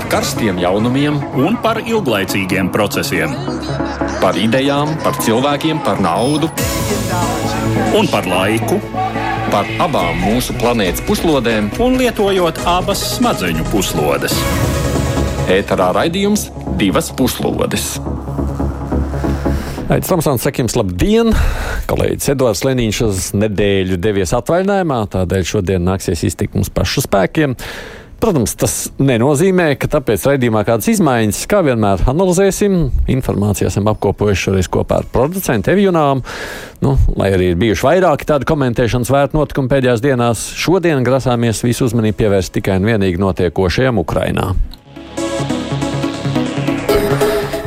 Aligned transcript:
par 0.00 0.08
karstiem 0.08 0.56
jaunumiem 0.56 1.18
un 1.36 1.58
par 1.60 1.76
ilglaicīgiem 1.84 2.70
procesiem. 2.72 3.34
Par 4.22 4.38
idejām, 4.40 4.94
par 5.04 5.18
cilvēkiem, 5.20 5.82
par 5.84 6.00
naudu 6.00 6.48
un 7.98 8.08
par 8.08 8.24
laiku. 8.24 8.78
Par 9.52 9.68
abām 9.82 10.22
mūsu 10.22 10.56
planētas 10.56 11.04
puslodēm, 11.04 11.68
un 11.84 11.98
lietojot 12.00 12.62
abas 12.70 13.02
smadzeņu 13.18 13.66
puslodes. 13.68 14.38
Ēterā 15.52 15.90
raidījums 15.98 16.48
divas 16.80 17.12
puslodes. 17.12 17.98
Aizsmeļamies, 19.90 20.08
Tomsons, 20.08 20.44
sakiem, 20.46 20.70
labdien! 20.80 21.34
Kolēģis 21.90 22.32
Edvards 22.38 22.64
Liniņš 22.64 23.00
uz 23.04 23.32
nedēļu 23.36 24.00
devies 24.00 24.32
atvaļinājumā, 24.38 25.02
tādēļ 25.12 25.48
šodien 25.50 25.82
nāksies 25.90 26.22
iztikt 26.30 26.54
mums 26.56 26.70
pašu 26.72 27.02
spēkiem. 27.04 27.58
Protams, 28.20 28.52
tas 28.52 28.74
nenozīmē, 29.00 29.70
ka 29.80 29.88
tāpēc 29.94 30.26
raidījumā 30.28 30.60
kādas 30.68 30.90
izmaiņas, 30.92 31.38
kā 31.48 31.62
vienmēr, 31.64 32.02
analizēsim. 32.10 32.74
Informāciju 33.14 33.70
esam 33.70 33.88
apkopojuši 33.94 34.42
šoreiz 34.44 34.68
kopā 34.68 34.98
ar 35.00 35.08
producentu 35.08 35.72
Evijunām. 35.72 36.20
Nu, 36.84 36.92
lai 37.16 37.30
arī 37.32 37.54
ir 37.54 37.56
bijuši 37.62 37.86
vairāki 37.86 38.28
tādi 38.28 38.48
komentēšanas 38.50 39.12
vērti 39.14 39.40
notikumi 39.40 39.72
pēdējās 39.72 40.04
dienās, 40.04 40.44
šodien 40.52 41.00
grasāmies 41.06 41.64
visu 41.64 41.88
uzmanību 41.88 42.20
pievērst 42.20 42.58
tikai 42.58 42.76
un 42.82 42.90
vienīgi 42.92 43.24
notiekošajam 43.24 44.04
Ukrainā. 44.04 44.50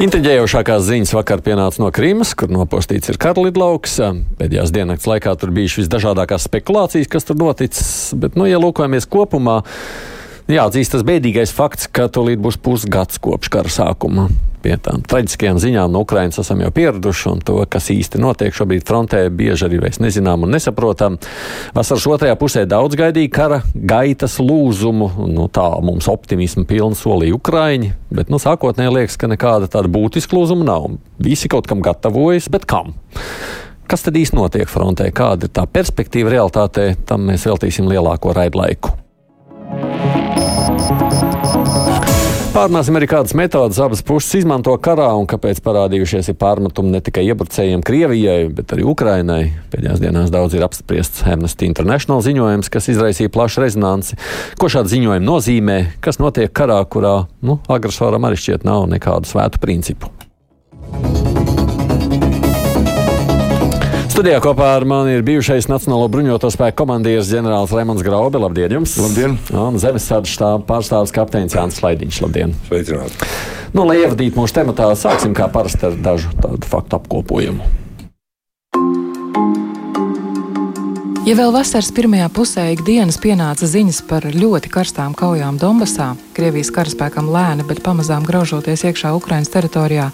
Intriģējošākās 0.05 0.85
ziņas 0.85 1.17
vakar 1.17 1.41
pienāca 1.41 1.81
no 1.81 1.89
Krīmas, 1.95 2.38
kur 2.38 2.53
nopostīts 2.53 3.09
ir 3.09 3.17
karalidlauks. 3.22 4.02
Pēdējās 4.38 4.73
dienas 4.75 5.09
laikā 5.09 5.33
tur 5.39 5.53
bijušas 5.55 5.88
visdažādākās 5.88 6.45
spekulācijas, 6.45 7.09
kas 7.09 7.25
tur 7.25 7.41
noticis, 7.41 8.11
bet, 8.20 8.38
nu, 8.38 8.45
ja 8.45 8.61
lūkojamies 8.61 9.09
kopumā, 9.09 9.63
Jāatzīst 10.52 10.91
tas 10.91 11.05
bēdīgais 11.07 11.53
fakts, 11.55 11.88
ka 11.88 12.09
tūlīt 12.11 12.41
būs 12.43 12.57
pusgads 12.59 13.21
kopš 13.23 13.52
kara 13.53 13.70
sākuma. 13.71 14.27
Pie 14.63 14.75
tām 14.80 15.02
traģiskajām 15.08 15.58
ziņām 15.59 15.91
no 15.91 16.02
Ukrainas 16.03 16.39
esam 16.39 16.59
jau 16.63 16.69
pieraduši, 16.72 17.25
un 17.31 17.41
to, 17.44 17.58
kas 17.72 17.88
īsti 17.91 18.19
notiek 18.19 18.55
šobrīd 18.55 18.83
frontē, 18.88 19.21
bieži 19.31 19.67
arī 19.67 19.80
vairs 19.83 19.99
nezinām 20.03 20.44
un 20.44 20.52
nesaprotam. 20.55 21.16
Vasaras 21.75 22.08
otrajā 22.11 22.36
pusē 22.39 22.64
daudz 22.67 22.95
gaidīja 22.99 23.31
kara 23.31 23.59
gaitas 23.73 24.36
lūzumu, 24.44 25.09
nu, 25.31 25.49
tā 25.52 25.67
mums 25.83 26.08
optimismu 26.11 26.64
pilnu 26.67 26.99
solīja 26.99 27.36
Ukraiņi, 27.39 27.91
bet 28.11 28.31
nu, 28.31 28.39
sākotnēji 28.39 28.95
liekas, 28.97 29.19
ka 29.19 29.31
nekāda 29.31 29.71
tāda 29.71 29.91
būtiska 29.91 30.36
lūzuma 30.36 30.67
nav. 30.67 30.89
Visi 31.23 31.52
kaut 31.52 31.67
kam 31.71 31.83
gatavojas, 31.83 32.47
bet 32.52 32.67
kam? 32.67 32.95
Kas 33.88 34.03
tad 34.03 34.16
īsti 34.19 34.39
notiek 34.39 34.71
frontē? 34.71 35.08
Kāda 35.16 35.47
ir 35.47 35.55
tā 35.55 35.67
perspektīva 35.67 36.36
realitātē? 36.36 36.94
Tam 37.08 37.27
mēs 37.27 37.47
veltīsim 37.52 37.91
lielāko 37.91 38.36
raidlaiku. 38.36 38.95
Pārnāsim 42.53 42.93
arī 42.99 43.07
kādas 43.09 43.31
metodas 43.33 43.79
abas 43.81 44.03
puses 44.05 44.35
izmanto 44.37 44.75
karā 44.77 45.07
un 45.17 45.25
kāpēc 45.25 45.57
parādījušies 45.65 46.27
ir 46.29 46.35
pārmetumi 46.37 46.93
ne 46.93 46.99
tikai 47.01 47.23
iebrucējiem 47.31 47.81
Krievijai, 47.81 48.43
bet 48.53 48.75
arī 48.75 48.85
Ukrainai. 48.91 49.39
Pēdējās 49.73 50.03
dienās 50.03 50.29
daudz 50.29 50.53
ir 50.53 50.61
apspriests 50.61 51.25
Amnesty 51.33 51.65
International 51.65 52.21
ziņojums, 52.21 52.69
kas 52.69 52.91
izraisīja 52.93 53.33
plašu 53.33 53.63
rezonanci. 53.65 54.19
Ko 54.61 54.69
šādi 54.69 54.93
ziņojumi 54.93 55.25
nozīmē, 55.25 55.79
kas 56.05 56.21
notiek 56.21 56.53
karā, 56.53 56.77
kurā 56.85 57.23
nu, 57.41 57.57
agresoram 57.73 58.29
arī 58.29 58.37
šķiet 58.37 58.69
nav 58.69 58.85
nekādu 58.93 59.33
svētu 59.33 59.63
principu. 59.63 60.13
Studijā 64.14 64.38
kopā 64.45 64.67
ar 64.75 64.83
mani 64.86 65.16
ir 65.17 65.23
bijušais 65.25 65.66
Nacionālo 65.72 66.06
bruņoto 66.14 66.52
spēku 66.53 66.83
komandieris 66.83 67.31
ģenerālis 67.31 67.72
Remons 67.73 68.03
Graube. 68.06 68.38
Labdien! 68.38 68.75
Jums. 68.78 68.92
Labdien! 69.02 69.39
Un 69.58 69.80
Zemesardzes 69.81 70.36
štāba 70.36 70.59
pārstāvis 70.67 71.09
kapteinis 71.16 71.55
Jānis 71.58 71.80
Slaidiņš. 71.80 72.20
Labdien! 72.22 72.53
Sveicināti! 72.67 73.31
Nu, 73.73 73.88
lai 73.89 74.03
ievadītu 74.03 74.38
mūsu 74.38 74.53
tematā, 74.59 74.92
sāksim 74.94 75.33
kā 75.33 75.50
parasti 75.50 75.89
ar 75.89 75.97
dažu 75.97 76.30
tādu 76.38 76.61
faktu 76.70 77.00
apkopojumu. 77.00 77.66
Ja 81.26 81.39
vēl 81.42 81.58
vasaras 81.58 81.89
pirmajā 81.98 82.30
pusē 82.37 82.70
ikdienas 82.77 83.17
pienāca 83.17 83.66
ziņas 83.66 84.05
par 84.05 84.30
ļoti 84.30 84.70
karstām 84.77 85.17
kaujām 85.17 85.58
Donbasā, 85.58 86.14
Krievijas 86.37 86.70
karaspēkam 86.76 87.33
lēni, 87.33 87.66
bet 87.66 87.82
pamazām 87.82 88.30
graužoties 88.30 88.86
iekšā 88.92 89.17
Ukraiņas 89.17 89.55
teritorijā, 89.58 90.11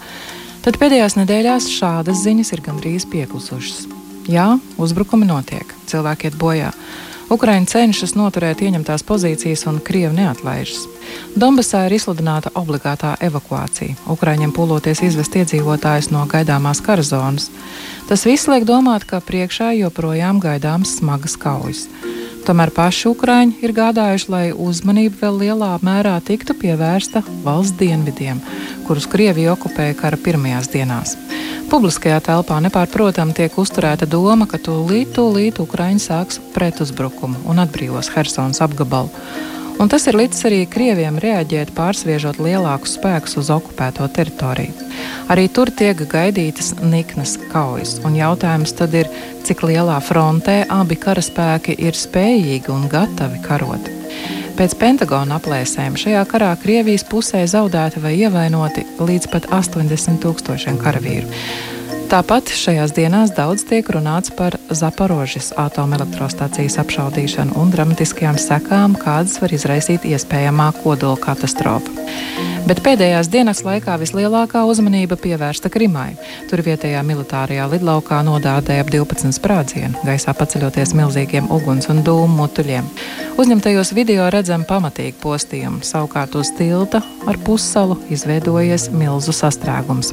Tad 0.60 0.76
pēdējās 0.76 1.14
nedēļās 1.16 1.70
šādas 1.72 2.20
ziņas 2.20 2.50
ir 2.52 2.60
gandrīz 2.60 3.06
pieklusušas. 3.08 3.99
Jā, 4.28 4.58
uzbrukumi 4.76 5.28
notiek, 5.28 5.72
cilvēki 5.88 6.28
iet 6.28 6.36
bojā. 6.40 6.74
Ukraiņa 7.30 7.70
cenšas 7.70 8.16
noturēt 8.18 8.58
ieņemtās 8.66 9.04
pozīcijas, 9.06 9.62
un 9.70 9.78
Krievija 9.86 10.10
neatlaižas. 10.16 10.88
Donbasā 11.38 11.84
ir 11.86 11.94
izsludināta 11.94 12.50
obligātā 12.58 13.12
evakuācija. 13.22 13.94
Ukraiņiem 14.10 14.50
pūloties 14.56 15.04
izvest 15.06 15.38
iedzīvotājus 15.38 16.10
no 16.10 16.24
gaidāmās 16.26 16.82
kara 16.82 17.06
zonas. 17.06 17.46
Tas 18.10 18.26
viss 18.26 18.50
liek 18.50 18.66
domāt, 18.66 19.06
ka 19.06 19.22
priekšā 19.22 19.70
joprojām 19.78 20.42
gaidāmas 20.42 20.98
smagas 20.98 21.38
kaujas. 21.38 21.86
Tomēr 22.46 22.72
paši 22.72 23.08
Ukrāņi 23.10 23.60
ir 23.64 23.74
gādājuši, 23.76 24.28
lai 24.32 24.44
uzmanība 24.50 25.26
vēl 25.26 25.36
lielā 25.44 25.70
mērā 25.84 26.14
tiktu 26.24 26.56
pievērsta 26.56 27.22
valsts 27.44 27.76
dienvidiem, 27.80 28.40
kurus 28.88 29.08
Krievija 29.10 29.52
okupēja 29.54 29.98
kara 29.98 30.18
pirmajās 30.20 30.70
dienās. 30.72 31.14
Publiskajā 31.70 32.18
telpā 32.26 32.56
nepārprotami 32.64 33.36
tiek 33.36 33.54
uzturēta 33.60 34.08
doma, 34.10 34.48
ka 34.50 34.58
tūlīt, 34.58 35.12
tūlīt 35.14 35.60
Ukrāņi 35.62 36.02
sāks 36.02 36.40
pretuzbrukumu 36.56 37.44
un 37.50 37.62
atbrīvos 37.62 38.10
Helsonas 38.16 38.64
apgabalu 38.64 39.12
un 39.80 39.88
tas 39.88 40.04
ir 40.06 40.18
līdz 40.20 40.42
arī 40.48 40.60
Krieviem 40.70 41.16
reaģēt, 41.22 41.72
pārsviežot 41.76 42.40
lielākus 42.42 42.98
spēkus 42.98 43.38
uz 43.40 43.50
okupēto 43.54 44.06
teritoriju. 44.12 44.88
Arī 45.32 45.46
tur 45.48 45.72
tiek 45.72 46.04
gaidītas 46.10 46.74
niknas 46.82 47.38
kaujas, 47.52 47.96
un 48.04 48.18
jautājums 48.18 48.76
tad 48.76 48.94
ir, 48.98 49.08
cik 49.48 49.64
lielā 49.64 49.96
frontē 50.04 50.62
abi 50.68 50.98
karaspēki 51.00 51.78
ir 51.80 51.96
spējīgi 51.96 52.70
un 52.74 52.86
gatavi 52.92 53.40
karot. 53.46 53.90
Pēc 54.60 54.74
Pentagona 54.76 55.38
aplēsēm 55.40 55.94
šajā 55.96 56.20
karā 56.28 56.50
Krievijas 56.60 57.06
pusē 57.08 57.46
zaudēti 57.48 58.02
vai 58.04 58.18
ievainoti 58.20 58.84
līdz 59.00 59.30
pat 59.32 59.48
80 59.56 60.20
tūkstošiem 60.20 60.76
karavīru. 60.82 61.30
Tāpat 62.10 62.50
šajās 62.50 62.90
dienās 62.90 63.30
daudz 63.36 63.62
tiek 63.68 63.86
runāts 63.94 64.32
par 64.34 64.56
Zaporožas 64.74 65.52
atomelektrostacijas 65.54 66.80
apšaudīšanu 66.82 67.54
un 67.60 67.70
dramatiskajām 67.70 68.34
sekām, 68.34 68.96
kādas 68.98 69.36
var 69.38 69.54
izraisīt 69.54 70.08
iespējamā 70.10 70.72
kodola 70.82 71.20
katastrofa. 71.22 71.94
Bet 72.66 72.82
pēdējās 72.82 73.30
dienas 73.30 73.62
laikā 73.62 73.94
vislielākā 74.02 74.64
uzmanība 74.66 75.14
pievērsta 75.22 75.70
Krimai. 75.70 76.16
Tur 76.50 76.64
vietējā 76.66 77.00
militārajā 77.06 77.68
lidlaukā 77.70 78.18
nodādēja 78.26 78.84
ap 78.84 78.90
12 78.90 79.30
sprādzienu, 79.38 80.02
gaisā 80.02 80.34
paceļoties 80.34 80.96
milzīgiem 80.98 81.46
uguns 81.54 81.86
un 81.94 82.02
dūmu 82.06 82.42
mutuļiem. 82.42 82.90
Uzņemtajos 83.38 83.94
video 83.96 84.26
redzam 84.34 84.66
pamatīgi 84.68 85.14
postījumu, 85.22 85.80
savukārt 85.86 86.34
uz 86.42 86.50
tilta 86.58 87.04
ar 87.26 87.38
pussalu 87.44 87.96
izveidojies 88.12 88.88
milzu 88.94 89.34
sastrēgums. 89.34 90.12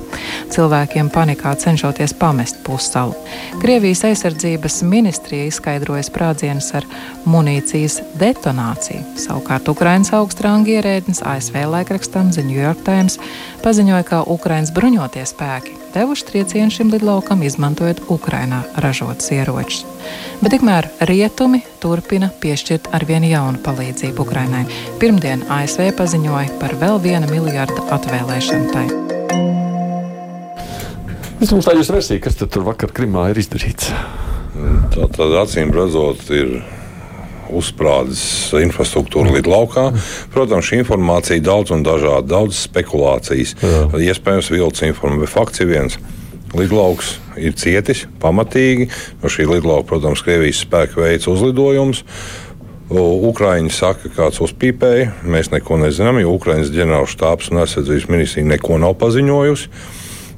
Cilvēkiem 0.53 1.11
panikā 1.13 1.53
cenšoties 1.59 2.15
pamest 2.19 2.59
pussalu. 2.65 3.15
Krievijas 3.61 4.03
aizsardzības 4.09 4.81
ministrija 5.27 5.47
izskaidroja 5.47 6.03
sprādzienus 6.07 6.69
ar 6.77 6.85
munīcijas 7.27 7.99
detonāciju. 8.15 9.01
Savukārt 9.19 9.67
Ukrainas 9.67 10.13
augstrānga 10.15 10.77
ierēdnis 10.77 11.19
ASV 11.19 11.65
laikrakstam 11.67 12.31
The 12.31 12.45
New 12.47 12.55
York 12.55 12.79
Times 12.85 13.17
paziņoja, 13.63 14.05
ka 14.07 14.23
Ukrainas 14.23 14.71
bruņotie 14.71 15.25
spēki 15.27 15.75
devuši 15.91 16.25
triecienu 16.29 16.71
šim 16.71 16.91
lidlaukam, 16.93 17.41
izmantojot 17.43 18.05
Ukrainā 18.07 18.61
ražotus 18.77 19.31
ieročus. 19.35 19.83
Bet 20.39 20.53
tikmēr 20.53 20.87
rietumi 21.09 21.59
turpina 21.81 22.29
piešķirt 22.39 22.87
arvien 22.95 23.25
jaunu 23.27 23.59
palīdzību 23.65 24.23
Ukrainai. 24.23 24.63
Pirmdien 25.01 25.43
ASV 25.49 25.89
paziņoja 25.97 26.55
par 26.61 26.77
vēl 26.79 27.01
viena 27.03 27.27
miljarda 27.27 27.83
atvēlēšanu 27.97 28.71
tai. 28.71 28.85
Es 31.41 31.51
mums 31.51 31.67
tādu 31.67 31.83
versiju, 31.83 32.23
kas 32.23 32.39
tur 32.39 32.63
vakar 32.69 32.95
Krimā 32.95 33.27
ir 33.33 33.43
izdarīts. 33.43 33.91
Tā 34.93 35.07
tad 35.13 35.35
acīm 35.43 35.71
redzot, 35.75 36.23
ir 36.33 36.57
uzsprādzis 37.53 38.53
infrastruktūra 38.59 39.31
līdz 39.37 39.51
laukā. 39.51 39.85
Protams, 40.33 40.67
šī 40.67 40.81
informācija 40.81 41.43
daudz 41.43 41.73
un 41.75 41.85
dažādi, 41.85 42.27
daudz 42.31 42.63
spekulācijas, 42.67 43.55
Jā. 43.61 43.85
iespējams, 44.09 44.51
vilcis 44.51 44.87
informācija, 44.89 45.31
fakts 45.31 45.63
ir 45.63 45.71
viens. 45.71 45.99
Lidlauks 46.57 47.17
ir 47.39 47.55
cietis 47.59 48.05
pamatīgi. 48.21 48.89
No 49.21 49.31
šī 49.31 49.47
lidlauka, 49.49 49.87
protams, 49.91 50.23
Krievijas 50.25 50.63
spēki 50.63 51.01
veids 51.01 51.27
uzlidojumus. 51.29 52.03
Ukrāņi 52.87 53.71
saka, 53.75 54.07
ka 54.07 54.13
kāds 54.21 54.39
uzpīpēja. 54.45 55.11
Mēs 55.27 55.51
neko 55.51 55.75
nezinām, 55.81 56.21
jo 56.23 56.31
Ukrāņas 56.37 56.71
ģenerālštāps 56.71 57.51
un 57.51 57.63
aizsardzības 57.65 58.07
ministrija 58.13 58.47
neko 58.47 58.79
nav 58.79 58.95
paziņojusi. 59.01 59.71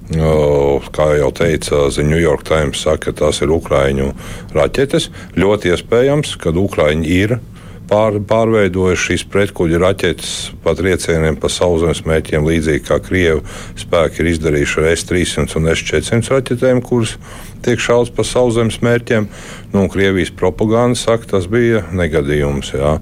Kā 0.09 1.05
jau 1.19 1.29
teica, 1.37 1.83
The 1.93 2.03
New 2.03 2.17
York 2.17 2.41
Times 2.47 2.81
saka, 2.81 3.11
ka 3.11 3.25
tās 3.25 3.43
ir 3.45 3.53
Ukrāņu 3.53 4.09
raķetes. 4.57 5.11
Ļoti 5.37 5.75
iespējams, 5.75 6.33
ka 6.41 6.49
Ukrāņi 6.49 7.11
ir 7.13 7.35
pār, 7.89 8.17
pārveidojuši 8.25 9.05
šīs 9.05 9.25
pretkuģa 9.29 9.81
raķetes 9.83 10.33
pa 10.63 10.73
triecieniem 10.77 11.37
pa 11.41 11.51
sauszemes 11.53 12.01
mērķiem, 12.07 12.47
līdzīgi 12.47 12.85
kā 12.87 12.99
Krievu 13.05 13.43
spēki 13.77 14.23
ir 14.23 14.31
izdarījuši 14.33 14.81
ar 14.81 14.89
S-300 14.95 15.59
un 15.59 15.71
S-400 15.75 16.35
raķetēm, 16.35 16.81
kuras 16.85 17.15
tiek 17.65 17.81
šauts 17.81 18.13
pa 18.15 18.25
sauszemes 18.25 18.81
mērķiem. 18.85 19.29
Nu, 19.75 19.85
Krievijas 19.93 20.33
propaganda 20.33 20.97
saka, 20.97 21.35
tas 21.35 21.49
bija 21.51 21.85
negadījums. 21.93 22.73
Jā. 22.73 22.97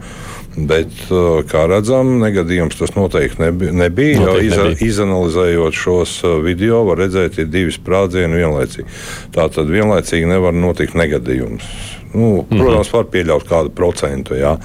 Bet, 0.57 0.89
uh, 1.13 1.43
kā 1.45 1.67
redzam, 1.69 2.15
negadījums 2.17 2.79
tas 2.79 2.95
noteikti 2.95 3.43
nebija. 3.43 3.73
nebija 3.77 4.23
noteikti 4.23 4.47
iza, 4.47 4.63
nebija. 4.65 4.87
Izanalizējot 4.89 5.77
šos 5.77 6.15
uh, 6.25 6.37
video, 6.41 6.81
var 6.87 7.03
redzēt, 7.03 7.37
ir 7.37 7.51
divi 7.53 7.73
sprādzieni 7.75 8.39
vienlaicīgi. 8.41 8.87
Tā 9.35 9.45
tad 9.53 9.69
vienlaicīgi 9.69 10.29
nevar 10.29 10.57
notikt 10.57 10.97
negadījums. 10.97 11.67
Nu, 12.15 12.41
mhm. 12.41 12.57
protams, 12.57 12.89
var 12.95 13.05
pieļaut 13.13 13.45
kādu 13.49 13.73
procentu. 13.77 14.37
Jā. 14.39 14.55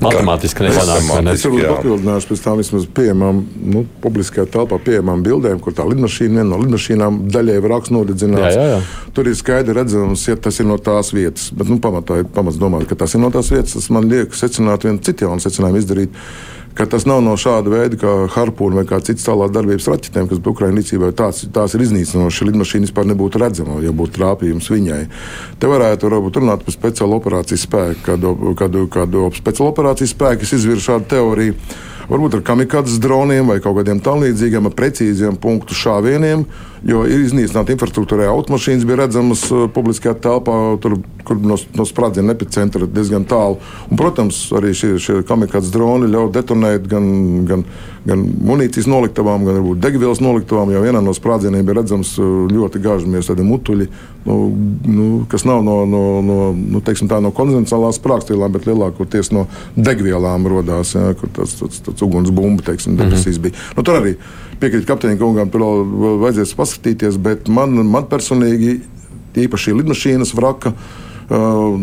Matemātiski 0.00 0.64
nesanāk. 0.64 1.08
Ne? 1.24 1.34
Es 1.36 1.44
varbūt 1.44 1.66
papildināšu 1.68 2.30
pēc 2.30 2.42
tam 2.44 2.60
vismaz 2.60 2.86
pieejamām, 2.96 3.42
nu, 3.74 3.84
publiskajā 4.04 4.46
telpā 4.54 4.78
pieejamām 4.84 5.24
bildēm, 5.26 5.60
kur 5.62 5.76
tā 5.76 5.84
lidmašīna, 5.88 6.40
viena 6.40 6.48
no 6.52 6.60
lidmašīnām 6.62 7.18
daļai 7.32 7.58
var 7.64 7.74
raksts 7.76 7.94
nodedzināts. 7.94 8.56
Jā, 8.56 8.68
jā, 8.70 8.78
jā. 8.78 9.10
Tur 9.16 9.28
ir 9.30 9.36
skaidri 9.38 9.76
redzams, 9.76 10.24
ja 10.28 10.38
tas 10.40 10.60
ir 10.62 10.70
no 10.70 10.78
tās 10.80 11.12
vietas. 11.16 11.50
Bet, 11.56 11.68
nu, 11.72 11.80
pamatā 11.82 12.22
pamats 12.34 12.60
domāt, 12.60 12.86
ka 12.88 12.98
tas 13.02 13.16
ir 13.16 13.24
no 13.24 13.32
tās 13.34 13.52
vietas. 13.52 13.76
Tas 13.76 13.90
man 13.92 14.08
liek 14.10 14.36
secināt 14.36 14.86
vienu 14.88 15.02
citu 15.04 15.28
jaunu 15.28 15.44
secinājumu 15.44 15.82
izdarīt 15.82 16.16
ka 16.74 16.86
tas 16.86 17.06
nav 17.08 17.20
no 17.24 17.34
šāda 17.40 17.72
veida, 17.72 17.98
kā 18.00 18.14
harpūna 18.34 18.80
vai 18.80 18.86
kā 18.88 19.00
citas 19.04 19.26
tālāk 19.26 19.52
darbības 19.54 19.88
raķetēm, 19.90 20.28
kas 20.30 20.40
bija 20.40 20.54
Ukraiņas 20.54 20.78
rīcībā. 20.80 21.12
Tās, 21.18 21.42
tās 21.54 21.76
ir 21.76 21.84
iznīcinošas. 21.86 22.38
Šī 22.38 22.48
lidmašīna 22.50 22.88
vispār 22.88 23.08
nebūtu 23.10 23.42
redzama, 23.42 23.80
ja 23.84 23.92
būtu 23.96 24.16
trāpījums 24.18 24.70
viņai. 24.72 25.02
Te 25.60 25.70
varētu 25.70 26.10
varbūt, 26.10 26.40
runāt 26.40 26.64
par 26.66 26.76
speciālu 26.76 27.18
operācijas 27.18 27.66
spēku, 27.66 28.02
kad, 28.06 28.26
kad, 28.60 28.82
kad 28.96 29.20
speciāla 29.40 29.72
operācijas 29.74 30.14
spēks 30.16 30.58
izvirza 30.58 30.92
šādu 30.92 31.10
teoriju 31.14 31.58
varbūt 32.10 32.38
ar 32.38 32.42
kamikādas 32.46 32.98
droniem 33.02 33.50
vai 33.50 33.60
kaut 33.62 33.78
kādiem 33.78 34.02
tam 34.02 34.24
līdzīgiem, 34.24 34.66
ar 34.66 34.74
precīziem 34.76 35.38
punktu 35.40 35.76
šāvieniem, 35.78 36.44
jo 36.86 37.04
ir 37.06 37.22
iznīcināta 37.26 37.74
infrastruktūra. 37.74 38.30
Automašīnas 38.32 38.86
bija 38.88 39.02
redzamas 39.02 39.44
uh, 39.52 39.66
publiskajā 39.72 40.16
telpā, 40.24 40.56
tur, 40.82 40.98
kur 41.28 41.38
no, 41.44 41.58
no 41.76 41.86
sprādziena 41.86 42.34
epicentra 42.34 42.88
diezgan 42.88 43.26
tālu. 43.28 43.60
Un, 43.90 44.00
protams, 44.00 44.42
arī 44.56 44.72
šie, 44.76 44.94
šie 45.02 45.20
kamikādas 45.28 45.72
droni 45.74 46.10
ļauj 46.10 46.32
detonēt 46.34 46.88
gan, 46.90 47.10
gan, 47.48 47.64
gan 48.08 48.24
munīcijas 48.24 48.88
noliktavām, 48.90 49.44
gan 49.46 49.60
varbūt 49.60 49.82
degvielas 49.84 50.22
noliktavām. 50.24 50.72
Jau 50.74 50.82
vienā 50.86 51.04
no 51.04 51.14
sprādzieniem 51.16 51.68
bija 51.68 51.82
redzams 51.82 52.16
uh, 52.18 52.48
ļoti 52.50 52.82
gāžamies 52.82 53.30
tādi 53.30 53.46
mutuļi, 53.46 53.90
nu, 54.26 54.40
nu, 54.88 55.10
kas 55.30 55.46
nav 55.48 55.62
no, 55.66 55.82
no, 55.88 56.02
no, 56.24 56.40
nu, 56.56 56.82
tā, 56.82 57.20
no 57.22 57.30
konvencionālās 57.36 58.00
sprāgstvielām, 58.00 58.56
bet 58.56 58.66
lielākoties 58.70 59.34
no 59.36 59.46
degvielām 59.76 60.48
radās. 60.50 60.96
Ja, 60.96 61.12
tas, 61.36 61.58
tas, 61.60 61.84
tas 61.84 61.99
ugunsbumbu, 62.02 62.62
teiksim, 62.66 62.96
depresijas 62.96 63.38
mm 63.38 63.42
-hmm. 63.44 63.50
bija. 63.50 63.76
Nu, 63.76 63.82
tur 63.82 64.00
arī 64.00 64.14
piekrīt 64.60 64.86
kapteinim 64.86 65.18
kungam, 65.18 65.50
tur 65.50 65.60
vēl 65.60 66.18
vajadzēs 66.24 66.54
paskatīties, 66.56 67.16
bet 67.16 67.48
man, 67.48 67.70
man 67.86 68.04
personīgi 68.04 68.80
īpaši 69.34 69.76
lidmašīnas 69.78 70.34
vraka 70.34 70.74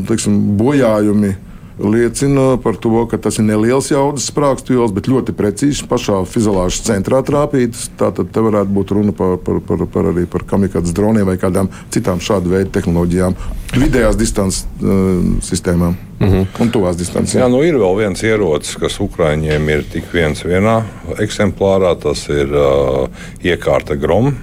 teiksim, 0.08 0.58
bojājumi 0.60 1.36
liecina 1.80 2.58
par 2.64 2.76
to, 2.82 3.06
ka 3.10 3.20
tas 3.22 3.38
ir 3.38 3.46
neliels 3.48 3.92
jaudas 3.92 4.28
sprāgstvielas, 4.32 4.94
bet 4.96 5.10
ļoti 5.12 5.36
precīzi 5.38 5.86
pašā 5.90 6.24
fizilāžas 6.30 6.82
centrā 6.88 7.22
trāpītas. 7.26 7.88
Tātad 8.00 8.32
te 8.34 8.44
varētu 8.44 8.74
būt 8.74 8.94
runa 8.98 9.14
par, 9.18 9.38
par, 9.44 9.62
par, 9.68 9.86
par 9.94 10.10
arī 10.12 10.26
par 10.30 10.46
kamikādas 10.50 10.96
droniem 10.98 11.28
vai 11.30 11.38
kādām 11.42 11.70
citām 11.94 12.22
šādu 12.24 12.56
veidu 12.56 12.74
tehnoloģijām, 12.74 13.38
vidējās 13.78 14.18
distances 14.18 14.66
uh, 14.82 15.22
sistēmām. 15.46 15.98
Mm 16.18 16.28
-hmm. 16.28 16.46
Un 16.64 16.72
tuvās 16.74 16.98
distances. 16.98 17.36
Jā, 17.36 17.48
nu 17.48 17.62
ir 17.62 17.78
vēl 17.78 17.98
viens 17.98 18.24
ierocis, 18.24 18.76
kas 18.76 19.00
Ukraiņiem 19.00 19.70
ir 19.70 19.84
tik 19.92 20.10
viens 20.14 20.42
vienā 20.44 20.82
eksemplārā. 21.20 21.96
Tas 22.02 22.28
ir 22.30 22.50
uh, 22.50 23.08
iekārta 23.44 23.96
Grom. 23.96 24.34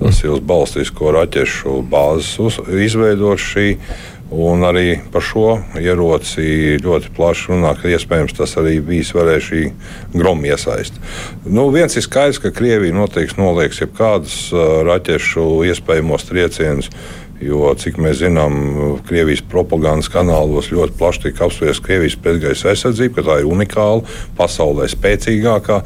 Tas 0.00 0.22
ir 0.24 0.30
uz 0.30 0.40
balstisko 0.40 1.10
raķešu 1.12 1.82
bāzes 1.90 2.60
izveidots 2.72 3.42
šī 3.42 3.76
Un 4.30 4.62
arī 4.62 5.00
par 5.10 5.24
šo 5.26 5.56
ieroci 5.74 6.78
ļoti 6.78 7.10
plaši 7.16 7.48
runā, 7.50 7.72
ka 7.74 7.90
iespējams 7.90 8.36
tas 8.38 8.54
arī 8.60 8.76
bijis 8.86 9.10
varēja 9.16 9.42
šī 9.48 9.62
groma 10.14 10.52
iesaist. 10.52 11.00
Nu, 11.42 11.66
viens 11.74 11.96
ir 11.98 12.06
skaidrs, 12.06 12.38
ka 12.38 12.52
Krievija 12.54 12.94
noteikti 12.94 13.42
nolieks 13.42 13.82
jebkādus 13.82 14.36
uh, 14.54 14.84
raķešu 14.86 15.48
iespējamos 15.72 16.28
triecienus. 16.30 16.92
Jo, 17.40 17.70
cik 17.72 17.96
mēs 17.96 18.18
zinām, 18.20 18.56
Krievijas 19.08 19.40
propagandas 19.48 20.10
kanālos 20.12 20.68
ļoti 20.70 20.92
plaši 21.00 21.22
tika 21.24 21.46
apspriesta 21.46 21.86
Krievijas 21.86 22.18
pretgaisa 22.20 22.68
aizsardzība, 22.74 23.16
ka 23.16 23.24
tā 23.30 23.38
ir 23.40 23.48
unikāla, 23.48 24.04
pasaulē 24.36 24.90
spēcīgākā. 24.92 25.80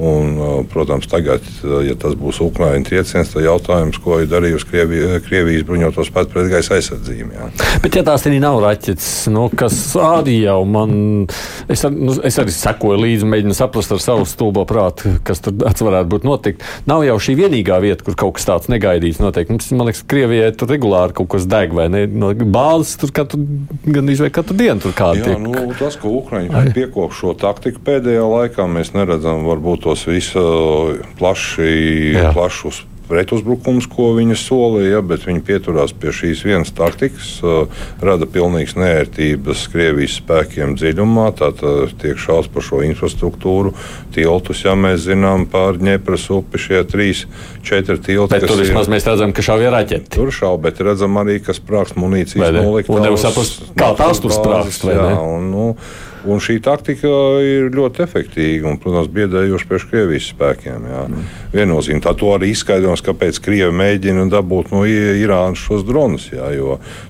Un, 0.00 0.38
protams, 0.72 1.04
tagad, 1.12 1.44
ja 1.84 1.92
tas 2.00 2.14
būs 2.16 2.38
Ukraiņas 2.40 2.86
trieciens, 2.88 3.32
tad 3.34 3.44
jautājums, 3.44 3.98
ko 4.00 4.16
ir 4.22 4.30
darījusi 4.30 4.68
Krievija, 4.70 5.18
Krievijas 5.26 5.66
bruņoto 5.68 6.06
spēku 6.08 6.32
pretgaisa 6.32 6.78
aizsardzība. 6.78 7.34
Jā. 7.36 7.48
Bet, 7.84 7.98
ja 7.98 8.04
tās 8.06 8.24
arī 8.30 8.38
nav 8.40 8.62
raķetes, 8.64 9.10
nu, 9.34 9.50
kas 9.52 9.76
arī 10.00 10.38
jau 10.46 10.62
man, 10.64 10.94
es, 11.68 11.84
ar, 11.84 11.92
nu, 11.92 12.14
es 12.24 12.38
arī 12.40 12.54
sekoju 12.54 12.96
līdzi, 13.02 13.28
mēģinu 13.28 13.56
saprast 13.58 13.92
ar 13.92 14.00
savu 14.00 14.24
stulbo 14.28 14.64
prātu, 14.68 15.18
kas 15.26 15.44
tur 15.44 15.58
varētu 15.60 16.08
būt 16.14 16.24
notikt. 16.28 16.64
Nav 16.88 17.04
jau 17.04 17.18
šī 17.20 17.36
vienīgā 17.42 17.82
vieta, 17.84 18.06
kur 18.06 18.16
kaut 18.24 18.38
kas 18.38 18.48
tāds 18.48 18.72
negaidīts 18.72 19.20
notiek. 19.20 19.52
Mums, 19.52 19.68
man 19.76 19.90
liekas, 19.90 20.00
Krievijai 20.08 20.48
tur 20.56 20.72
regulāri 20.72 21.18
kaut 21.20 21.28
kas 21.36 21.44
deg 21.50 21.76
vai 21.76 21.90
ne? 21.92 22.06
No 22.08 22.32
bāzes 22.32 22.96
tur 23.04 23.12
katru, 23.20 23.42
gan 23.84 24.08
izvēl 24.08 24.32
katru 24.32 24.56
dienu 24.56 24.80
tur 24.80 24.96
kādu. 24.96 25.28
Jā, 25.28 25.36
nu, 25.44 25.52
tas, 25.76 26.00
ko 26.00 26.16
Ukraiņi 26.22 26.72
piekop 26.72 27.12
šo 27.16 27.36
taktiku 27.36 27.84
pēdējā 27.84 28.24
laikā, 28.24 28.64
mēs 28.70 28.94
neredzam 28.96 29.44
varbūt 29.44 29.89
tos 29.90 30.06
visu 30.06 30.46
plaši, 31.18 31.74
Jā. 32.14 32.30
plašus 32.36 32.84
pretuzbrukums, 33.10 33.88
ko 33.90 34.12
viņi 34.14 34.36
solīja, 34.38 35.00
bet 35.02 35.24
viņi 35.26 35.40
pieturās 35.42 35.90
pie 35.98 36.12
šīs 36.14 36.44
vienas 36.46 36.70
taktikas, 36.76 37.32
uh, 37.42 37.80
rada 37.98 38.28
pilnīgas 38.30 38.76
nērtības 38.78 39.64
Krievijas 39.72 40.20
spēkiem 40.20 40.76
dziļumā. 40.78 41.24
Tātad 41.40 41.96
tiek 41.98 42.20
šauts 42.22 42.46
par 42.54 42.62
šo 42.62 42.84
infrastruktūru, 42.86 43.72
tiltus, 44.14 44.62
ja 44.62 44.76
mēs 44.78 45.08
zinām 45.08 45.48
par 45.50 45.80
Ņepras 45.82 46.28
upi 46.36 46.60
šie 46.62 46.84
trīs, 46.86 47.24
četri 47.66 47.98
tilti. 47.98 48.30
Bet 48.36 48.46
tur 48.46 48.62
vismaz 48.62 48.86
ir, 48.86 48.94
mēs 48.94 49.08
redzam, 49.10 49.34
ka 49.34 49.42
šauja 49.42 49.74
raķeti. 49.74 50.12
Tur 50.14 50.30
šauja, 50.34 50.60
bet 50.68 50.78
redzam 50.86 51.18
arī, 51.18 51.40
ka 51.42 51.56
sprākst 51.56 51.98
munīcijas 51.98 52.54
noliktavas. 52.60 52.94
Un 52.94 53.08
nevar 53.08 53.24
saprast, 53.26 53.66
kā 53.74 53.90
tās 53.98 54.22
tur 54.22 54.38
sprākst? 54.38 54.86
Jā, 54.86 55.10
un, 55.18 55.50
nu, 55.50 55.66
Un 56.28 56.40
šī 56.42 56.58
taktika 56.60 57.08
ir 57.40 57.70
ļoti 57.72 58.02
efektīva 58.04 58.68
un, 58.68 58.78
protams, 58.80 59.08
biedējoša 59.14 59.68
priekš 59.68 59.86
Krievijas 59.88 60.26
spēkiem. 60.34 60.84
Mm. 60.84 61.22
Viennozīmīgi 61.54 62.04
tā 62.04 62.12
arī 62.34 62.50
izskaidrojums, 62.52 63.04
kāpēc 63.06 63.38
Krievija 63.40 63.70
mēģina 63.72 64.26
dabūt 64.32 64.74
no 64.74 64.82
Irānas 64.84 65.62
šos 65.64 65.86
dronus. 65.88 66.28
Jā, 66.34 66.50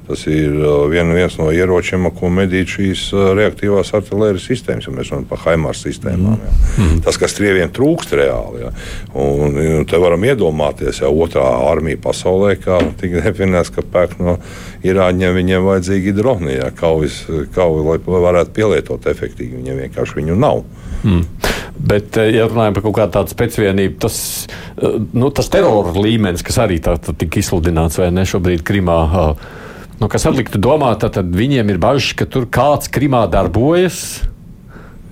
tas 0.06 0.22
ir 0.30 0.54
uh, 0.54 0.84
vien, 0.92 1.10
viens 1.16 1.36
no 1.40 1.50
ieročiem, 1.54 2.06
ko 2.14 2.30
medīt 2.30 2.70
šīs 2.76 3.08
uh, 3.16 3.32
reaktīvās 3.38 3.90
artērijas 3.98 4.46
sistēmas, 4.46 4.86
ja 4.86 4.94
mēs 4.94 5.10
runājam 5.10 5.28
par 5.32 5.42
Haimārs 5.46 5.82
sistēmām. 5.86 6.38
Mm. 6.78 7.02
Tas, 7.06 7.18
kas 7.20 7.34
Krievijiem 7.38 7.74
trūkst 7.74 8.14
reāli. 8.20 8.62
Jā. 8.62 8.72
Un, 9.18 9.58
un 9.80 9.90
te 9.90 9.98
varam 10.00 10.22
iedomāties, 10.28 11.02
ja 11.02 11.10
otrā 11.10 11.46
armija 11.66 11.98
pasaulē, 12.06 12.54
tika 13.00 13.26
definēts, 13.26 13.74
ka 13.74 13.82
pērk 13.82 14.20
no 14.22 14.38
Irāņiem 14.86 15.34
viņiem 15.36 15.66
vajadzīgi 15.66 16.14
droni, 16.16 16.54
jā, 16.56 16.70
kaujas, 16.78 17.18
kauja, 17.52 17.82
lai 17.90 18.20
varētu 18.30 18.54
pielietot 18.56 18.99
izmantot 19.00 19.10
efektīvi. 19.10 19.60
Viņiem 19.60 19.80
vienkārši 19.86 20.16
viņu 20.18 20.36
nav. 20.36 20.64
Mm. 21.04 21.24
Bet, 21.78 22.16
eh, 22.16 22.34
ja 22.36 22.48
runājam 22.48 22.74
par 22.74 22.82
kaut 22.82 22.96
kādu 22.96 23.12
tādu 23.12 23.30
specifiku, 23.30 23.98
tas, 23.98 24.46
eh, 24.76 24.98
nu, 25.12 25.30
tas 25.30 25.48
terora 25.48 25.92
līmenis, 25.92 26.42
kas 26.42 26.58
arī 26.58 26.80
tā, 26.80 26.98
tā 26.98 27.16
tika 27.16 27.40
izsludināts 27.40 27.98
vai 27.98 28.10
ne 28.10 28.22
šobrīd 28.22 28.62
Krimā, 28.62 29.36
nu, 30.00 30.08
kas 30.08 30.26
atliktu 30.26 30.58
domāt, 30.58 31.00
tad, 31.00 31.12
tad 31.12 31.32
viņiem 31.32 31.70
ir 31.70 31.78
bažas, 31.78 32.14
ka 32.14 32.26
tur 32.26 32.46
kāds 32.46 32.90
Krimā 32.90 33.30
darbojas. 33.30 34.22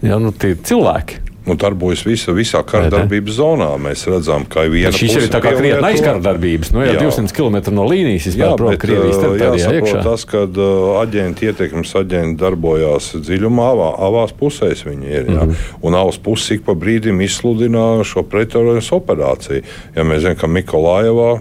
Ja, 0.03 0.19
nu, 0.19 0.31
tie 0.31 0.51
ir 0.51 0.59
cilvēki 0.63 1.28
nu, 1.49 1.57
darbojas 1.59 2.05
visa, 2.07 2.35
visā 2.37 2.63
kara 2.69 2.91
darbības 2.93 3.39
zonā. 3.39 3.71
Mēs 3.83 4.05
redzam, 4.11 4.47
ka 4.51 4.67
viena 4.71 4.93
šis 4.95 5.17
ir 5.17 5.27
tā 5.33 5.41
kā 5.45 5.55
krietni 5.57 5.85
aizkara 5.89 6.21
darbības, 6.25 6.73
nu, 6.75 6.85
jā, 6.85 6.95
jā. 6.97 7.05
200 7.09 7.35
km 7.37 7.75
no 7.77 7.87
līnijas 7.89 8.29
izpēr 8.33 8.57
prom 8.61 8.79
Krievijas 8.81 9.21
teritorijā 9.23 9.75
iekšā. 9.81 10.05
Tas, 10.07 10.27
kad 10.29 10.61
uh, 10.61 11.01
aģenti, 11.03 11.51
ietekmes 11.51 11.95
aģenti 11.99 12.41
darbojās 12.41 13.11
dziļumā, 13.19 13.69
avā, 13.75 13.91
avās 14.09 14.35
pusēs 14.39 14.85
viņi 14.89 15.13
ir, 15.13 15.23
jā. 15.27 15.45
Mm 15.45 15.53
-hmm. 15.53 15.85
un 15.89 15.99
avas 15.99 16.19
puses 16.23 16.59
ik 16.59 16.67
pa 16.67 16.77
brīdim 16.79 17.21
izsludina 17.25 18.05
šo 18.05 18.23
pretorojas 18.23 18.93
operāciju. 18.93 19.63
Ja 19.97 20.05
mēs 20.05 20.25
zinām, 20.25 20.37
ka 20.41 20.47
Mikolājevā 20.47 21.39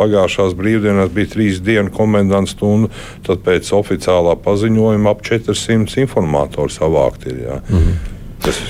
pagājušās 0.00 0.56
brīvdienās 0.58 1.12
bija 1.14 1.32
trīs 1.34 1.60
dienu 1.64 1.92
komendants 1.94 2.56
stunda, 2.56 2.90
tad 3.26 3.44
pēc 3.46 3.72
oficiālā 3.76 4.36
paziņojuma 4.44 5.12
ap 5.12 5.24
400 5.26 6.04
informātori 6.04 6.72
savākti 6.74 7.34
ir. 7.34 7.42
Jā. 7.48 7.60
Mm 7.68 7.78
-hmm. 7.78 8.16
Tas, 8.40 8.60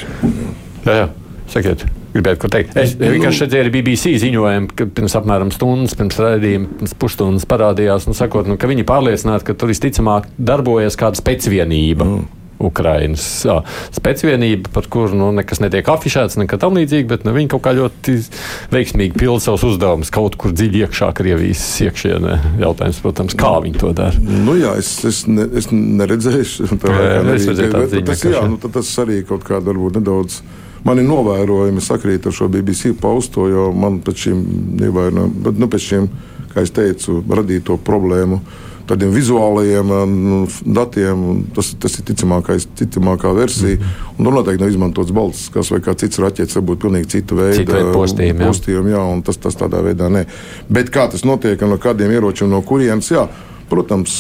Jā, 0.87 0.95
jā. 1.03 1.09
sakiet. 1.53 1.87
Gribētu 2.11 2.43
ko 2.43 2.51
teikt. 2.51 2.75
Es 2.81 2.97
nu, 2.99 3.07
vienkārši 3.13 3.45
redzēju 3.45 3.73
BBC 3.77 4.17
ziņojumu, 4.19 4.73
ka 4.75 4.89
pirms 4.97 5.15
apmēram 5.21 5.53
stundas, 5.55 5.95
pirms 5.99 6.19
raidījuma, 6.19 6.73
pirms 6.81 6.97
pusstundas 6.99 7.47
parādījās, 7.51 8.09
nu, 8.11 8.17
sakot, 8.19 8.51
nu, 8.51 8.59
ka 8.59 8.71
viņi 8.71 8.87
pārliecināti, 8.89 9.47
ka 9.47 9.55
tur 9.55 9.71
visticamāk 9.71 10.27
darbojas 10.39 10.99
kāda 10.99 11.21
specvienība. 11.23 12.09
Mm. 12.09 12.29
Ukrainas 12.61 13.25
spēcvienība, 13.97 14.69
par 14.75 14.85
kuru 14.93 15.17
nu, 15.17 15.31
nekas 15.33 15.63
netiek 15.65 15.87
afišēts, 15.89 16.37
nekā 16.43 16.59
tam 16.61 16.77
līdzīgi, 16.77 17.09
bet 17.09 17.25
nu, 17.25 17.33
viņi 17.37 17.49
kaut 17.55 17.65
kā 17.65 17.73
ļoti 17.77 18.17
veiksmīgi 18.75 19.17
pilda 19.17 19.41
savus 19.47 19.65
uzdevumus 19.71 20.13
kaut 20.13 20.37
kur 20.41 20.53
dziļi 20.53 20.85
iekšā 20.85 21.11
Krievijas 21.17 21.65
iekšienē. 21.87 22.37
Jautājums, 22.61 23.01
protams, 23.05 23.37
kā 23.41 23.55
viņi 23.65 23.81
to 23.81 23.95
dara. 23.97 24.21
Nu, 24.21 24.59
jā, 24.61 24.75
es, 24.81 24.93
es, 25.09 25.23
ne, 25.31 25.49
es 25.57 25.71
neredzēju 25.73 26.69
to 26.77 26.93
tādu 27.73 28.05
tas, 28.13 28.27
jā, 28.29 28.45
nu, 28.51 28.61
tas 28.61 28.93
arī 29.01 29.23
kaut 29.29 29.47
kādā 29.49 29.71
varbūt 29.73 30.01
nedaudz. 30.03 30.43
Mani 30.85 31.05
novērojumi 31.05 31.83
sakrīt 31.85 32.27
ar 32.27 32.33
šo 32.33 32.49
BBC 32.49 32.95
pausto, 33.01 33.47
jo 33.51 33.69
man 33.77 34.01
pēc 34.05 34.27
šīm, 34.27 34.43
nu, 34.81 35.69
pēc 35.69 35.87
šīm 35.87 36.11
kā 36.51 36.65
jau 36.65 36.75
teicu, 36.81 37.21
radīto 37.29 37.77
problēmu 37.85 38.41
tādiem 38.91 39.13
vizuālajiem 39.15 39.93
nu, 40.11 40.39
datiem. 40.75 41.27
Tas, 41.55 41.73
tas 41.81 41.99
ir 42.01 42.07
ticamākais, 42.11 42.67
ticamākā 42.79 43.33
versija. 43.37 43.77
-hmm. 43.77 44.17
Un 44.19 44.27
tur 44.27 44.35
noteikti 44.35 44.63
nav 44.63 44.73
izmantots 44.73 45.15
balsts, 45.15 45.71
vai 45.71 45.81
kā 45.81 45.95
cits 45.95 46.19
raķetes, 46.19 46.57
varbūt 46.59 46.83
pilnīgi 46.85 47.13
cita 47.17 47.39
veida 47.39 47.85
postījumi. 47.95 48.47
postījumi 48.47 48.91
jā, 48.91 49.05
jā, 49.05 49.23
tas, 49.27 49.37
tas 49.37 49.57
tādā 49.57 49.83
veidā 49.85 50.11
nē. 50.11 50.25
Bet 50.69 50.91
kā 50.91 51.07
tas 51.11 51.25
notiek 51.25 51.63
un 51.63 51.71
no 51.71 51.79
kādiem 51.79 52.11
ieročiem, 52.11 52.51
no 52.51 52.63
kurienes, 52.63 53.11
jā. 53.11 53.29
Protams, 53.71 54.15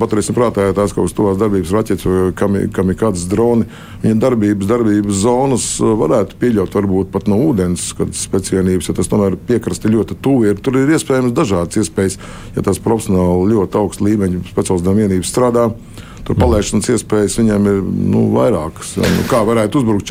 paturēsim 0.00 0.34
prātā, 0.34 0.64
ja 0.66 0.74
tās 0.74 0.90
kaut 0.90 1.04
kādas 1.04 1.14
tuvās 1.14 1.36
darbības 1.38 1.72
raķetes 1.76 2.32
kam, 2.38 2.56
kam 2.74 2.90
ir 2.90 2.98
kādas 2.98 3.26
droni, 3.30 3.68
viņa 4.02 4.18
darbības, 4.24 4.66
darbības 4.66 5.20
zonas 5.22 5.66
varētu 5.78 6.38
pieļaut 6.40 6.74
varbūt 6.74 7.12
pat 7.14 7.30
no 7.30 7.38
ūdens, 7.44 7.92
kad 7.98 8.10
speciālības, 8.18 8.90
ja 8.90 8.96
tas 8.98 9.10
tomēr 9.12 9.38
piekrasti 9.48 9.92
ļoti 9.94 10.18
tuvu 10.24 10.50
ir. 10.50 10.58
Tur 10.58 10.80
ir 10.80 10.90
iespējams 10.96 11.36
dažādas 11.36 11.78
iespējas, 11.84 12.18
ja 12.56 12.66
tās 12.66 12.82
profesionāli 12.82 13.54
ļoti 13.54 13.80
augsta 13.80 14.08
līmeņa 14.08 14.42
speciālistām 14.50 14.98
vienības 14.98 15.32
strādā. 15.32 15.70
Tur 16.26 16.34
palaišanas 16.34 16.88
iespējas 16.90 17.36
viņiem 17.38 17.66
ir 17.70 17.76
nu, 17.86 18.24
vairākas. 18.34 18.96
Nu, 18.98 19.26
kā 19.30 19.44
varētu 19.46 19.78
uzbrukt 19.78 20.10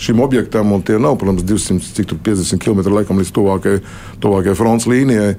šim 0.00 0.22
objektam, 0.24 0.72
un 0.72 0.80
tie 0.80 0.96
nav, 0.96 1.18
protams, 1.20 1.44
250 1.44 2.56
km 2.64 2.80
laikam 2.88 3.20
līdz 3.20 3.32
tuvākajai, 3.36 3.82
tuvākajai 4.24 4.56
fronts 4.56 4.88
līnijai. 4.88 5.34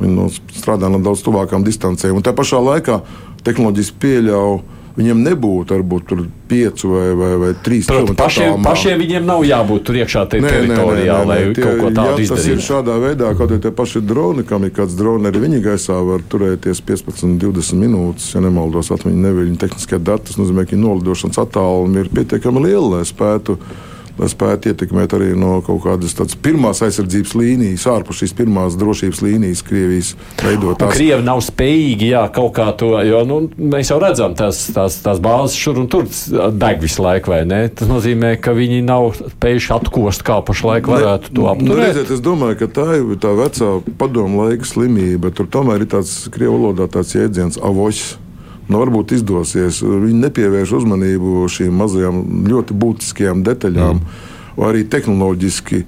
Viņi 0.00 0.14
nu, 0.14 0.28
strādā 0.54 0.90
no 0.90 1.00
daudz 1.02 1.22
tuvākām 1.26 1.66
distancēm. 1.66 2.16
Un 2.18 2.24
tā 2.26 2.34
pašā 2.36 2.62
laikā 2.62 3.02
tehnoloģijas 3.46 3.92
pieļauj. 4.02 4.62
Viņiem 4.94 5.24
nebūtu 5.26 5.74
varbūt 5.74 6.12
piecu 6.46 6.92
vai, 6.92 7.06
vai, 7.18 7.30
vai 7.40 7.48
trīs 7.66 7.88
km. 7.90 8.12
Pašiem, 8.14 8.60
pašiem 8.62 9.00
viņiem 9.02 9.24
nav 9.26 9.40
jābūt 9.42 9.82
tur 9.88 9.96
iekšā 9.98 10.20
tajā 10.30 10.44
teritorijā, 10.44 11.16
nē, 11.18 11.24
nē, 11.24 11.24
nē, 11.24 11.24
lai 11.26 11.38
tie, 11.56 11.64
kaut 11.64 11.80
ko 11.80 11.88
tādu 11.96 12.22
izdarītu. 12.22 12.36
Tas 12.36 12.46
ir 12.46 12.62
šādā 12.62 12.98
veidā, 13.02 13.32
kaut 13.34 13.50
arī 13.50 13.58
tie 13.64 13.72
paši 13.74 14.02
droni, 14.06 14.44
kam 14.46 14.68
ir 14.68 14.70
kāds 14.76 14.94
droni, 14.94 15.26
arī 15.32 15.42
viņi 15.48 15.58
gaisā 15.64 15.96
var 16.06 16.22
turēties 16.30 16.82
15, 16.86 17.34
20 17.42 17.82
minūtes, 17.82 18.28
ja 18.36 18.44
nemaldos, 18.44 18.92
atmiņu 18.94 19.24
neviļņu 19.24 19.58
tehniskie 19.64 19.98
dati. 19.98 20.28
Tas 20.30 20.38
nozīmē, 20.38 20.62
ka 20.70 20.78
nolidošanas 20.78 21.42
attālumi 21.42 22.04
ir 22.04 22.12
pietiekami 22.14 22.62
lieli, 22.68 22.92
lai 22.94 23.02
spētu 23.10 23.58
spētu 24.30 24.70
ietekmēt 24.72 25.14
arī 25.16 25.32
no 25.38 25.58
kaut 25.64 25.82
kādas 25.84 26.36
pirmās 26.42 26.82
aizsardzības 26.84 27.34
līnijas, 27.38 27.86
ārpus 27.90 28.22
šīs 28.22 28.34
pirmās 28.38 28.78
drošības 28.78 29.22
līnijas, 29.24 29.62
Krievijas 29.66 30.12
veidotās. 30.42 30.94
Krievi 30.94 31.24
nav 31.26 31.42
spējīgi 31.44 32.10
jā, 32.12 32.24
kaut 32.34 32.54
kā 32.58 32.68
to, 32.78 32.92
jo 33.06 33.24
nu, 33.28 33.40
mēs 33.58 33.90
jau 33.92 33.98
redzam, 34.02 34.36
tās, 34.38 34.64
tās, 34.74 35.00
tās 35.04 35.22
bāzes 35.24 35.58
šur 35.58 35.82
un 35.82 35.90
tur 35.90 36.08
deg 36.54 36.82
visu 36.82 37.04
laiku, 37.04 37.34
vai 37.34 37.42
ne? 37.48 37.62
Tas 37.74 37.90
nozīmē, 37.90 38.34
ka 38.42 38.54
viņi 38.56 38.82
nav 38.86 39.10
spējuši 39.18 39.72
atkost, 39.78 40.24
kā 40.26 40.40
pašlaik 40.46 40.90
varētu 40.90 41.30
ne, 41.30 41.36
to 41.38 41.48
apturēt. 41.50 41.70
Nu, 41.70 41.80
redziet, 41.80 42.12
es 42.14 42.24
domāju, 42.24 42.60
ka 42.62 42.70
tā 42.80 42.88
ir 43.00 43.14
tā 43.22 43.34
vecā 43.38 43.70
padomu 44.00 44.44
laika 44.44 44.68
slimība. 44.68 45.32
Tur 45.34 45.50
tomēr 45.50 45.84
ir 45.84 45.90
tāds 45.96 46.16
krievu 46.34 46.58
valodā 46.58 46.88
tāds 46.92 47.16
jēdziens 47.16 47.58
avošs 47.62 48.14
nu, 48.68 48.80
varbūt 48.80 49.16
izdosies. 49.18 49.82
Viņi 49.84 50.22
nepievērš 50.28 50.78
uzmanību 50.80 51.44
šīm 51.52 51.76
mazajām, 51.82 52.24
ļoti 52.48 52.78
būtiskajām 52.80 53.44
detaļām, 53.46 54.00
mm. 54.00 54.64
arī 54.70 54.84
tehnoloģiski. 54.90 55.84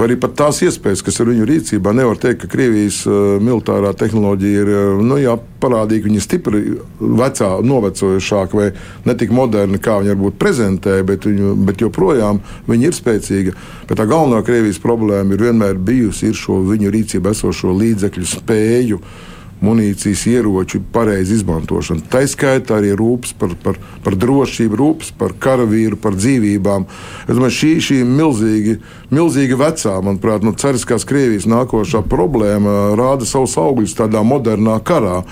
Arī 0.00 0.14
pat 0.16 0.32
tās 0.38 0.62
iespējas, 0.64 1.02
kas 1.04 1.18
ir 1.20 1.28
viņu 1.28 1.44
rīcībā, 1.44 1.92
nevar 1.92 2.16
teikt, 2.16 2.40
ka 2.40 2.48
Krievijas 2.54 3.02
uh, 3.04 3.36
militārā 3.44 3.90
tehnoloģija 4.00 4.62
ir 4.62 4.70
uh, 4.72 5.02
nu, 5.04 5.18
jā, 5.20 5.34
parādīga, 5.60 6.06
viņa 6.06 6.16
ir 6.16 6.24
stipri 6.24 6.62
vecā, 6.96 7.50
novecojušāka 7.68 8.56
vai 8.56 8.70
ne 9.04 9.16
tik 9.18 9.34
moderna, 9.34 9.76
kā 9.82 9.98
viņa 10.00 10.14
varbūt 10.14 10.38
prezentē, 10.40 10.96
bet, 11.04 11.28
viņu, 11.28 11.52
bet 11.68 11.84
joprojām 11.84 12.40
viņa 12.70 12.88
ir 12.88 12.96
spēcīga. 12.96 13.56
Bet 13.90 14.00
tā 14.00 14.08
galvenā 14.08 14.40
Krievijas 14.46 14.80
problēma 14.80 15.36
ir 15.36 15.50
vienmēr 15.50 15.76
bijusi 15.76 16.32
šo 16.32 16.62
viņu 16.70 16.94
rīcībā 16.94 17.36
esošo 17.36 17.74
līdzekļu 17.76 18.30
spēju 18.38 19.02
uh, 19.02 19.26
munīcijas 19.64 20.24
ieroču 20.30 20.80
pareizu 20.92 21.38
izmantošanu. 21.38 22.06
Tā 22.10 22.22
skaitā 22.30 22.78
arī 22.78 22.94
rūpes 22.98 23.34
par, 23.38 23.54
par, 23.62 23.78
par 24.04 24.16
drošību, 24.18 24.78
rūpes 24.78 25.12
par 25.18 25.34
karavīru, 25.40 25.98
par 26.00 26.16
dzīvībām. 26.18 26.86
Es 27.26 27.34
domāju, 27.34 27.56
šī, 27.58 27.72
šī 27.88 28.00
milzīgi, 28.06 28.78
milzīgi 29.14 29.58
vecā, 29.58 29.98
manuprāt, 30.04 30.46
nu, 30.46 30.54
cariskās 30.58 31.06
Krievijas 31.08 31.48
nākošā 31.50 32.04
problēma 32.08 32.94
rāda 32.98 33.28
savus 33.28 33.56
augļus 33.60 33.98
tādā 33.98 34.24
modernā 34.26 34.78
karā 34.86 35.22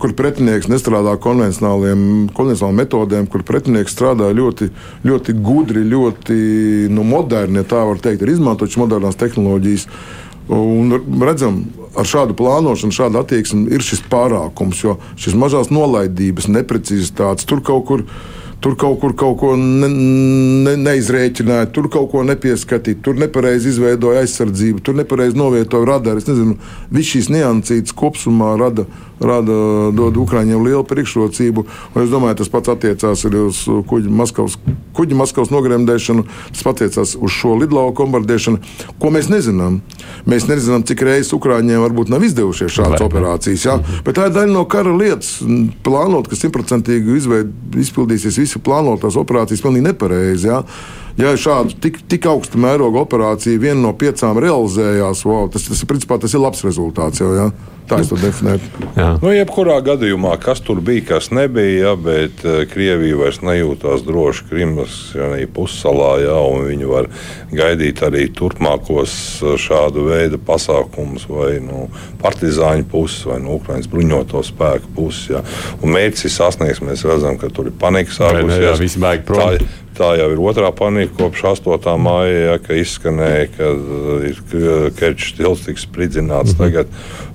kur 0.00 0.14
pretinieks 0.16 0.68
nestrādā 0.70 1.14
konvencionāliem, 1.22 2.00
konvencionāliem 2.34 2.80
metodēm, 2.82 3.28
kur 3.30 3.44
pretinieks 3.46 3.94
strādā 3.94 4.30
ļoti, 4.34 4.70
ļoti 5.06 5.36
gudri, 5.44 5.84
ļoti 5.86 6.36
nu, 6.92 7.04
moderni, 7.06 7.60
ja 7.62 7.68
tā 7.74 7.84
var 7.86 8.00
teikt, 8.02 8.24
ir 8.24 8.34
izmantotas 8.34 8.78
modernās 8.80 9.18
tehnoloģijas. 9.20 9.86
Un 10.52 10.92
redzam, 11.24 11.62
ar 11.98 12.08
šādu 12.08 12.36
plānošanu, 12.38 12.94
šādu 12.94 13.20
attieksmi 13.20 13.66
ir 13.74 13.84
šis 13.84 14.04
pārākums, 14.10 14.80
jo 14.84 14.96
šis 15.20 15.36
mazās 15.38 15.72
nolaidības, 15.74 16.50
neprecizitātes 16.52 17.48
tur 17.48 17.64
kaut 17.64 17.86
kur. 17.90 18.08
Tur 18.64 18.78
kaut 18.80 18.94
kur 19.02 19.12
kaut 19.12 19.34
ko 19.42 19.50
ne, 19.60 19.90
ne, 19.92 20.70
neizrēķināja, 20.80 21.66
tur 21.76 21.90
kaut 21.92 22.06
ko 22.14 22.22
nepieskatīja, 22.24 22.96
tur 23.04 23.18
nepareizi 23.20 23.68
izveidoja 23.74 24.22
aizsardzību, 24.24 24.80
tur 24.80 24.96
nepareizi 24.96 25.36
novietoja 25.36 25.84
radaru. 25.90 26.22
Es 26.22 26.30
nezinu, 26.30 26.56
visas 26.88 27.10
šīs 27.10 27.28
niansītas 27.34 27.92
kopumā 27.92 28.54
rada 28.56 28.86
rada, 29.20 29.56
dod 29.94 30.16
Ukrāņiem 30.18 30.64
lielu 30.64 30.84
priekšrocību. 30.88 31.64
Es 32.00 32.10
domāju, 32.12 32.38
tas 32.40 32.50
pats 32.52 32.72
attiecās 32.72 33.24
arī 33.28 33.44
uz 33.48 33.60
kuģi 33.90 34.10
Maskavas, 34.10 34.56
kuģi 34.96 35.18
Maskavas 35.18 35.52
nogremdēšanu, 35.54 36.26
tas 36.54 36.66
attiecās 36.72 37.14
uz 37.14 37.34
šo 37.34 37.54
lidlauku 37.60 38.04
bombardēšanu, 38.04 38.60
ko 39.00 39.12
mēs 39.14 39.30
nezinām. 39.32 39.80
Mēs 40.28 40.48
nezinām, 40.50 40.86
cik 40.88 41.04
reizes 41.06 41.34
Ukrāņiem 41.36 41.84
varbūt 41.84 42.12
nav 42.12 42.24
izdevušies 42.26 42.74
šādas 42.74 43.04
operācijas. 43.04 43.68
Ja? 43.68 43.78
Mhm. 43.78 44.02
Bet 44.06 44.18
tā 44.18 44.28
ir 44.28 44.36
daļa 44.36 44.52
no 44.52 44.66
kara 44.70 44.94
lietas. 44.94 45.38
Plānot, 45.84 46.28
ka 46.30 46.38
simtprocentīgi 46.38 47.18
izpildīsies 47.84 48.40
visi 48.40 48.62
plānotās 48.64 49.18
operācijas, 49.20 49.64
pilnīgi 49.64 49.90
nepareizi. 49.90 50.52
Ja? 51.20 51.34
Šāda 51.38 51.76
tik, 51.84 52.00
tik 52.10 52.26
augsta 52.30 52.60
mēroga 52.60 53.04
operācija 53.04 53.60
viena 53.60 53.80
no 53.84 53.94
piecām 53.98 54.40
realizējās, 54.42 55.24
wow, 55.28 55.46
tas, 55.52 55.68
tas, 55.70 55.84
principā, 55.88 56.18
tas 56.22 56.34
ir 56.34 56.42
labs 56.42 56.64
rezultāts. 56.66 57.22
Jau, 57.22 57.32
ja? 57.36 57.52
Tā 57.84 57.98
es 58.00 58.08
to 58.08 58.16
definēju. 58.16 58.64
Nu, 59.20 59.28
jebkurā 59.34 59.76
gadījumā, 59.84 60.32
kas 60.40 60.62
tur 60.64 60.78
bija, 60.84 61.02
kas 61.10 61.28
nebija, 61.34 61.90
ja, 61.90 61.92
bet 62.00 62.40
uh, 62.46 62.62
Krievija 62.70 63.18
vairs 63.20 63.42
nejūtās 63.44 64.06
droši 64.06 64.46
Krimas 64.48 64.94
ja, 65.12 65.28
pussalā, 65.52 66.14
ja, 66.24 66.38
un 66.48 66.64
viņi 66.70 66.88
var 66.88 67.10
gaidīt 67.52 68.00
arī 68.06 68.24
turpmākos 68.32 69.18
uh, 69.44 69.58
šādu 69.60 70.06
veidu 70.08 70.40
pasākumus 70.48 71.28
vai 71.28 71.58
nu, 71.60 71.84
partizāņu 72.24 72.88
puses 72.88 73.28
vai 73.28 73.42
nu, 73.44 73.58
Ukraiņas 73.60 73.92
bruņoto 73.92 74.44
spēku 74.48 74.96
puses. 74.96 75.28
Ja. 75.36 75.44
Un 75.82 75.92
mērķis 75.92 76.30
ir 76.30 76.36
sasniegts, 76.38 76.84
mēs 76.84 77.04
redzam, 77.04 77.36
ka 77.36 77.52
tur 77.52 77.68
ir 77.68 77.76
panika 77.84 78.16
sākusies. 78.16 78.96
Tā, 79.28 79.83
tā 79.96 80.14
jau 80.18 80.30
ir 80.34 80.42
otrā 80.42 80.70
panika 80.74 81.14
kopš 81.18 81.44
8. 81.54 81.94
māja, 82.02 82.38
ja, 82.48 82.56
ka 82.62 82.76
izskanēja, 82.78 83.48
ka 83.56 83.70
uh, 83.74 84.24
ir 84.28 84.40
Kerčs 84.98 85.34
stils 85.34 85.66
tiks 85.66 85.86
spridzināts 85.88 86.54
mm 86.54 86.56
-hmm. 86.56 86.58
tagad. 86.58 86.86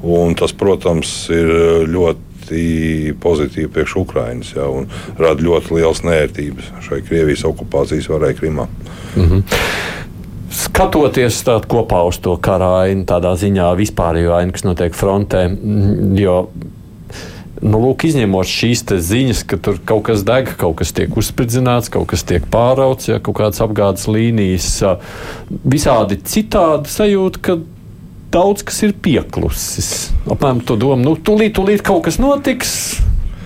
Un 0.04 0.36
tas, 0.36 0.54
protams, 0.54 1.30
ir 1.30 1.48
ļoti 1.88 3.16
pozitīvi 3.22 3.68
priekš 3.68 3.96
Ukrainas 3.96 4.54
ja, 4.56 4.66
un 4.70 4.88
rada 5.18 5.42
ļoti 5.42 5.76
liels 5.76 6.02
nērtības 6.04 6.72
šai 6.82 7.02
Krievijas 7.02 7.44
okupācijas 7.46 8.10
varai 8.10 8.34
Krimā. 8.34 8.68
Mm 9.16 9.24
-hmm. 9.24 9.44
Skatoties 10.50 11.44
kopā 11.68 12.08
uz 12.08 12.18
to 12.18 12.38
kara 12.38 12.80
ainu, 12.82 13.04
tādā 13.06 13.36
ziņā 13.38 13.76
vispārējo 13.78 14.34
ainu, 14.34 14.52
kas 14.52 14.64
notiek 14.64 14.94
frontē, 14.94 15.44
jo 16.18 16.50
Nu, 17.60 17.82
lūk, 17.84 18.06
izņemot 18.08 18.48
šīs 18.48 18.86
ziņas, 19.04 19.42
ka 19.50 19.58
tur 19.60 19.82
kaut 19.84 20.06
kas 20.08 20.24
deg, 20.28 20.54
kaut 20.60 20.78
kas 20.80 20.94
tiek 20.96 21.12
uzspridzināts, 21.20 21.92
kaut 21.92 22.08
kas 22.14 22.24
tiek 22.24 22.46
pārauts, 22.52 23.10
ja 23.10 23.20
kaut 23.20 23.36
kādas 23.42 23.60
apgādes 23.66 24.08
līnijas, 24.08 24.70
visādi 25.68 26.22
citādi 26.24 26.92
sajūta, 26.94 27.44
ka 27.44 27.58
daudz 28.32 28.64
kas 28.64 28.80
ir 28.88 28.96
pieklusis. 29.04 30.10
Apmēram 30.30 30.64
to 30.64 30.80
domu, 30.80 31.04
nu, 31.04 31.18
tūlīt, 31.20 31.58
tūlīt 31.58 31.84
kaut 31.84 32.06
kas 32.08 32.22
notiks. 32.22 32.74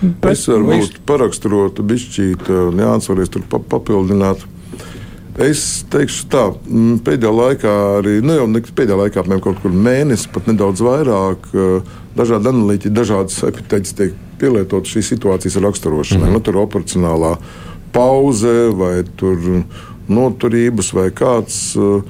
Bet 0.04 0.34
es 0.36 0.46
varu 0.50 0.68
būt 0.68 0.98
paraksturotu, 1.08 1.84
bišķīt, 1.88 2.50
Jānis 2.78 3.08
varēs 3.10 3.34
tur 3.34 3.46
papildināt. 3.50 4.42
Es 5.42 5.82
teikšu, 5.90 6.26
tā 6.30 6.44
pēdējā 7.02 7.30
laikā, 7.34 7.70
arī 7.98 8.18
nu, 8.22 8.36
jau 8.38 8.46
pēdējā 8.78 8.98
laikā, 9.00 9.22
apmēram 9.24 9.42
kaut 9.42 9.58
kur 9.64 9.74
mēnesi, 9.74 10.28
pat 10.30 10.46
nedaudz 10.46 10.82
vairāk, 10.86 11.48
dažādi 12.14 12.52
analītiķi, 12.52 12.94
dažādas 12.94 13.40
epitēģis 13.50 13.96
tiek 13.98 14.12
pielietotas 14.38 14.94
šīs 14.94 15.10
situācijas 15.14 15.58
raksturošanai. 15.64 16.28
Mm 16.28 16.28
-hmm. 16.28 16.38
nu, 16.38 16.40
tur 16.40 16.60
operacionālā 16.62 17.36
pauze 17.92 18.70
vai 18.78 19.02
noturības 20.08 20.92
vai 20.94 21.10
kāds. 21.10 21.76
Uh, 21.76 22.02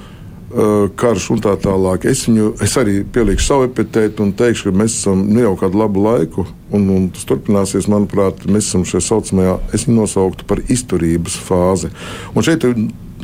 karš 0.96 1.30
un 1.34 1.40
tā 1.42 1.56
tālāk. 1.58 2.04
Es, 2.06 2.28
viņu, 2.28 2.52
es 2.62 2.76
arī 2.78 3.00
pielikšu 3.02 3.46
savu 3.46 3.64
epitētu 3.66 4.22
un 4.22 4.32
teikšu, 4.32 4.70
ka 4.70 4.78
mēs 4.78 4.98
esam 5.00 5.24
nu, 5.26 5.40
jau 5.40 5.56
kādu 5.58 5.80
labu 5.80 6.04
laiku, 6.04 6.46
un, 6.70 6.88
un 6.94 7.08
tas 7.10 7.24
turpināsies. 7.24 7.88
Manuprāt, 7.90 8.44
mēs 8.46 8.68
esam 8.68 8.84
šajā 8.84 9.02
saucamajā, 9.08 9.56
es 9.74 9.88
viņu 9.88 9.98
nosauktu 9.98 10.46
par 10.46 10.62
izturības 10.68 11.34
fāzi. 11.48 11.90
Un 12.34 12.46
šeit 12.46 12.68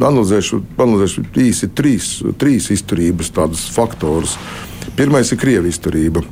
analizēšu, 0.00 0.60
analizēšu 0.76 1.24
īsi 1.44 1.70
trīs, 1.76 2.12
trīs 2.40 2.70
izturības 2.74 3.32
faktorus. 3.74 4.36
Pirmais 4.96 5.32
ir 5.32 5.40
Krievijas 5.40 5.78
izturība 5.78 6.24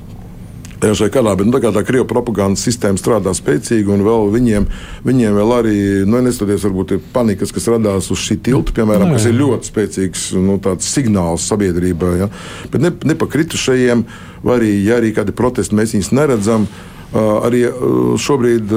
šai 0.78 1.08
karā. 1.10 1.34
Bet, 1.36 1.46
nu, 1.46 1.54
tā 1.54 1.60
kā 1.62 1.72
tā 1.74 1.82
krievu 1.86 2.06
propagandas 2.08 2.62
sistēma 2.66 3.00
strādā 3.00 3.32
spēcīgi, 3.34 3.90
un 3.90 4.04
vēl 4.06 4.28
viņiem, 4.34 4.68
viņiem 5.06 5.38
vēl 5.38 5.54
arī, 5.56 5.78
nu, 6.06 6.20
neskatoties, 6.22 6.66
varbūt 6.68 6.94
ir 6.94 7.00
panikas, 7.14 7.52
kas 7.54 7.68
radās 7.72 8.10
uz 8.14 8.22
šī 8.22 8.38
tilta, 8.48 8.74
piemēram, 8.76 9.12
kas 9.14 9.26
ir 9.28 9.38
ļoti 9.38 9.72
spēcīgs 9.72 10.28
nu, 10.38 10.58
signāls 10.84 11.48
sabiedrībai. 11.50 12.12
Ja? 12.22 12.30
Bet 12.72 12.84
ne, 12.84 12.92
nepakritušajiem, 13.12 14.04
vai 14.44 14.60
arī, 14.60 14.70
ja 14.86 15.00
arī 15.00 15.12
kādi 15.16 15.34
protesti 15.34 15.78
mēs 15.78 15.96
viņus 15.96 16.14
neredzam. 16.14 16.68
Arī 17.16 17.62
šobrīd 18.20 18.72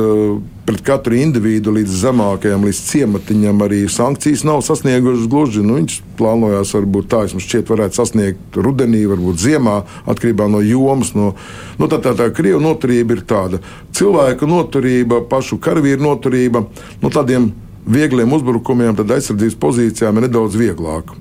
pret 0.63 0.83
katru 0.87 1.17
individu 1.19 1.73
līdz 1.75 1.97
zemākajam, 2.05 2.63
līdz 2.63 2.77
ciematiņam 2.87 3.63
arī 3.65 3.81
sankcijas 3.91 4.45
nav 4.47 4.61
sasniegušas 4.63 5.25
gluži. 5.27 5.63
Nu, 5.65 5.75
viņš 5.81 5.97
plānojās, 6.19 6.71
varbūt 6.77 7.09
tā, 7.11 7.25
es 7.27 7.35
šķiet, 7.35 7.67
varētu 7.73 7.99
sasniegt 7.99 8.55
rudenī, 8.55 9.03
varbūt 9.11 9.41
ziemā, 9.41 9.81
atkarībā 10.07 10.47
no 10.47 10.61
jomas. 10.63 11.11
No, 11.17 11.33
nu, 11.75 11.91
tā 11.91 11.99
tā, 11.99 12.15
tā 12.15 12.29
krievu 12.31 12.63
noturība 12.63 13.17
ir 13.17 13.25
tāda. 13.27 13.59
Cilvēka 13.97 14.47
noturība, 14.47 15.19
pašu 15.27 15.59
karavīru 15.59 16.07
noturība, 16.07 16.63
no 17.03 17.11
tādiem 17.11 17.51
viegliem 17.83 18.31
uzbrukumiem, 18.31 18.95
tad 18.95 19.11
aizsardzības 19.11 19.59
pozīcijām 19.59 20.21
ir 20.21 20.29
nedaudz 20.29 20.55
vieglāk. 20.55 21.11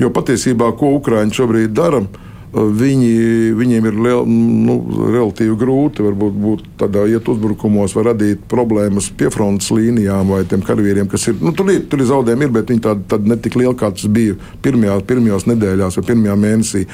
Jo 0.00 0.08
patiesībā, 0.14 0.70
ko 0.78 0.94
Ukraiņi 0.96 1.36
šobrīd 1.36 1.76
dara, 1.76 2.06
viņi, 2.54 3.54
viņiem 3.58 3.86
ir 3.88 3.96
liel, 3.98 4.22
nu, 4.28 4.76
relatīvi 5.10 5.56
grūti 5.58 6.04
varbūt, 6.06 6.36
būt 6.44 6.66
tādā 6.80 7.04
iet 7.10 7.26
uzbrukumos, 7.30 7.94
vai 7.96 8.06
radīt 8.10 8.44
problēmas 8.50 9.10
pie 9.18 9.30
frontes 9.34 9.72
līnijām 9.74 10.30
vai 10.30 10.42
tiem 10.48 10.62
karavīriem, 10.64 11.08
kas 11.10 11.26
ir. 11.32 11.40
Nu, 11.42 11.54
tur, 11.56 11.72
ir 11.74 11.84
tur 11.90 12.04
ir 12.04 12.10
zaudējumi, 12.10 12.46
ir, 12.46 12.54
bet 12.54 12.70
viņi 12.70 12.84
tādi 12.86 13.06
tad 13.10 13.26
ne 13.26 13.38
tik 13.40 13.58
lieli, 13.58 13.74
kā 13.78 13.90
tas 13.94 14.06
bija 14.06 14.38
pirmajā, 14.64 15.00
pirmajās 15.08 15.48
nedēļās 15.50 15.98
vai 15.98 16.06
pirmajā 16.12 16.38
mēnesī. 16.46 16.84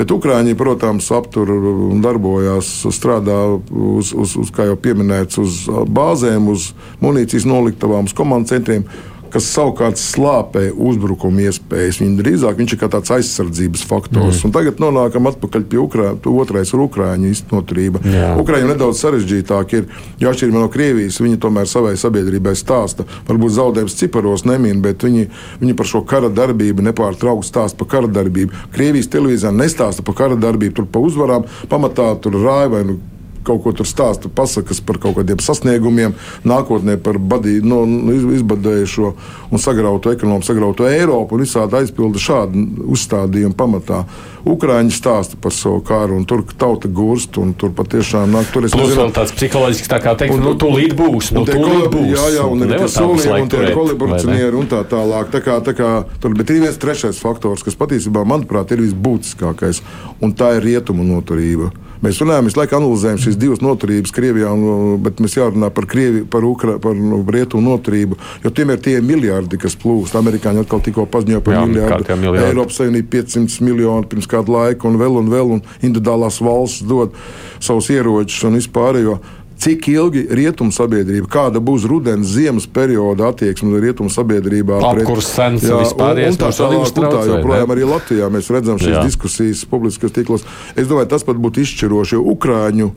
Bet 0.00 0.16
Ukrāņi, 0.16 0.56
protams, 0.58 1.10
aptur 1.14 1.52
un 1.52 2.02
darbojās, 2.04 2.72
strādā 2.96 3.38
uz, 3.52 4.14
uz, 4.16 4.36
uz 4.40 4.52
kā 4.54 4.70
jau 4.70 4.80
pieminēts, 4.80 5.40
uz 5.42 5.62
bāzēm, 5.68 6.48
uz 6.52 6.72
munīcijas 7.04 7.48
noliktavām, 7.48 8.08
uz 8.08 8.16
komandu 8.16 8.54
centriem 8.54 8.88
kas 9.32 9.48
savukārt 9.48 10.00
slāpē 10.00 10.66
uzbrukuma 10.72 11.46
iespējas. 11.46 12.00
Viņa 12.02 12.18
drīzāk 12.20 12.58
viņš 12.60 12.74
ir 12.74 12.80
kā 12.80 12.88
tāds 12.92 13.12
aizsardzības 13.16 13.84
faktors. 13.88 14.42
Mm. 14.42 14.52
Tagad 14.54 14.82
nonākam 14.82 15.28
atpakaļ 15.30 15.66
pie 15.70 15.80
Ukrā, 15.82 16.12
otrais 16.32 16.72
ir 16.72 16.82
Ukrāņu 16.84 17.30
iznoturība. 17.32 18.02
Ukrāņiem 18.42 18.72
nedaudz 18.74 19.00
sarežģītāk 19.02 19.76
ir, 19.78 19.88
jo 20.20 20.32
atšķirībā 20.32 20.60
no 20.60 20.70
Krievijas, 20.72 21.20
viņi 21.24 21.40
tomēr 21.42 21.70
savai 21.70 21.94
sabiedrībai 22.00 22.54
stāsta, 22.58 23.06
varbūt 23.28 23.56
zaudējums 23.56 23.96
ciparos 23.98 24.46
nemīn, 24.48 24.82
bet 24.84 25.06
viņi, 25.06 25.28
viņi 25.62 25.78
par 25.78 25.88
šo 25.88 26.04
kara 26.08 26.32
darbību 26.32 26.84
nepārtraukti 26.90 27.48
stāsta 27.48 27.80
par 27.80 27.90
kara 27.96 28.12
darbību. 28.20 28.66
Krievijas 28.74 29.10
televīzijā 29.12 29.54
nestāsta 29.56 30.04
par 30.06 30.18
kara 30.18 30.38
darbību, 30.40 30.76
tur 30.80 30.90
pa 30.92 31.02
uzvarām 31.02 31.48
pamatā 31.72 32.12
tur 32.22 32.36
rāja 32.42 32.72
vai 32.72 32.84
nu 32.90 33.00
kaut 33.46 33.62
ko 33.64 33.72
tur 33.76 33.88
stāsta, 33.88 34.30
pasakas 34.32 34.80
par 34.84 35.00
kaut 35.02 35.18
kādiem 35.20 35.40
sasniegumiem, 35.42 36.16
nākotnē 36.48 36.98
par 37.02 37.18
badī, 37.18 37.58
no, 37.64 37.82
nu, 37.88 38.16
izbadējušo 38.38 39.12
un 39.52 39.62
sagrautu 39.62 40.12
ekonomiku, 40.14 40.48
sagrautu 40.48 40.88
Eiropu 40.88 41.36
un 41.36 41.44
visādi 41.44 41.78
aizpilda 41.80 42.22
šādu 42.22 42.86
uzstādījumu 42.92 43.56
pamatā. 43.58 44.04
Ukrāņi 44.48 44.90
stāsta 44.90 45.36
par 45.38 45.54
savu 45.54 45.82
kāru, 45.86 46.16
un 46.18 46.24
tur 46.26 46.42
tauta 46.58 46.88
gurst, 46.90 47.36
un 47.38 47.52
tur 47.54 47.70
patiešām 47.78 48.32
nāk. 48.34 48.48
Tur 48.50 48.66
Plus 48.72 48.96
vēl 48.98 49.12
tāds 49.14 49.34
psiholoģisks, 49.36 49.90
tā 49.92 50.00
kā 50.02 50.16
teikt, 50.18 50.34
un, 50.34 50.42
nu, 50.42 50.54
tūlīt 50.58 50.96
būs, 50.98 51.30
nu, 51.36 51.44
tūlīt 51.46 51.86
būs. 51.92 52.08
Jā, 52.10 52.26
jā, 52.38 52.48
un 52.50 52.66
ir 52.66 52.74
tie 52.74 52.88
solījumi, 52.90 53.44
un 53.44 53.52
tie 53.52 53.70
kolaboracionieri 53.76 54.58
un 54.58 54.70
tā 54.72 54.82
tālāk. 54.90 55.30
Tā 55.34 55.42
kā, 55.44 55.60
tā 55.62 55.76
kā, 55.78 55.92
tur, 56.22 56.34
bet 56.38 56.50
ir 56.50 56.64
viens 56.64 56.80
trešais 56.82 57.22
faktors, 57.22 57.62
kas 57.62 57.78
patiesībā, 57.78 58.26
manuprāt, 58.26 58.74
ir 58.74 58.82
visbūtiskākais, 58.82 59.84
un 60.22 60.34
tā 60.34 60.56
ir 60.58 60.66
rietumu 60.66 61.06
noturība. 61.06 61.70
Mēs 62.02 62.18
runājam, 62.18 62.48
visu 62.48 62.58
laiku 62.58 62.74
analizējam 62.78 63.20
šīs 63.22 63.36
divas 63.38 63.60
noturības 63.62 64.12
Krievijā, 64.14 64.50
un, 64.50 64.96
bet 65.04 65.20
mēs 65.22 65.36
jārunā 65.38 65.68
par, 65.74 65.86
Krievi, 65.90 66.24
par, 66.26 66.42
Ukra, 66.46 66.74
par 66.82 66.96
nu, 66.98 67.20
Rietumu 67.22 67.62
noturību, 67.70 68.18
jo 68.42 68.50
tiem 68.50 68.72
ir 68.74 68.80
tie 68.82 68.96
miljardi, 69.04 69.60
kas 69.62 69.76
plūst. 69.78 70.16
Amerikāņi 70.18 70.64
atkal 70.64 70.82
tikko 70.82 71.06
paziņoja 71.12 71.44
par 71.46 71.54
Jā, 71.54 71.62
miljardu. 71.68 72.16
Eiropas 72.42 72.80
Savienība 72.80 73.12
500 73.14 73.62
miljonu 73.68 74.10
pirms 74.10 74.26
kāda 74.30 74.50
laika, 74.50 74.90
un 74.90 74.98
vēl 74.98 75.20
un 75.22 75.30
vēl, 75.30 75.54
un 75.58 75.62
individuālās 75.78 76.40
valsts 76.42 76.82
dod 76.90 77.14
savus 77.62 77.92
ieročus 77.94 78.48
un 78.50 78.58
vispārējo 78.58 79.20
cik 79.62 79.88
ilgi 79.92 80.24
rietumu 80.34 80.74
sabiedrība, 80.74 81.28
kāda 81.30 81.62
būs 81.62 81.86
rudens, 81.90 82.32
ziemas 82.34 82.66
perioda 82.66 83.30
attieksme 83.30 83.78
rietumu 83.82 84.10
sabiedrībā. 84.10 84.80
Apkurs 84.90 85.30
sens 85.30 85.66
jā, 85.66 85.78
vispār 85.78 86.18
un, 86.24 86.38
un 86.82 87.08
tā 87.14 87.24
joprojām 87.30 87.74
arī 87.74 87.86
Latvijā 87.86 88.30
mēs 88.32 88.50
redzam 88.54 88.80
šīs 88.82 88.96
jā. 88.96 89.02
diskusijas 89.06 89.64
publiskos 89.70 90.14
tīklos. 90.16 90.46
Es 90.74 90.90
domāju, 90.90 91.12
tas 91.14 91.26
pat 91.26 91.38
būtu 91.42 91.62
izšķiroši, 91.62 92.18
jo 92.18 92.24
Ukrāņu, 92.34 92.90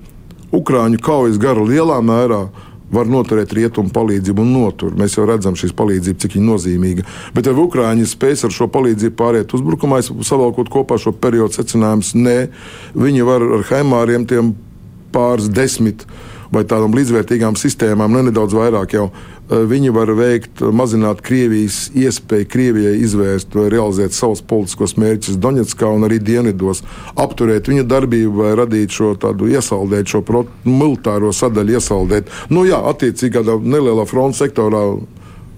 Ukrāņu 0.55 1.01
kaujas 1.05 1.37
gara 1.41 1.61
lielā 1.61 2.01
mērā 2.05 2.47
var 2.95 3.09
noturēt 3.09 3.53
rietumu 3.53 3.89
palīdzību 3.93 4.41
un 4.41 4.51
notur. 4.55 4.93
Mēs 4.97 5.17
jau 5.17 5.25
redzam 5.29 5.57
šīs 5.57 5.73
palīdzības, 5.77 6.21
cik 6.21 6.37
nozīmīga. 6.41 7.05
Bet 7.35 7.49
vai 7.49 7.65
Ukrāņi 7.65 8.05
spēs 8.09 8.45
ar 8.45 8.53
šo 8.53 8.69
palīdzību 8.71 9.17
pāriet 9.19 9.55
uzbrukumā, 9.57 10.01
savalkot 10.05 10.69
kopā 10.73 10.97
šo 11.01 11.13
periodu 11.13 11.57
secinājumus? 11.57 12.13
Nē, 12.17 12.37
viņi 12.97 13.25
var 13.27 13.45
ar 13.57 13.65
haimāriem 13.71 14.29
tiem 14.29 14.53
pāris 15.15 15.49
desmit 15.51 16.05
vai 16.53 16.63
tādām 16.67 16.95
līdzvērtīgām 16.97 17.57
sistēmām, 17.59 18.11
nu, 18.11 18.25
nedaudz 18.27 18.55
vairāk 18.57 18.95
jau. 18.97 19.07
Eh, 19.45 19.61
viņi 19.69 19.93
var 19.93 20.09
veikt, 20.17 20.61
mazināt 20.73 21.21
Krievijas 21.25 21.91
iespēju 21.93 22.49
Krievijai 22.49 22.95
izvērst 23.05 23.53
vai 23.55 23.67
realizēt 23.73 24.15
savus 24.17 24.41
politiskos 24.41 24.95
mērķus 24.97 25.37
Donetskā 25.41 25.89
un 25.93 26.07
arī 26.07 26.17
Dienvidos, 26.17 26.81
apturēt 27.15 27.69
viņa 27.69 27.85
darbību 27.89 28.39
vai 28.41 28.55
radīt 28.57 28.95
šo 28.95 29.13
tādu 29.21 29.51
iesaldēt, 29.53 30.09
šo 30.09 30.23
militāro 30.65 31.29
sadaļu 31.33 31.77
iesaldēt. 31.77 32.33
Nu 32.49 32.65
jā, 32.65 32.81
attiecīgi 32.89 33.37
kādā 33.37 33.59
nelielā 33.61 34.07
fronta 34.09 34.45
sektorā. 34.45 34.87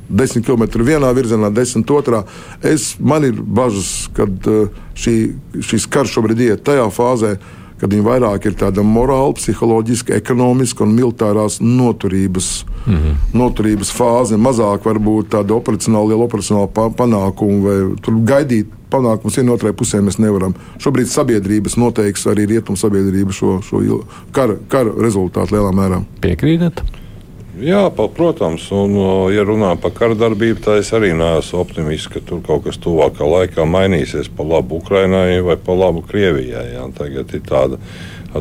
10 0.08 0.46
km 0.48 0.64
vienā 0.88 1.10
virzienā, 1.12 1.50
10 1.52 1.84
otrā. 1.92 2.24
Es, 2.64 2.96
man 3.00 3.26
ir 3.28 3.42
bažas, 3.42 4.08
ka 4.16 4.24
uh, 4.24 4.70
šī, 4.96 5.16
šis 5.60 5.88
karš 5.92 6.18
šobrīd 6.18 6.44
iet 6.46 6.64
tajā 6.68 6.88
fāzē, 6.96 7.36
kad 7.82 7.94
viņi 7.94 8.06
vairāk 8.06 8.48
ir 8.50 8.58
tāda 8.58 8.84
morāla, 8.86 9.36
psiholoģiska, 9.38 10.16
ekonomiska 10.18 10.86
un 10.86 10.96
militārās 10.98 11.60
noturības, 11.62 12.66
mm 12.86 12.96
-hmm. 12.96 13.16
noturības 13.38 13.92
fāze, 13.94 14.38
mazāk 14.38 14.86
varbūt 14.90 15.32
tāda 15.36 15.54
operacionāla, 15.54 16.10
liela 16.10 16.26
operacionāla 16.26 16.92
panākuma 16.98 17.62
vai 17.68 18.22
gaidīt. 18.34 18.74
Panākums 18.88 19.36
vienā 19.36 19.52
otrai 19.52 19.74
pusē 19.74 20.00
mēs 20.00 20.16
nevaram. 20.18 20.54
Šobrīd 20.80 21.10
sabiedrības 21.12 21.76
noteiks 21.78 22.24
arī 22.26 22.46
rietumu 22.48 22.78
sabiedrība 22.78 23.32
šo, 23.32 23.60
šo 23.62 24.04
kara, 24.32 24.56
kara 24.68 24.92
rezultātu 24.96 25.56
lielā 25.56 25.74
mērā. 25.76 26.04
Piekrītat? 26.22 26.82
Jā, 27.58 27.88
protams, 27.90 28.68
un, 28.76 28.92
ja 29.34 29.42
runā 29.42 29.72
par 29.82 29.90
kardarbību, 29.98 30.60
tad 30.62 30.84
es 30.84 30.92
arī 30.94 31.10
neesmu 31.18 31.58
optimists, 31.64 32.10
ka 32.14 32.22
tur 32.22 32.44
kaut 32.46 32.68
kas 32.68 32.78
tuvākā 32.84 33.26
laikā 33.26 33.66
mainīsies 33.66 34.30
pa 34.30 34.46
labu 34.46 34.78
Ukrainai 34.78 35.40
vai 35.42 35.56
pa 35.58 35.74
labu 35.74 36.04
Krievijai. 36.06 36.68
Jā. 36.76 36.86
Tagad 36.98 37.34
ir 37.34 37.42
tāda 37.48 37.80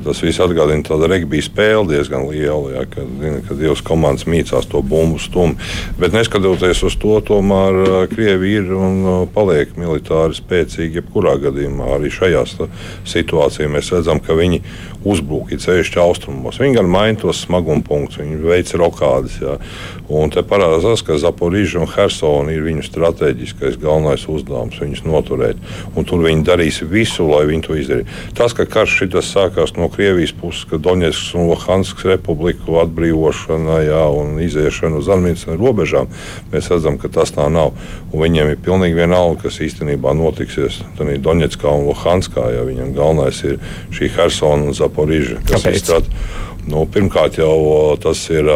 Tas 0.05 0.23
viss 0.25 0.43
atgādina 0.43 0.85
tādu 0.87 1.09
regbija 1.11 1.47
spēli 1.47 1.95
diezgan 1.95 2.27
lielu, 2.29 2.73
ja, 2.75 2.85
kad, 2.91 3.07
zina, 3.21 3.43
kad 3.47 3.61
divas 3.61 3.83
komandas 3.87 4.27
mīcās 4.29 4.69
to 4.71 4.83
bumbu 4.85 5.21
stumu. 5.23 5.57
Bet 6.01 6.17
neskatoties 6.17 6.83
uz 6.87 6.99
to, 7.01 7.19
tomēr 7.25 8.09
Krievija 8.13 8.63
ir 8.63 8.75
un 8.77 9.29
paliek 9.35 9.77
militāri 9.81 10.37
spēcīga 10.37 11.01
jebkurā 11.01 11.37
gadījumā. 11.47 11.95
Arī 11.97 12.13
šajā 12.13 12.45
situācijā 13.07 13.71
mēs 13.73 13.93
redzam, 13.95 14.21
ka 14.23 14.37
viņi 14.39 14.63
uzbrūk 15.07 15.53
ceļšķi 15.63 16.01
austrumos. 16.03 16.59
Viņi 16.61 16.79
gan 16.81 16.91
maina 16.91 17.19
tos 17.21 17.45
smaguma 17.47 17.85
punktus, 17.87 18.21
viņi 18.23 18.41
veic 18.43 18.73
rokādes. 18.79 19.39
Jā. 19.43 19.57
Un 20.07 20.31
te 20.31 20.43
parādās, 20.47 21.03
ka 21.03 21.17
Zaporīža 21.19 21.81
un 21.83 21.89
Hersona 21.91 22.53
ir 22.55 22.63
viņu 22.63 22.85
strateģiskais 22.87 23.79
galvenais 23.83 24.27
uzdevums, 24.31 24.79
viņus 24.79 25.03
noturēt. 25.07 25.59
Un 25.99 26.07
tur 26.07 26.23
viņi 26.23 26.45
darīs 26.47 26.79
visu, 26.87 27.27
lai 27.27 27.43
viņi 27.49 27.67
to 27.67 27.79
izdarītu. 27.81 28.15
Tas, 28.39 28.55
ka 28.55 28.69
karš 28.71 29.01
šitas 29.01 29.33
sākās 29.35 29.75
no 29.75 29.91
Krievijas 29.91 30.35
puses, 30.39 30.63
ka 30.71 30.79
Doņetskas 30.79 31.35
un 31.35 31.51
Luhanskas 31.51 32.07
republiku 32.13 32.79
atbrīvošana 32.85 33.81
jā, 33.89 34.05
un 34.15 34.39
iziešana 34.45 35.03
uz 35.03 35.11
Armēnijas 35.11 35.49
robežām, 35.59 36.11
mēs 36.55 36.71
redzam, 36.71 37.01
ka 37.03 37.11
tas 37.11 37.35
tā 37.35 37.49
nav. 37.51 37.75
Un 38.13 38.23
viņiem 38.23 38.55
ir 38.55 38.63
pilnīgi 38.63 39.01
vienalga, 39.01 39.49
kas 39.49 39.59
īstenībā 39.67 40.15
notiksies 40.15 40.85
Doņetskā 40.97 41.71
un 41.73 41.89
Luhanskā, 41.91 42.47
ja 42.55 42.63
viņam 42.69 42.95
galvenais 42.95 43.43
ir 43.49 43.59
šī 43.91 44.13
Hersona 44.15 44.71
un 44.71 44.77
Zaporīža. 44.77 45.43
Nu, 46.67 46.83
pirmkārt, 46.91 47.39
jau 47.39 47.95
tas 48.03 48.25
ir 48.31 48.49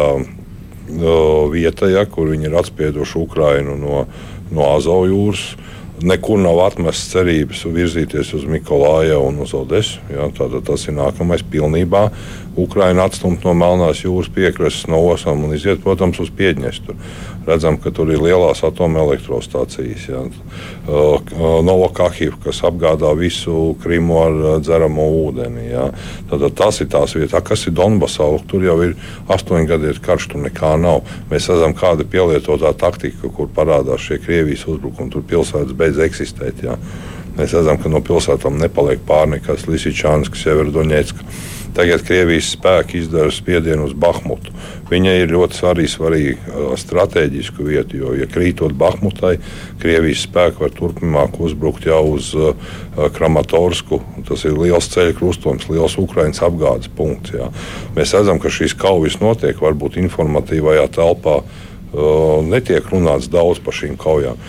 vieta, 1.51 1.89
ja, 1.91 2.05
kur 2.05 2.31
viņi 2.31 2.49
ir 2.49 2.57
atspieduši 2.59 3.19
Ukrainu 3.21 3.77
no, 3.79 4.05
no 4.51 4.71
Azovjūras. 4.75 5.51
Nekur 6.01 6.39
nav 6.41 6.57
atmests 6.63 7.11
cerības 7.13 7.61
virzīties 7.69 8.31
uz 8.33 8.45
Mikolāju 8.49 9.19
un 9.21 9.43
uz 9.43 9.53
Odesu. 9.53 9.99
Ja, 10.09 10.31
tātad 10.33 10.65
tas 10.65 10.87
ir 10.89 10.95
nākamais 10.97 11.43
pilnībā. 11.45 12.07
Ukraina 12.59 13.05
atstumt 13.07 13.45
no 13.47 13.53
Melnās 13.55 14.03
jūras 14.03 14.31
piekrastes, 14.33 14.89
no 14.91 14.99
osām 15.13 15.45
un 15.47 15.55
iziet, 15.55 15.83
protams, 15.83 16.19
uz 16.19 16.31
Piedņestru 16.35 16.97
redzam, 17.47 17.77
ka 17.81 17.91
tur 17.93 18.11
ir 18.13 18.21
lielās 18.21 18.61
atomelektrostācijas. 18.65 20.07
Ja. 20.09 20.23
Novakahiv, 21.65 22.37
kas 22.43 22.61
apgādā 22.67 23.11
visu 23.17 23.73
Krimu 23.81 24.17
ar 24.21 24.39
dzeramo 24.63 25.07
ūdeni. 25.25 25.67
Ja. 25.71 25.87
Tad, 26.29 26.45
tas 26.57 26.81
ir 26.83 26.91
tās 26.93 27.15
vietas, 27.17 27.45
kas 27.47 27.65
ir 27.67 27.75
Donbasā. 27.77 28.27
Tur 28.49 28.65
jau 28.65 28.77
ir 28.85 28.97
astoņi 29.31 29.69
gadi 29.69 29.95
karš, 30.03 30.31
tur 30.33 30.45
nekā 30.45 30.75
nav. 30.81 31.01
Mēs 31.31 31.49
redzam, 31.51 31.75
kāda 31.77 32.05
ir 32.05 32.11
pielietotā 32.13 32.73
taktika, 32.77 33.31
kur 33.33 33.49
parādās 33.55 34.05
šie 34.05 34.21
Krievijas 34.21 34.67
uzbrukumi. 34.69 35.11
Tur 35.13 35.25
pilsētas 35.27 35.77
beidz 35.77 36.01
eksistēt. 36.05 36.61
Ja. 36.65 36.77
Mēs 37.37 37.55
redzam, 37.55 37.79
ka 37.81 37.89
no 37.89 38.03
pilsētām 38.05 38.59
nepaliek 38.59 39.01
pār 39.07 39.29
nekas 39.31 39.65
Lisičāns, 39.69 40.29
Severodoņetska. 40.43 41.25
Tagad 41.75 42.03
Krievijas 42.03 42.51
spēki 42.55 42.99
izdara 42.99 43.31
spiedienu 43.31 43.85
uz 43.87 43.93
Bahmutu. 43.95 44.51
Viņa 44.91 45.13
ir 45.21 45.31
ļoti 45.31 45.61
arī 45.69 45.85
svarīga 45.87 46.51
uh, 46.51 46.73
strateģisku 46.79 47.63
vietu, 47.63 48.01
jo, 48.01 48.11
ja 48.17 48.27
krītot 48.27 48.75
Bahmutai, 48.75 49.37
Krievijas 49.79 50.25
spēki 50.27 50.65
var 50.65 50.75
turpmāk 50.75 51.39
uzbrukt 51.39 51.87
jau 51.87 52.01
uz 52.17 52.33
uh, 52.35 52.51
Kramatorsku. 53.15 54.01
Tas 54.27 54.43
ir 54.49 54.59
liels 54.59 54.91
ceļu 54.91 55.15
krustojums, 55.21 55.69
liels 55.71 55.95
Ukraiņas 56.01 56.43
apgādes 56.49 56.91
punkts. 56.97 57.37
Jā. 57.37 57.47
Mēs 57.95 58.15
redzam, 58.17 58.41
ka 58.43 58.51
šīs 58.51 58.75
kaujas 58.75 59.21
notiek 59.23 59.63
varbūt 59.63 59.99
informatīvajā 60.03 60.87
telpā. 60.99 61.41
Uh, 61.41 62.39
netiek 62.47 62.85
runāts 62.87 63.27
daudz 63.27 63.59
par 63.59 63.75
šīm 63.75 63.97
kaujām. 63.99 64.39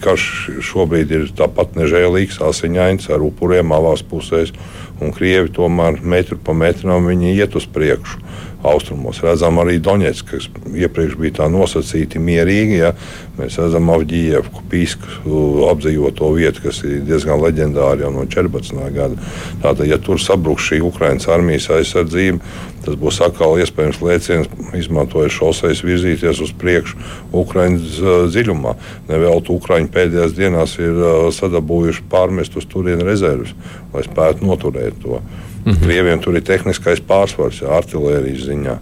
Karš 0.00 0.28
šobrīd 0.64 1.10
ir 1.12 1.26
tāpat 1.36 1.76
nežēlīgs, 1.76 2.38
asiņains 2.40 3.10
ar 3.12 3.24
upuriem 3.26 3.74
abās 3.76 4.00
pusēs 4.00 4.54
un 5.00 5.14
krievi 5.14 5.52
tomēr 5.54 6.00
metru 6.02 6.38
pa 6.42 6.54
metram 6.56 7.10
iet 7.10 7.56
uz 7.56 7.66
priekšu. 7.66 8.22
Austrumos 8.66 9.20
redzam 9.22 9.60
arī 9.62 9.76
Donets, 9.78 10.24
kas 10.26 10.48
iepriekš 10.74 11.14
bija 11.20 11.36
tā 11.36 11.46
nosacīti 11.46 12.18
mierīgi. 12.18 12.80
Ja? 12.80 12.90
Mēs 13.38 13.54
redzam 13.60 13.86
Avģījevu, 13.94 14.64
Pīsku 14.72 15.68
apdzīvoto 15.70 16.32
vietu, 16.34 16.64
kas 16.66 16.82
ir 16.82 17.04
diezgan 17.06 17.38
leģendāra 17.44 18.02
jau 18.02 18.10
no 18.16 18.26
14. 18.26 18.80
gada. 18.96 19.30
Tātad, 19.62 19.86
ja 19.86 20.00
tur 20.02 20.18
sabruks 20.18 20.66
šī 20.72 20.80
Ukraiņas 20.88 21.30
armijas 21.30 21.70
aizsardzība, 21.76 22.42
tas 22.88 22.98
būs 22.98 23.20
atkal 23.24 23.58
iespējams 23.62 24.00
lēciens, 24.02 24.50
izmantojot 24.80 25.36
šoseis 25.36 25.84
virzīties 25.84 26.40
uz 26.44 26.54
priekšu 26.56 26.96
Ukraiņas 27.36 28.00
dziļumā. 28.32 28.74
Neveltu 29.12 29.54
Ukraiņu 29.60 29.92
pēdējās 29.92 30.36
dienās 30.36 30.78
ir 30.80 30.98
sadabūjuši 31.36 32.08
pārmest 32.10 32.56
uz 32.56 32.66
turieni 32.68 33.06
rezerves 33.06 33.52
lai 33.92 34.04
spētu 34.06 34.46
noturēt 34.46 35.00
to. 35.02 35.20
-hmm. 35.64 35.84
Krieviem 35.84 36.20
tur 36.20 36.36
ir 36.36 36.42
tehniskais 36.42 37.00
pārsvars, 37.00 37.62
ja 37.62 37.68
artērijas 37.76 38.46
ziņā. 38.48 38.78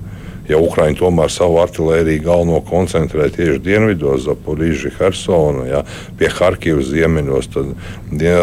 Ja 0.51 0.61
Ukraiņi 0.63 0.99
tomēr 1.01 1.33
savu 1.33 1.59
artēriju 1.63 2.23
galveno 2.23 2.61
koncentrē 2.67 3.29
tieši 3.35 3.59
dienvidos, 3.65 4.25
Zaporīža, 4.27 4.93
Hersona, 5.01 5.67
ja, 5.67 5.83
pie 6.19 6.31
Harkivas 6.31 6.91
ziemeļos, 6.93 7.51
tad 7.55 7.73
ja, 8.23 8.39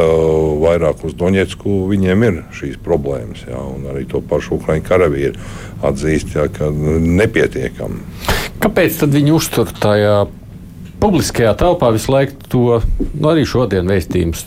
vairāk 0.64 1.06
uz 1.08 1.16
Doņetsku 1.20 1.80
viņiem 1.92 2.28
ir 2.28 2.42
šīs 2.60 2.78
problēmas. 2.84 3.46
Ja, 3.48 3.64
arī 3.94 4.06
to 4.10 4.24
pašu 4.28 4.60
Ukraiņu 4.60 4.88
karavīru 4.88 5.50
atzīst, 5.84 6.36
ja, 6.36 6.50
ka 6.52 6.70
nepietiekami. 6.74 8.04
Kāpēc 8.64 9.04
viņi 9.12 9.36
uztur 9.36 9.72
tajā 9.80 10.24
publiskajā 11.04 11.56
telpā 11.60 11.90
visu 11.96 12.14
laiku 12.14 12.38
to 12.52 12.66
nu, 13.14 13.28
arī 13.32 13.48
šodien 13.48 13.90
vēstījums? 13.92 14.46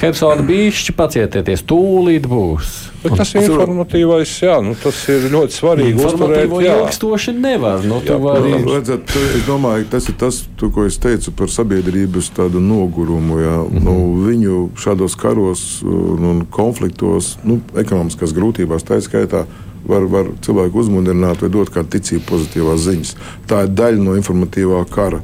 Hersona 0.00 0.44
bišķi 0.48 0.96
pacietieties, 0.96 1.64
tūlīt 1.68 2.28
būs. 2.28 2.89
Bet 3.00 3.14
tas 3.16 3.30
ir 3.32 3.46
informatīvais, 3.46 4.32
jā, 4.44 4.58
nu, 4.64 4.74
tas 4.76 4.98
ir 5.08 5.24
ļoti 5.32 5.56
svarīgi. 5.56 6.02
Uzturēt, 6.04 6.52
ilgstoši 6.52 7.32
nevar. 7.38 7.80
Nu, 7.88 8.02
jā, 8.04 8.18
vari... 8.20 8.52
redzat, 8.66 9.14
es 9.38 9.46
domāju, 9.46 9.86
tas 9.92 10.10
ir 10.12 10.18
tas, 10.20 10.42
tu, 10.60 10.68
ko 10.74 10.84
es 10.88 11.00
teicu 11.00 11.32
par 11.36 11.48
sabiedrības 11.52 12.28
tādu 12.36 12.60
nogurumu. 12.60 13.40
Jā. 13.40 13.56
Mm 13.64 13.78
-hmm. 13.78 13.84
nu, 13.88 13.96
viņu 14.28 14.68
šādos 14.76 15.16
karos 15.16 15.82
un 15.82 16.44
konfliktos, 16.50 17.38
nu, 17.44 17.60
ekonomiskās 17.76 18.36
grūtībās, 18.36 18.84
tā 18.84 19.00
skaitā 19.00 19.46
var, 19.88 20.04
var 20.04 20.26
cilvēku 20.44 20.78
uzmundrināt 20.78 21.40
vai 21.42 21.50
dot 21.50 21.70
kādu 21.70 21.88
ticību 21.96 22.24
pozitīvās 22.28 22.84
ziņas. 22.84 23.14
Tā 23.48 23.64
ir 23.64 23.68
daļa 23.68 24.04
no 24.04 24.16
informatīvā 24.16 24.84
kara 24.90 25.22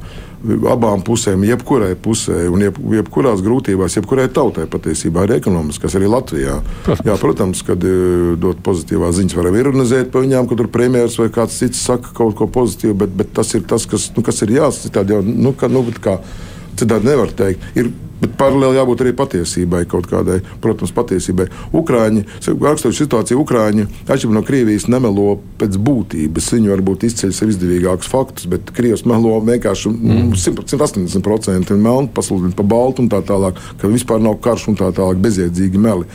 abām 0.71 1.03
pusēm, 1.05 1.43
jebkurai 1.47 1.93
pusē, 1.99 2.45
un 2.51 2.63
jeb, 2.65 2.79
jebkurās 2.97 3.43
grūtībās, 3.45 3.97
jebkurai 3.99 4.27
tautai 4.33 4.67
patiesībā 4.71 5.25
ir 5.27 5.37
ekonomiskas, 5.37 5.97
arī 5.99 6.09
Latvijā. 6.11 6.59
Protams, 6.85 7.05
Jā, 7.07 7.17
protams 7.21 7.63
kad 7.67 7.83
e, 7.83 7.93
dot 8.39 8.61
pozitīvās 8.65 9.17
ziņas, 9.19 9.37
varam 9.37 9.57
ironizēt 9.59 10.11
par 10.13 10.25
viņām, 10.25 10.49
kad 10.49 10.61
tur 10.61 10.71
premjerministrs 10.73 11.23
vai 11.23 11.29
kāds 11.39 11.57
cits 11.61 11.83
saka 11.89 12.13
kaut 12.17 12.37
ko 12.39 12.49
pozitīvu, 12.51 12.97
bet, 13.03 13.15
bet 13.17 13.33
tas 13.37 13.53
ir 13.57 13.65
tas, 13.69 13.87
kas, 13.89 14.09
nu, 14.15 14.23
kas 14.25 14.43
ir 14.45 14.55
jāsaka. 14.57 15.05
Nu, 15.27 15.53
ka, 15.57 15.69
nu, 15.71 15.83
kā, 16.03 16.17
citādi 16.79 17.11
nevar 17.11 17.33
teikt. 17.37 17.71
Ir 17.77 17.91
Bet 18.17 18.33
paralēli 18.33 18.79
jābūt 18.79 19.01
arī 19.03 19.11
patiesībai, 19.17 19.83
kaut 19.89 20.07
kādai, 20.09 20.39
protams, 20.61 20.93
patiesībai. 20.95 21.45
Ukrāņi, 21.77 22.23
rakstot 22.47 22.95
situāciju, 22.97 23.43
Ukrāņi, 23.43 23.85
atšķirībā 24.07 24.33
no 24.33 24.41
Krievijas, 24.45 24.87
nemelo 24.89 25.35
pēc 25.61 25.77
būtības. 25.85 26.49
Viņi 26.55 26.73
varbūt 26.73 27.05
izceļ 27.11 27.35
sev 27.37 27.53
izdevīgākus 27.53 28.09
faktus, 28.09 28.49
bet 28.49 28.73
Krievijas 28.73 29.05
melo 29.09 29.35
vienkārši 29.45 29.93
mm. 29.93 30.33
180% 30.33 31.77
melnu, 31.77 32.09
pasludina 32.15 32.57
pa 32.57 32.65
baltu 32.65 33.05
un 33.05 33.11
tā 33.13 33.21
tālāk, 33.21 33.61
ka 33.77 33.91
vispār 33.91 34.23
nav 34.23 34.39
karš 34.41 34.71
un 34.73 34.81
tā 34.81 34.89
tālāk 34.97 35.21
bezjēdzīgi 35.21 35.85
meli. 35.85 36.09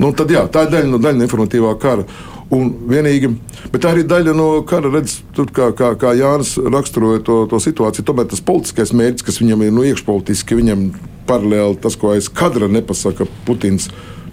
Nu, 0.00 0.12
tad, 0.16 0.30
jā, 0.32 0.44
tā 0.52 0.66
ir 0.66 0.74
daļa 0.74 0.92
no, 0.92 1.00
daļa 1.00 1.24
informatīvā 1.24 1.72
kara. 1.80 2.04
Un 2.50 2.70
vienīgi, 2.90 3.28
bet 3.70 3.84
tā 3.84 3.92
arī 3.92 4.02
daļa 4.10 4.32
no 4.34 4.48
kara, 4.66 4.90
redz, 4.90 5.20
tur, 5.36 5.52
kā, 5.54 5.68
kā, 5.78 5.92
kā 5.98 6.10
Jānis 6.18 6.56
raksturoja 6.58 7.22
to, 7.26 7.36
to 7.50 7.60
situāciju. 7.62 8.06
Tomēr 8.08 8.26
tas 8.32 8.42
politiskais 8.42 8.90
mērķis, 8.90 9.26
kas 9.28 9.38
viņam 9.38 9.62
ir 9.62 9.76
nu, 9.76 9.84
iekšpolitiski, 9.86 10.58
viņam 10.58 10.88
paralēli 11.30 11.78
tas, 11.84 11.94
ko 11.94 12.10
aiz 12.16 12.26
kadra 12.26 12.66
nepasaka 12.66 13.28
Putins 13.46 13.86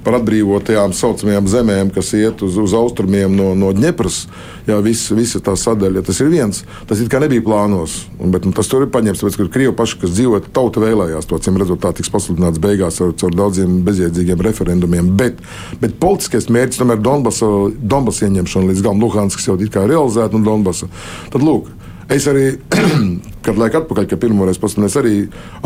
par 0.08 0.22
atbrīvotajām 0.22 0.94
saucamajām 0.96 1.50
zemēm, 1.52 1.90
kas 1.92 2.14
iet 2.16 2.40
uz, 2.46 2.56
uz 2.62 2.72
austrumiem 2.78 3.34
no, 3.36 3.50
no 3.60 3.74
Dņepras. 3.76 4.22
Jā, 4.68 4.78
visa, 4.84 5.16
visa 5.18 5.42
tā 5.44 5.52
sadaļa. 5.60 6.04
Tas 6.08 6.22
ir 6.24 6.30
viens. 6.32 6.62
Tas 6.88 7.02
it 7.04 7.10
kā 7.12 7.20
nebija 7.20 7.44
plānos. 7.44 7.98
Bet, 8.18 8.48
nu, 8.48 8.54
tas 8.56 8.72
tur 8.72 8.86
ir 8.86 8.92
paņemts, 8.94 9.20
tāpēc, 9.20 9.38
ka 9.42 9.48
Krievi 9.52 9.76
paši, 9.76 10.00
kas 10.06 10.14
dzīvo, 10.16 10.40
tauta 10.56 10.84
vēlējās 10.84 11.28
to, 11.28 11.40
cim 11.44 11.60
redzot, 11.60 11.82
tā 11.84 11.92
tiks 11.98 12.12
pasludināts 12.14 12.64
beigās 12.64 13.02
ar, 13.04 13.12
ar 13.12 13.36
daudziem 13.36 13.82
bezjēdzīgiem 13.88 14.44
referendumiem. 14.48 15.12
Bet, 15.20 15.44
bet 15.84 16.00
politiskais 16.00 16.48
mērķis 16.56 16.84
tomēr 16.84 17.04
Donbasa, 17.04 17.52
Donbasa 17.76 18.30
ieņemšana 18.30 18.72
līdz 18.72 18.86
galam 18.88 19.04
Luhanskas 19.04 19.50
jau 19.50 19.60
ir 19.60 19.76
realizēta 19.76 20.40
un 20.40 20.48
Donbasa. 20.48 20.88
Tad 21.36 21.44
lūk. 21.44 21.77
Es 22.10 22.24
arī, 22.32 22.54
kad 23.46 23.58
laikam 23.60 23.84
atpakaļ, 23.84 24.06
kad 24.08 24.22
pirmoreiz 24.22 24.60
paskatījos, 24.62 24.96
arī 25.02 25.16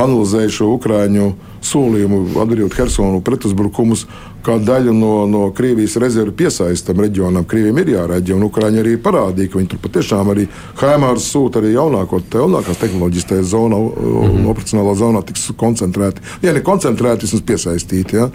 analizēju 0.02 0.54
šo 0.56 0.70
ukrāņu 0.74 1.28
solījumu 1.66 2.22
atdarīt 2.42 2.78
Hersonu 2.80 3.22
pretuzbrukumus 3.26 4.08
kā 4.42 4.56
daļu 4.58 4.94
no, 4.98 5.12
no 5.30 5.44
Krievijas 5.54 6.00
rezervu 6.02 6.34
piesaistam 6.42 7.04
reģionam. 7.06 7.46
Krievijam 7.46 7.78
ir 7.84 7.94
jāreģē, 7.94 8.36
un 8.40 8.48
Ukrāņi 8.48 8.82
arī 8.82 8.98
parādīja, 9.02 9.54
ka 9.54 9.62
viņi 9.62 9.72
tur 9.76 9.84
patiešām 9.86 10.34
arī 10.34 10.48
Haimārs 10.82 11.30
sūta 11.30 11.62
arī 11.62 11.76
jaunāko, 11.76 12.24
jaunākās 12.34 12.82
tehnoloģijas 12.82 13.30
tajā 13.32 13.48
zonā, 13.54 13.78
mm 13.78 14.22
-hmm. 14.26 14.52
operacionālā 14.56 14.98
zonā 14.98 15.26
tiks 15.26 15.52
koncentrēti. 15.58 16.26
Ja 16.42 16.54
ne 16.54 16.66
koncentrēti, 16.66 17.30
vismaz 17.30 17.46
piesaistīti. 17.46 18.18
Ja. 18.18 18.32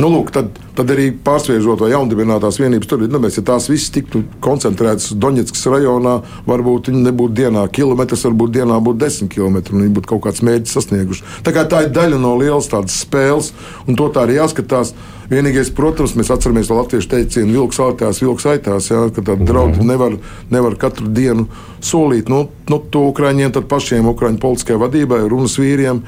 Nu, 0.00 0.08
lūk, 0.08 0.30
tad, 0.32 0.48
tad 0.76 0.90
arī 0.94 1.10
pārsviežot 1.24 1.82
vai 1.84 1.90
jaundibinātās 1.92 2.56
vienības 2.62 2.88
tur 2.88 3.04
ir. 3.04 3.10
Nu, 3.12 3.20
ja 3.28 3.44
tās 3.44 3.68
visas 3.68 3.92
tiktu 3.92 4.22
koncentrētas 4.44 5.12
Doņetskas 5.20 5.66
rajonā, 5.68 6.14
varbūt 6.48 6.88
viņi 6.88 7.02
nebūtu 7.10 7.36
dienā 7.42 7.66
kilometrs, 7.76 8.24
varbūt 8.30 8.54
dienā 8.56 8.78
būtu 8.84 9.02
desmit 9.02 9.36
un 9.42 9.60
viņi 9.60 9.92
būtu 9.98 10.12
kaut 10.14 10.24
kāds 10.26 10.44
mērķis 10.46 10.78
sasnieguši. 10.78 11.26
Tā, 11.44 11.52
tā 11.68 11.84
ir 11.84 11.92
daļa 11.92 12.20
no 12.22 12.32
lielas 12.40 12.70
tādas 12.72 13.02
spēles, 13.04 13.52
un 13.86 13.98
to 13.98 14.08
tā 14.12 14.24
arī 14.26 14.40
jāskatās. 14.40 14.94
Vienīgais, 15.32 15.70
protams, 15.72 16.12
mēs 16.18 16.28
atceramies 16.34 16.68
to 16.68 16.76
latviešu 16.76 17.08
teicienu, 17.08 17.54
vilks 17.54 17.78
aitās, 17.80 18.18
vilks 18.20 18.44
aitās, 18.52 18.90
jā, 18.90 19.06
ka 19.14 19.22
tādu 19.24 19.46
draudu 19.48 19.78
mhm. 19.78 19.88
nevar, 19.88 20.16
nevar 20.52 20.76
katru 20.80 21.08
dienu 21.08 21.46
solīt. 21.80 22.28
Nu, 22.28 22.46
nu, 22.68 22.80
to 22.92 23.06
Ukraiņiem, 23.12 23.54
tad 23.54 23.68
pašiem 23.70 24.10
Ukraiņu 24.12 24.42
politiskajai 24.42 24.82
vadībai, 24.82 25.22
runas 25.32 25.56
vīriem 25.60 26.02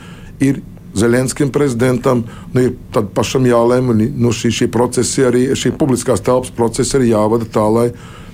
ir 0.45 0.61
Zelenskim 0.95 1.51
prezidentam 1.51 2.23
nu, 2.55 2.67
ir 2.69 3.07
pašam 3.15 3.47
jālēma. 3.49 3.97
Nu, 4.15 4.31
šī, 4.35 4.53
šī, 4.55 4.71
procesi, 4.75 5.25
arī, 5.27 5.49
šī 5.59 5.75
publiskās 5.79 6.23
telpas 6.25 6.55
procesi 6.55 6.99
arī 6.99 7.11
jāvada 7.11 7.49
tā, 7.51 7.65
lai, 7.67 7.89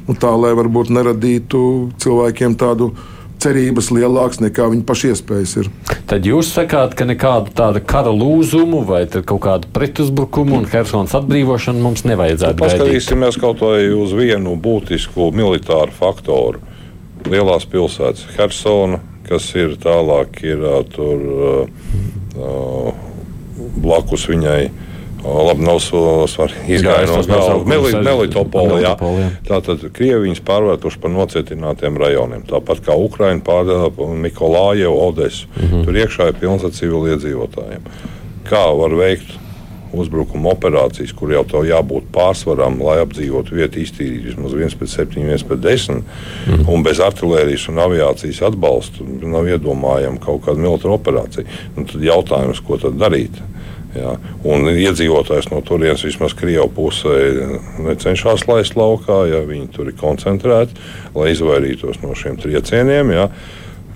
nu, 0.08 0.16
tā, 0.18 0.34
lai 0.36 0.52
varbūt 0.58 0.92
neradītu 0.92 1.62
cilvēkiem 2.02 2.58
tādu 2.60 2.92
cerības 3.40 3.88
lielākas 3.94 4.42
nekā 4.42 4.68
viņa 4.72 4.84
paša 4.88 5.12
iespējas 5.14 5.54
ir. 5.62 5.70
Tad 6.10 6.26
jūs 6.28 6.50
sakāt, 6.52 6.94
ka 6.98 7.06
nekādu 7.08 7.54
tādu 7.56 7.82
kara 7.88 8.12
lūzumu 8.12 8.82
vai 8.88 9.04
kaut 9.08 9.40
kādu 9.46 9.70
pretuzbrukumu 9.72 10.58
un 10.60 10.66
Helsinas 10.68 11.14
atbrīvošanu 11.16 11.80
mums 11.84 12.04
nevajadzētu. 12.08 12.60
Paskatīsimies 12.60 13.40
kaut 13.40 13.62
vai 13.64 13.86
uz 13.94 14.12
vienu 14.16 14.56
būtisku 14.60 15.30
militāru 15.36 15.96
faktoru. 15.96 16.66
lielās 17.28 17.66
pilsētas, 17.68 18.24
Hersona, 18.36 19.00
kas 19.28 19.50
ir 19.54 19.76
tālāk, 19.80 20.40
ir 20.44 20.62
tur 20.94 21.20
uh, 21.20 21.90
blakus 23.80 24.28
viņai. 24.30 24.62
Labi, 25.20 25.64
nav. 25.66 25.82
Izgāja 26.64 27.04
no 27.10 27.18
galvas. 27.28 27.96
Melitopolā. 28.06 28.94
Tātad 29.44 29.82
Krievi 29.92 30.30
viņus 30.30 30.40
pārvērtuši 30.48 31.00
par 31.02 31.12
nocietinātiem 31.12 31.98
rajoniem. 32.00 32.46
Tāpat 32.48 32.80
kā 32.86 32.96
Ukraina 32.96 33.44
pārdeva 33.44 33.90
Mikolāju, 34.24 34.94
Odesu. 34.96 35.46
Mm 35.56 35.68
-hmm. 35.68 35.84
Tur 35.84 36.00
iekšā 36.00 36.28
ir 36.28 36.40
pilns 36.40 36.64
ar 36.64 36.72
civiliedzīvotājiem. 36.72 37.84
Kā 38.48 38.64
var 38.78 38.96
veikt 38.96 39.36
uzbrukuma 39.92 40.52
operācijas, 40.54 41.12
kur 41.16 41.32
jau 41.34 41.42
tā 41.48 41.62
jābūt 41.66 42.10
pārsvaram, 42.14 42.78
lai 42.84 43.00
apdzīvotu 43.04 43.56
vietu, 43.58 43.80
iztīrīt 43.82 44.28
vismaz 44.30 44.54
1 44.56 44.76
pret 44.78 44.92
7, 44.92 45.22
1 45.24 45.46
pret 45.48 45.62
10. 45.64 46.02
Mm. 46.46 46.66
Un 46.70 46.84
bez 46.86 47.02
artērijas 47.02 47.68
un 47.72 47.80
aviācijas 47.82 48.42
atbalsta 48.50 49.06
nav 49.06 49.48
iedomājama 49.50 50.22
kaut 50.22 50.44
kāda 50.46 50.62
militāra 50.62 50.96
operācija. 50.98 51.46
Un 51.76 51.88
tad 51.90 52.04
jautājums, 52.06 52.62
ko 52.66 52.78
tad 52.80 52.98
darīt? 53.00 53.40
Jā. 53.90 54.12
Un 54.46 54.68
iedzīvotājs 54.70 55.48
no 55.50 55.58
turienes 55.66 56.04
vismaz 56.06 56.34
Krievijas 56.38 56.70
pusē 56.76 57.14
necenšas 57.82 58.46
laist 58.46 58.76
laukā, 58.78 59.24
ja 59.30 59.40
viņi 59.46 59.66
tur 59.74 59.90
ir 59.90 59.96
koncentrēti, 59.98 60.78
lai 61.16 61.32
izvairītos 61.34 61.98
no 62.04 62.14
šiem 62.14 62.38
triecieniem. 62.38 63.10
Jā. 63.16 63.26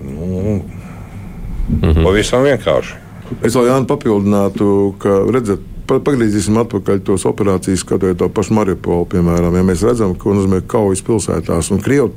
Nu, 0.03 0.27
mm 0.27 1.81
-hmm. 1.81 2.03
Pavisam 2.05 2.43
vienkārši. 2.43 2.95
Es 3.43 3.55
vēl 3.57 3.71
Jānu 3.71 3.87
papildinātu, 3.87 4.95
ka 4.99 5.23
redzat, 5.33 5.61
Pagriezīsim 5.85 6.57
atpakaļ 6.63 7.01
tos 7.05 7.27
operācijas, 7.29 7.83
skatot 7.85 8.17
to 8.21 8.29
pašu 8.33 8.57
Mariupolu, 8.57 9.05
piemēram. 9.13 9.57
Ja 9.59 9.65
mēs 9.67 9.85
redzam, 9.85 10.15
ko 10.17 10.33
nozīmē 10.37 10.63
kaujas 10.71 11.05
pilsētās, 11.05 11.69
un 11.75 11.83
Krievu 11.85 12.13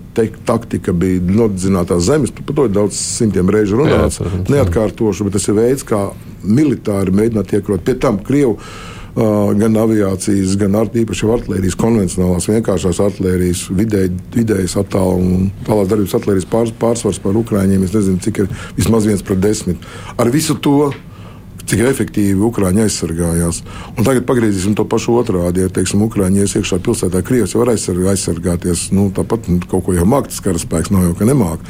taktika 0.47 0.95
bija 0.95 1.19
nodedzinātās 1.27 2.06
zemes, 2.08 2.32
par 2.32 2.56
to 2.56 2.67
ir 2.69 2.75
daudz 2.77 2.99
simtiem 2.99 3.51
reižu 3.51 3.82
runāts. 3.82 4.21
Jā, 4.23 4.43
Neatkārtošu, 4.56 5.27
bet 5.27 5.36
tas 5.36 5.49
ir 5.51 5.60
veids, 5.60 5.88
kā 5.88 6.06
militāri 6.47 7.15
mēģināt 7.15 7.58
iekrot 7.60 7.84
pie 7.84 7.97
tam 7.99 8.21
Krievu. 8.23 8.56
Uh, 9.17 9.49
gan 9.58 9.73
aviācijas, 9.82 10.53
gan 10.62 10.75
ar, 10.77 10.91
īpaši 10.93 11.30
artērijas, 11.34 11.77
konvencionālās, 11.80 12.45
vienkāršās 12.51 12.99
artērijas, 13.01 13.63
vidēji, 13.73 14.12
vidējas 14.36 14.77
attāluma 14.77 15.39
un 15.39 15.47
tālāk 15.65 15.89
darbības 15.89 16.13
artērijas 16.19 16.49
pārs, 16.51 16.73
pārsvars 16.77 17.19
par 17.23 17.39
ukrāņiem. 17.39 17.88
Es 17.88 17.95
nezinu, 17.97 18.21
cik 18.21 18.43
ir 18.43 18.51
vismaz 18.77 19.10
viens 19.10 19.25
pret 19.25 19.41
desmit. 19.41 19.89
Ar 20.21 20.30
visu 20.34 20.53
to 20.62 20.91
cik 21.67 21.84
efektīvi 21.89 22.43
Ukrāņi 22.47 22.86
aizsargājās. 22.86 23.62
Un 23.95 24.08
tagad 24.08 24.27
pagriezīsim 24.30 24.75
to 24.77 24.86
pašu 24.88 25.17
otrādi. 25.19 25.65
Ja 25.65 25.71
teiksim, 25.73 26.03
Ukrāņi 26.06 26.43
ies 26.43 26.56
iekšā 26.60 26.80
pilsētā, 26.84 27.23
Krievijas 27.27 27.56
jau 27.56 27.63
var 27.63 27.73
aizsargāties. 27.73 28.88
Nu, 28.95 29.10
tāpat 29.15 29.49
nu, 29.51 29.60
kaut 29.67 29.88
ko 29.88 29.95
jau 29.97 30.08
māca 30.08 30.32
tas 30.32 30.43
karaspēks, 30.45 30.93
nav 30.95 31.10
jau 31.10 31.17
ka 31.19 31.27
nemāk. 31.27 31.63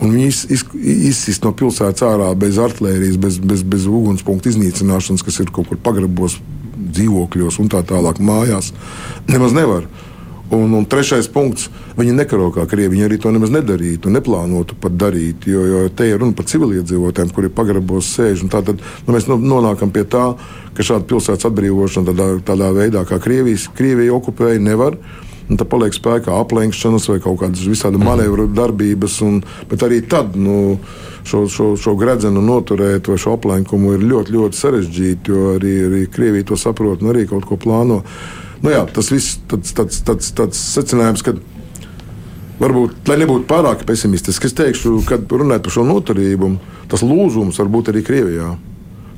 Un 0.00 0.14
viņi 0.14 0.30
iz, 0.30 0.44
iz, 0.56 0.64
izsist 1.12 1.44
no 1.46 1.52
pilsētas 1.56 2.06
ārā 2.08 2.30
bez 2.38 2.60
artērijas, 2.62 3.18
bez, 3.20 3.38
bez, 3.42 3.66
bez 3.74 3.88
ugunspunktu 3.90 4.52
iznīcināšanas, 4.52 5.24
kas 5.26 5.42
ir 5.44 5.52
kaut 5.54 5.70
kur 5.70 5.80
pagrabos, 5.84 6.38
dzīvokļos 6.92 7.60
un 7.62 7.70
tā 7.72 7.82
tālāk 7.86 8.20
mājās. 8.22 8.72
Nemaz 9.30 9.54
nevar. 9.56 9.86
Un, 10.52 10.74
un 10.76 10.84
trešais 10.84 11.30
punkts, 11.32 11.70
viņi 11.96 12.12
nekaro 12.12 12.50
kā 12.52 12.66
krievi. 12.68 12.92
Viņi 12.92 13.06
arī 13.06 13.16
to 13.22 13.30
nemaz 13.32 13.52
nedarītu, 13.54 14.12
neplānotu 14.12 14.76
pat 14.80 14.98
darīt. 15.00 15.46
Jo, 15.48 15.62
jo 15.64 15.82
te 15.96 16.10
ir 16.10 16.20
runa 16.20 16.36
par 16.36 16.44
civiliedzīvotājiem, 16.50 17.32
kuri 17.32 17.48
pagrabos 17.56 18.10
sēž. 18.18 18.44
Tad 18.52 18.74
nu, 18.76 19.14
mēs 19.14 19.30
nonākam 19.32 19.94
pie 19.94 20.04
tā, 20.04 20.26
ka 20.76 20.84
šāda 20.84 21.08
pilsētas 21.08 21.48
atbrīvošana 21.48 22.12
tādā, 22.12 22.28
tādā 22.52 22.68
veidā, 22.76 23.06
kā 23.08 23.16
Krievijas, 23.22 23.70
Krievija 23.78 24.12
okupēja, 24.18 24.60
nevar. 24.60 24.98
Un 25.48 25.58
tad 25.58 25.70
paliek 25.72 25.96
spēkā 25.96 26.36
aplenkšanas 26.44 27.08
vai 27.10 27.18
kaut 27.24 27.40
kādas 27.40 27.64
visādi 27.66 27.96
mhm. 27.96 28.10
manevru 28.12 28.46
darbības. 28.52 29.18
Un, 29.24 29.40
bet 29.72 29.88
arī 29.88 30.02
tad 30.04 30.36
nu, 30.36 30.76
šo, 31.24 31.46
šo, 31.48 31.72
šo 31.80 31.96
gredzenu 31.96 32.44
noturēt 32.44 33.08
vai 33.08 33.18
šo 33.24 33.38
aplenkumu 33.38 33.96
ir 33.96 34.04
ļoti, 34.04 34.36
ļoti 34.36 34.60
sarežģīti, 34.60 35.32
jo 35.32 35.56
arī, 35.56 35.74
arī 35.88 36.06
Krievija 36.12 36.52
to 36.52 36.60
saprot 36.60 37.00
un 37.00 37.16
arī 37.16 37.24
kaut 37.32 37.48
ko 37.48 37.56
plāno. 37.56 38.02
Nu, 38.62 38.70
jā, 38.70 38.82
tas 38.94 39.10
viss 39.10 39.40
tāds, 39.50 39.72
tāds, 39.74 40.02
tāds, 40.06 40.28
tāds 40.38 40.58
secinājums, 40.76 41.24
ka 41.26 41.34
varbūt, 42.62 43.00
lai 43.10 43.18
nebūtu 43.22 43.48
pārāk 43.50 43.82
pesimistisks, 43.88 44.52
es 44.52 44.58
teikšu, 44.58 45.00
kad 45.08 45.26
runājot 45.26 45.64
par 45.66 45.74
šo 45.74 45.86
noturību, 45.88 46.52
tas 46.92 47.02
lūzums 47.02 47.58
var 47.58 47.72
būt 47.72 47.90
arī 47.90 48.04
Krievijā. 48.06 48.52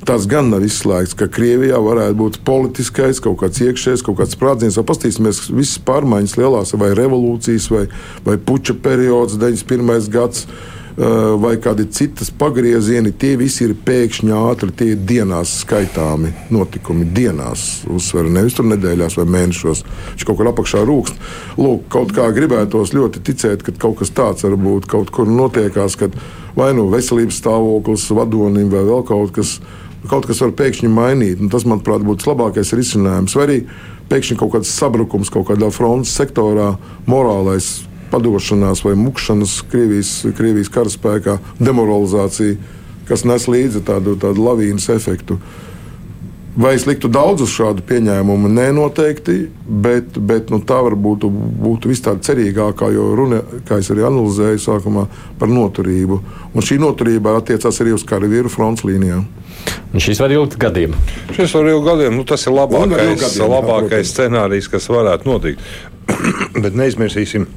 Tas 0.05 0.25
gan 0.29 0.51
nav 0.51 0.61
izslēgts, 0.65 1.15
ka 1.17 1.25
Krievijā 1.33 1.77
varētu 1.81 2.17
būt 2.19 2.39
politiskais, 2.45 3.21
kaut 3.23 3.39
kāds 3.41 3.61
iekšējs, 3.63 4.03
kaut 4.05 4.19
kāds 4.19 4.35
sprādziens, 4.37 4.77
paskatīsimies 4.77 5.47
visas 5.49 5.79
pārmaiņas 5.85 6.35
lielās, 6.37 6.73
vai 6.77 6.91
revolūcijas, 6.97 7.69
vai, 7.73 7.85
vai 8.25 8.35
puča 8.37 8.75
periods, 8.85 9.37
91. 9.41 10.09
gadsimta 10.13 10.73
vai 10.95 11.57
kādi 11.59 11.83
citas 11.91 12.29
pagriezieni, 12.31 13.11
tie 13.19 13.33
visi 13.39 13.65
ir 13.65 13.73
pēkšņi 13.85 14.31
ātri, 14.31 14.71
tie 14.71 14.87
ir 14.93 15.01
dienās 15.03 15.57
skaitāmi 15.65 16.31
notikumi. 16.55 17.07
Dienās 17.15 17.83
uzsver, 17.91 18.29
nevis 18.31 18.55
tur 18.55 18.69
nedēļās 18.69 19.17
vai 19.19 19.25
mēnešos. 19.35 19.83
Viņš 20.13 20.27
kaut 20.27 20.39
kur 20.39 20.51
apakšā 20.53 20.83
rūkst. 20.87 21.17
Lūk, 21.59 21.89
kaut 21.91 22.13
kā 22.15 22.29
gribētos 22.35 22.93
ļoti 22.95 23.23
ticēt, 23.27 23.65
ka 23.65 23.75
kaut 23.75 23.99
kas 23.99 24.13
tāds 24.15 24.47
varbūt 24.47 24.87
kaut 24.91 25.11
kur 25.15 25.27
notiekās, 25.27 25.97
kad 25.99 26.15
vai 26.55 26.71
nu 26.77 26.87
veselības 26.93 27.41
stāvoklis 27.41 28.07
vadonim 28.15 28.71
vai 28.71 28.85
vēl 28.87 29.03
kaut 29.07 29.35
kas. 29.35 29.59
Kaut 30.05 30.27
kas 30.29 30.37
var 30.37 30.51
pēkšņi 30.53 30.85
mainīt, 30.93 31.39
un 31.41 31.49
tas, 31.49 31.63
manuprāt, 31.65 32.03
būtu 32.05 32.27
labākais 32.29 32.75
risinājums. 32.77 33.33
Vai 33.33 33.45
arī 33.47 33.55
pēkšņi 34.11 34.37
kaut 34.37 34.51
kāds 34.53 34.69
sabrukums 34.69 35.31
kaut 35.33 35.47
kādā 35.49 35.71
frontes 35.73 36.13
sektorā, 36.13 36.75
morālais 37.09 37.79
padošanās 38.11 38.83
vai 38.85 38.95
mukšanas 38.99 39.59
Krievijas, 39.71 40.17
Krievijas 40.37 40.71
karaspēkā, 40.73 41.37
demoralizācija, 41.59 42.57
kas 43.09 43.25
nes 43.27 43.47
līdzi 43.49 43.83
tādu, 43.85 44.17
tādu 44.21 44.45
lavīnas 44.45 44.89
efektu. 44.93 45.39
Vai 46.55 46.71
es 46.77 46.85
liktu 46.87 47.09
daudzus 47.11 47.51
šādu 47.51 47.83
pieņēmumu? 47.83 48.47
Nē, 48.55 48.69
noteikti, 48.77 49.33
bet, 49.67 50.15
bet 50.15 50.53
nu, 50.53 50.61
tā 50.63 50.77
varbūt 50.85 51.25
būtu 51.27 51.91
vis 51.91 51.99
tāda 52.05 52.23
cerīgākā, 52.23 52.93
jo 52.95 53.09
runa, 53.19 53.41
kā 53.67 53.81
es 53.83 53.91
arī 53.91 54.05
analizēju 54.07 54.61
sākumā, 54.63 55.03
par 55.39 55.51
noturību. 55.51 56.21
Un 56.55 56.63
šī 56.63 56.79
noturība 56.79 57.35
attiecās 57.41 57.81
arī 57.83 57.91
uz 57.97 58.07
karavīru 58.07 58.51
fronts 58.53 58.87
līnijām. 58.87 59.27
Un 59.91 60.03
šis 60.03 60.23
var 60.23 60.31
ilgt 60.31 60.55
gadiem. 60.61 60.95
Šis 61.35 61.57
var 61.57 61.67
ilgt 61.73 61.89
gadiem. 61.89 62.15
Nu, 62.21 62.23
tas 62.27 62.47
ir 62.47 62.55
labākais, 62.55 63.19
gadiem, 63.19 63.51
labākais 63.51 64.15
scenārijs, 64.15 64.71
kas 64.71 64.87
varētu 64.91 65.27
notikt. 65.27 65.67
bet 66.63 66.75
neizmirsīsim 66.77 67.47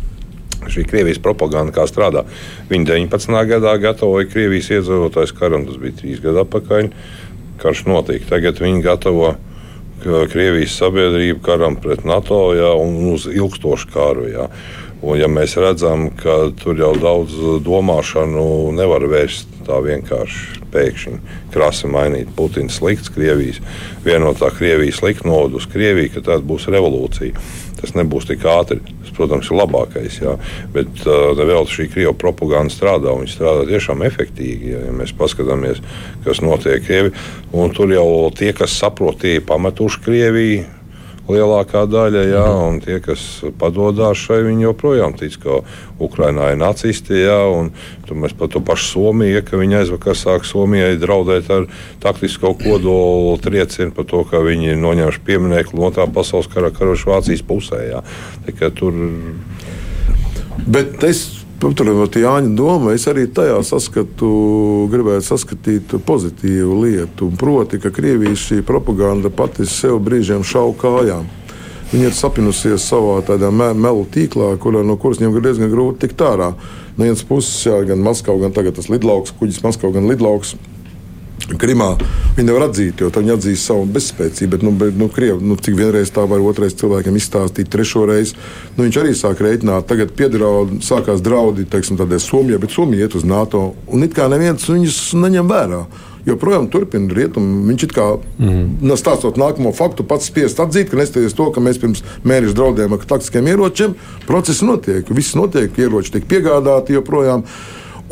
šī 0.73 0.87
Krievijas 0.89 1.21
propaganda 1.23 1.75
kā 1.75 1.87
strādā. 1.91 2.25
Viņi 2.71 2.89
19. 2.91 3.37
gadā 3.51 3.75
gatavoja 3.83 4.29
Krievijas 4.31 4.71
iedzīvotājs 4.79 5.35
karam, 5.39 5.67
tas 5.69 5.81
bija 5.81 5.99
trīs 6.01 6.23
gadu 6.25 6.45
atpakaļ. 6.45 6.91
Karš 7.59 7.87
notika. 7.91 8.37
Tagad 8.37 8.61
viņi 8.63 8.85
gatavo 8.85 9.35
Krievijas 10.05 10.77
sabiedrību 10.79 11.41
karam 11.43 11.79
pret 11.83 12.05
NATO 12.07 12.53
jā, 12.55 12.71
un 12.79 13.15
uz 13.15 13.27
ilgstošu 13.31 13.91
kāru. 13.95 14.29
Jā. 14.31 14.47
Un, 14.99 15.15
ja 15.19 15.29
mēs 15.31 15.55
redzam, 15.59 16.09
ka 16.19 16.49
tur 16.59 16.79
jau 16.79 16.93
daudz 16.99 17.35
domāšanu 17.67 18.73
nevar 18.75 19.05
vērst 19.11 19.59
tā 19.69 19.79
vienkārši 19.85 20.65
pēkšņi 20.73 21.19
krasi 21.55 21.91
mainīt. 21.91 22.31
Putins 22.37 22.79
slikts, 22.81 23.13
Krievijas 23.15 23.61
vienotā 24.07 24.51
Krievijas 24.55 25.01
slikta 25.03 25.29
novada 25.29 25.61
uz 25.61 25.69
Krieviju, 25.71 26.15
ka 26.17 26.25
tā 26.27 26.39
būs 26.43 26.69
revolūcija. 26.73 27.47
Tas 27.79 27.95
nebūs 27.95 28.29
tik 28.29 28.47
ātri. 28.49 28.81
Tas, 29.03 29.13
protams, 29.17 29.51
ir 29.51 29.59
labākais. 29.61 30.21
Jā. 30.23 30.35
Bet 30.75 31.05
uh, 31.07 31.35
vēl 31.39 31.69
šī 31.71 31.89
krievu 31.93 32.15
propaganda 32.19 32.75
strādā. 32.75 33.15
Viņi 33.19 33.35
strādā 33.35 33.69
tiešām 33.71 34.03
efektīvi. 34.09 34.73
Ja, 34.75 34.87
ja 34.89 34.97
mēs 34.97 35.15
paskatāmies, 35.19 35.83
kas 36.27 36.43
notiek 36.45 36.83
Krievijā, 36.89 37.15
tur 37.77 37.93
jau 37.93 38.09
tie, 38.37 38.53
kas 38.57 38.75
saprot, 38.79 39.21
tie 39.23 39.39
ir 39.39 39.47
pametuši 39.49 40.05
Krieviju 40.07 40.67
lielākā 41.29 41.85
daļa, 41.91 42.23
jā, 42.31 42.45
un 42.69 42.81
tie, 42.85 42.99
kas 43.05 43.23
padodas 43.61 44.21
šai, 44.21 44.41
viņi 44.47 44.67
joprojām 44.67 45.15
tic, 45.19 45.37
ka 45.43 45.61
Ukrainā 46.03 46.53
ir 46.55 46.61
nacisti. 46.61 47.23
Jā, 47.25 47.39
tur 48.09 48.21
mēs 48.23 48.35
par 48.39 48.51
to 48.53 48.63
pašu 48.65 48.89
Somiju, 48.95 49.43
ka 49.47 49.61
viņi 49.61 49.81
aizvakar 49.83 50.19
sāk 50.19 50.49
Somijai 50.49 50.97
draudēt 51.01 51.51
ar 51.55 51.69
taktisko 52.03 52.55
kodolu 52.59 53.37
triecienu 53.45 53.95
par 53.97 54.09
to, 54.09 54.25
ka 54.29 54.43
viņi 54.45 54.73
ir 54.75 54.81
noņēmuši 54.83 55.25
pieminiektu 55.27 55.79
no 55.79 55.91
otrā 55.91 56.09
pasaules 56.11 56.51
kara 56.53 56.73
karošu 56.75 57.13
Vācijas 57.13 57.45
pusē. 57.47 57.83
Jā. 57.91 58.05
Tikai 58.49 58.73
tur. 58.77 58.97
Bet 60.67 61.05
es 61.07 61.38
Paturot 61.59 62.15
Jāņa 62.15 62.53
domu, 62.55 62.93
es 62.95 63.09
arī 63.11 63.25
tajā 63.35 63.57
saskatu, 63.67 64.29
gribētu 64.93 65.27
saskatīt 65.27 65.97
pozitīvu 66.07 66.77
lietu. 66.85 67.33
Proti, 67.35 67.81
ka 67.83 67.91
Krievijas 67.91 68.45
šī 68.47 68.61
propaganda 68.63 69.27
pati 69.35 69.67
sev 69.67 69.99
brīžiem 70.07 70.47
šauja 70.47 70.77
kājām. 70.79 71.27
Viņa 71.91 72.07
ir 72.07 72.15
sapinusies 72.15 72.87
savā 72.87 73.17
tādā 73.27 73.51
me 73.51 73.73
melu 73.75 74.07
tīklā, 74.07 74.53
kurā, 74.63 74.85
no 74.87 74.95
kuras 75.03 75.19
viņam 75.19 75.35
ir 75.35 75.47
diezgan 75.49 75.73
grūti 75.73 76.05
tikt 76.05 76.23
ārā. 76.23 76.53
No 76.95 77.09
vienas 77.09 77.27
puses, 77.27 77.59
jā, 77.67 77.81
gan 77.91 78.07
Maskava, 78.07 78.39
gan 78.45 78.55
tas 78.55 78.91
lidlauks, 78.93 79.35
kuģis 79.41 79.63
Maskava, 79.67 79.97
gan 79.99 80.07
lidlauks. 80.07 80.55
Krimā 81.57 81.95
viņi 82.37 82.45
nevar 82.45 82.67
atzīt, 82.67 83.01
jo 83.01 83.09
viņi 83.15 83.33
atzīst 83.33 83.71
savu 83.71 83.87
bezspēcību. 83.95 84.51
Bet, 84.53 84.65
nu, 84.67 84.73
bet, 84.77 84.99
nu, 85.01 85.09
Krievi, 85.13 85.41
nu, 85.45 85.57
cik 85.57 85.79
vienreiz 85.79 86.13
tā 86.13 86.27
var 86.29 86.43
otrais 86.45 86.77
cilvēkam 86.77 87.17
izstāstīt, 87.17 87.71
trešo 87.73 88.05
reizi, 88.11 88.37
nu, 88.77 88.85
viņš 88.85 88.99
arī 89.01 89.15
sāk 89.17 89.41
rēķināt. 89.45 89.89
Tagad 89.89 90.13
piedraud, 90.19 90.77
sākās 90.85 91.25
draudi, 91.25 91.65
teiksim, 91.71 91.97
tādai 92.01 92.21
Somijai, 92.21 92.61
bet 92.61 92.77
Somija 92.77 93.09
iet 93.09 93.17
uz 93.17 93.25
NATO, 93.29 93.73
un 93.89 94.05
it 94.05 94.13
kā 94.17 94.29
neviens 94.29 94.69
viņus 94.69 95.01
neņem 95.17 95.49
vērā. 95.49 95.83
Joprojām 96.29 96.69
turpina 96.69 97.15
rietumu. 97.15 97.63
Viņš 97.71 97.85
it 97.87 97.95
kā 97.97 98.07
mm. 98.19 98.93
stāstot 99.01 99.39
nākamo 99.41 99.73
faktu, 99.77 100.05
pats 100.09 100.29
spiest 100.29 100.61
atzīt, 100.61 100.91
ka 100.91 100.99
neskatoties 101.01 101.37
to, 101.39 101.49
ka 101.55 101.63
mēs 101.65 101.81
pirms 101.81 102.05
mēneša 102.29 102.57
draudējām 102.59 102.97
ar 102.97 103.11
taktiskiem 103.15 103.49
ieročiem, 103.55 103.97
process 104.29 104.61
notiek, 104.67 105.09
viss 105.15 105.39
notiek, 105.39 105.73
ieroči 105.81 106.19
tiek 106.19 106.29
piegādāti 106.29 106.99
joprojām. 106.99 107.47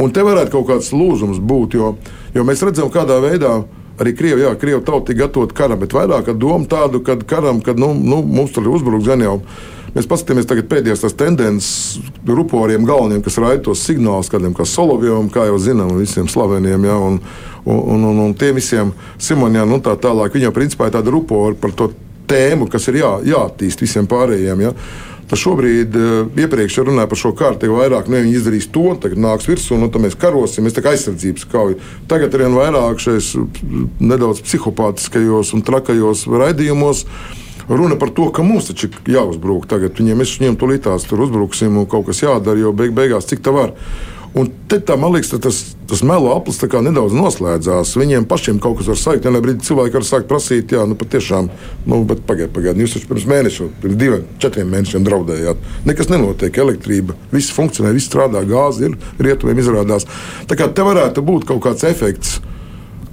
Un 0.01 0.13
te 0.13 0.21
varētu 0.25 0.53
kaut 0.53 0.67
kāds 0.69 0.91
lūzums 0.93 1.41
būt, 1.41 1.77
jo, 1.79 1.95
jo 2.37 2.45
mēs 2.47 2.63
redzam, 2.67 2.93
kādā 2.93 3.19
veidā 3.25 3.59
arī 4.01 4.13
Krievija, 4.17 4.51
jā, 4.51 4.59
Krievija 4.61 4.85
tauta 4.85 5.13
ir 5.13 5.23
gatava 5.23 5.49
karam, 5.57 5.81
bet 5.81 5.97
vairāk 5.97 6.29
ar 6.33 6.37
domu 6.37 6.69
tādu, 6.69 7.01
ka 7.05 7.17
karam, 7.29 7.63
kad 7.65 7.81
nu, 7.81 7.95
nu, 7.97 8.21
mums 8.23 8.53
tur 8.53 8.67
ir 8.67 8.77
uzbruks 8.77 9.09
gan 9.09 9.25
jau. 9.25 9.41
Mēs 9.97 10.05
paskatāmies 10.11 10.45
tagad 10.45 10.67
pēdējās 10.69 11.07
tās 11.07 11.15
tendences 11.17 11.69
ruporiem 12.29 12.85
galveniem, 12.85 13.23
kas 13.25 13.39
raida 13.41 13.63
tos 13.65 13.81
signālus, 13.87 14.29
kādiem 14.29 14.53
kā 14.57 14.67
Solovjam, 14.69 15.31
kā 15.33 15.47
jau 15.49 15.57
zinām, 15.63 15.95
visiem 15.97 16.29
slaveniem, 16.29 16.85
ja, 16.85 16.99
un, 17.01 17.17
un, 17.65 17.79
un, 17.95 18.05
un, 18.11 18.21
un 18.27 18.35
tiem 18.37 18.59
visiem 18.59 18.93
Simonijam 19.17 19.73
un 19.73 19.81
tā 19.81 19.97
tālāk. 19.97 20.37
Viņam 20.37 20.53
principā 20.53 20.91
ir 20.91 20.99
tāda 20.99 21.15
rupora 21.15 21.57
par 21.57 21.73
to 21.73 21.89
tēmu, 22.29 22.69
kas 22.69 22.91
ir 22.91 23.01
jā, 23.01 23.13
jāattīst 23.33 23.81
visiem 23.87 24.09
pārējiem. 24.11 24.67
Ja. 24.67 24.75
Tas 25.27 25.41
šobrīd, 25.43 25.97
iepriekš 26.39 26.79
runāja 26.87 27.11
par 27.11 27.19
šo 27.19 27.33
kārtu, 27.35 27.71
vairāk 27.75 28.07
ne, 28.13 28.21
viņi 28.23 28.37
izdarīs 28.39 28.69
to, 28.71 28.85
tagad 29.03 29.19
nāks 29.19 29.49
virsū, 29.51 29.75
un 29.75 29.91
tad 29.91 30.05
mēs 30.05 30.15
karosim, 30.21 30.67
mēs 30.67 30.77
tā 30.77 30.85
kā 30.85 30.93
aizsardzības 30.95 31.49
kauju. 31.51 31.81
Tagad 32.11 32.37
arvien 32.39 32.55
vairāk 32.55 33.03
šais 33.03 33.33
nedaudz 33.99 34.45
psihopātiskajos 34.47 35.51
un 35.57 35.67
trakajos 35.67 36.29
raidījumos. 36.31 37.03
Runa 37.67 37.99
par 37.99 38.13
to, 38.15 38.29
ka 38.31 38.45
mums 38.47 38.69
taču 38.71 38.93
jāuzbrūk 39.11 39.67
tagad. 39.67 39.99
Viņiem 39.99 40.23
mēs 40.23 40.37
viņiem 40.39 40.59
tulītās 40.61 41.09
tur 41.11 41.25
uzbruksim 41.25 41.75
un 41.81 41.89
kaut 41.91 42.07
kas 42.07 42.23
jādara, 42.23 42.63
jo 42.63 42.71
beig, 42.77 42.95
beigās 42.95 43.27
cik 43.27 43.43
tā 43.43 43.55
var. 43.55 43.75
Un 44.37 44.51
te 44.69 44.77
tā, 44.85 44.99
man 45.01 45.15
liekas, 45.15 45.31
tas, 45.41 45.59
tas 45.89 46.03
melo 46.05 46.35
aplis 46.37 46.59
nedaudz 46.61 47.15
noslēdzās. 47.17 47.95
Viņiem 47.97 48.27
pašiem 48.29 48.59
kaut 48.61 48.77
kas 48.79 48.91
var 48.91 48.99
sajūt. 49.01 49.25
Vienā 49.25 49.41
brīdī 49.41 49.65
cilvēki 49.65 49.97
var 49.97 50.05
sākt 50.05 50.29
prasīt, 50.29 50.75
jā, 50.77 50.83
nu 50.85 50.97
patiešām, 50.99 51.49
nu, 51.89 52.03
bet 52.05 52.21
pagaidiet, 52.29 52.53
pagaidiet. 52.53 52.83
Jūs 52.85 52.99
taču 52.99 53.09
pirms 53.13 53.25
mēneša, 53.33 53.69
pirms 53.81 53.97
diviem, 54.03 54.27
četriem 54.43 54.69
mēnešiem 54.75 55.07
draudējāt. 55.09 55.63
Nekas 55.89 56.13
nenotiek, 56.13 56.61
elektrība, 56.67 57.17
viss 57.33 57.55
funkcionē, 57.57 57.95
viss 57.97 58.11
strādā, 58.11 58.45
gāze 58.45 58.91
ir, 58.91 58.99
rietumiem 59.17 59.63
izrādās. 59.65 60.05
Tā 60.51 60.61
kā 60.61 60.69
te 60.69 60.85
varētu 60.85 61.25
būt 61.25 61.49
kaut 61.49 61.65
kāds 61.65 61.89
efekts 61.89 62.37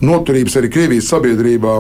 noturības 0.04 0.58
arī 0.60 0.70
Krievijas 0.74 1.10
sabiedrībā. 1.12 1.74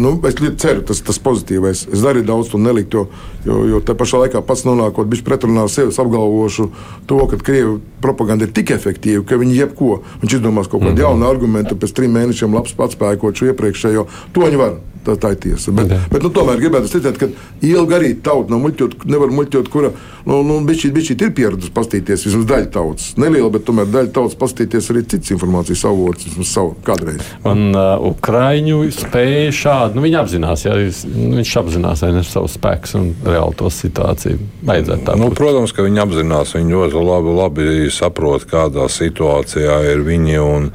Nu, 0.00 0.14
es 0.28 0.36
ceru, 0.60 0.82
tas 0.86 1.00
ir 1.00 1.20
pozitīvais. 1.24 1.86
Es 1.94 2.04
darīju 2.04 2.28
daudz 2.28 2.52
to 2.52 2.60
nelikt, 2.60 2.94
jo, 2.94 3.06
jo, 3.46 3.80
te 3.80 3.96
pašā 3.96 4.24
laikā 4.24 4.42
pats 4.46 4.66
nonākot 4.68 5.08
bijis 5.10 5.24
pretrunā 5.26 5.64
ar 5.64 5.72
sevi, 5.72 5.94
apgalvošu 5.94 6.70
to, 7.10 7.20
ka 7.30 7.40
Krievijas 7.40 7.80
propaganda 8.04 8.44
ir 8.44 8.52
tik 8.56 8.74
efektīva, 8.74 9.24
ka 9.28 9.38
viņi 9.40 9.60
jebko, 9.62 10.02
viņš 10.22 10.38
izdomās 10.40 10.68
kaut 10.68 10.82
kādu 10.82 10.92
mm 10.92 10.96
-hmm. 10.96 11.06
jaunu 11.06 11.28
argumentu, 11.28 11.76
pēc 11.76 11.94
trim 11.94 12.12
mēnešiem 12.12 12.54
labs 12.54 12.74
pats 12.76 12.98
spēkot 12.98 13.34
šo 13.34 13.52
iepriekšējo. 13.52 14.06
To 14.32 14.40
viņi 14.40 14.60
var. 14.60 14.76
Tā, 15.04 15.14
tā 15.20 15.34
ir 15.34 15.40
tiesa. 15.42 15.72
Bet, 15.76 15.90
okay. 15.90 16.08
bet 16.14 16.22
nu, 16.24 16.30
tomēr 16.32 16.60
gribētu 16.62 16.88
ticēt, 16.94 17.18
ka 17.20 17.28
ilgi 17.64 17.96
arī 17.96 18.10
tauta 18.24 18.54
nav 18.54 18.62
muļķot, 18.62 19.02
nevar 19.12 19.32
muļķot, 19.36 19.68
kura 19.72 19.90
nu, 20.24 20.38
nu, 20.46 20.56
bišķi, 20.64 20.90
bišķi 20.96 21.16
ir 21.26 21.32
pieradusi 21.36 21.72
pastīties 21.76 22.24
vismaz 22.24 22.46
daļa 22.48 22.70
tautas. 22.72 23.10
Neliela, 23.20 23.50
bet 23.52 23.66
tomēr 23.68 23.90
daļa 23.92 24.12
tautas 24.16 24.38
pastīties 24.40 24.88
arī 24.94 25.02
cits 25.12 25.34
informācijas 25.34 25.84
avots, 25.90 26.24
vismaz 26.30 26.52
savu 26.54 26.72
kādreiz. 26.86 27.20
Un 27.44 27.74
uh, 27.76 28.06
Ukraiņu 28.08 28.80
spēja 28.96 29.52
šādi, 29.58 29.98
nu, 29.98 30.04
viņi 30.06 30.20
apzinās, 30.22 30.64
ja 30.64 30.76
viņš 30.78 31.52
apzinās 31.60 32.04
ne, 32.08 32.24
savu 32.28 32.48
spēku 32.52 32.94
un 33.00 33.10
reāli 33.26 33.58
to 33.60 33.72
situāciju. 33.72 34.40
Vajadzētu 34.64 35.08
tā. 35.10 35.18
Nu, 35.20 35.28
protams, 35.36 35.74
ka 35.76 35.84
viņi 35.84 36.00
apzinās, 36.06 36.56
viņi 36.56 36.78
ļoti 36.78 37.04
labi, 37.10 37.36
labi 37.42 37.68
saprot, 37.92 38.48
kādā 38.48 38.88
situācijā 38.92 39.82
ir 39.92 40.06
viņi. 40.08 40.40
Un, 40.44 40.72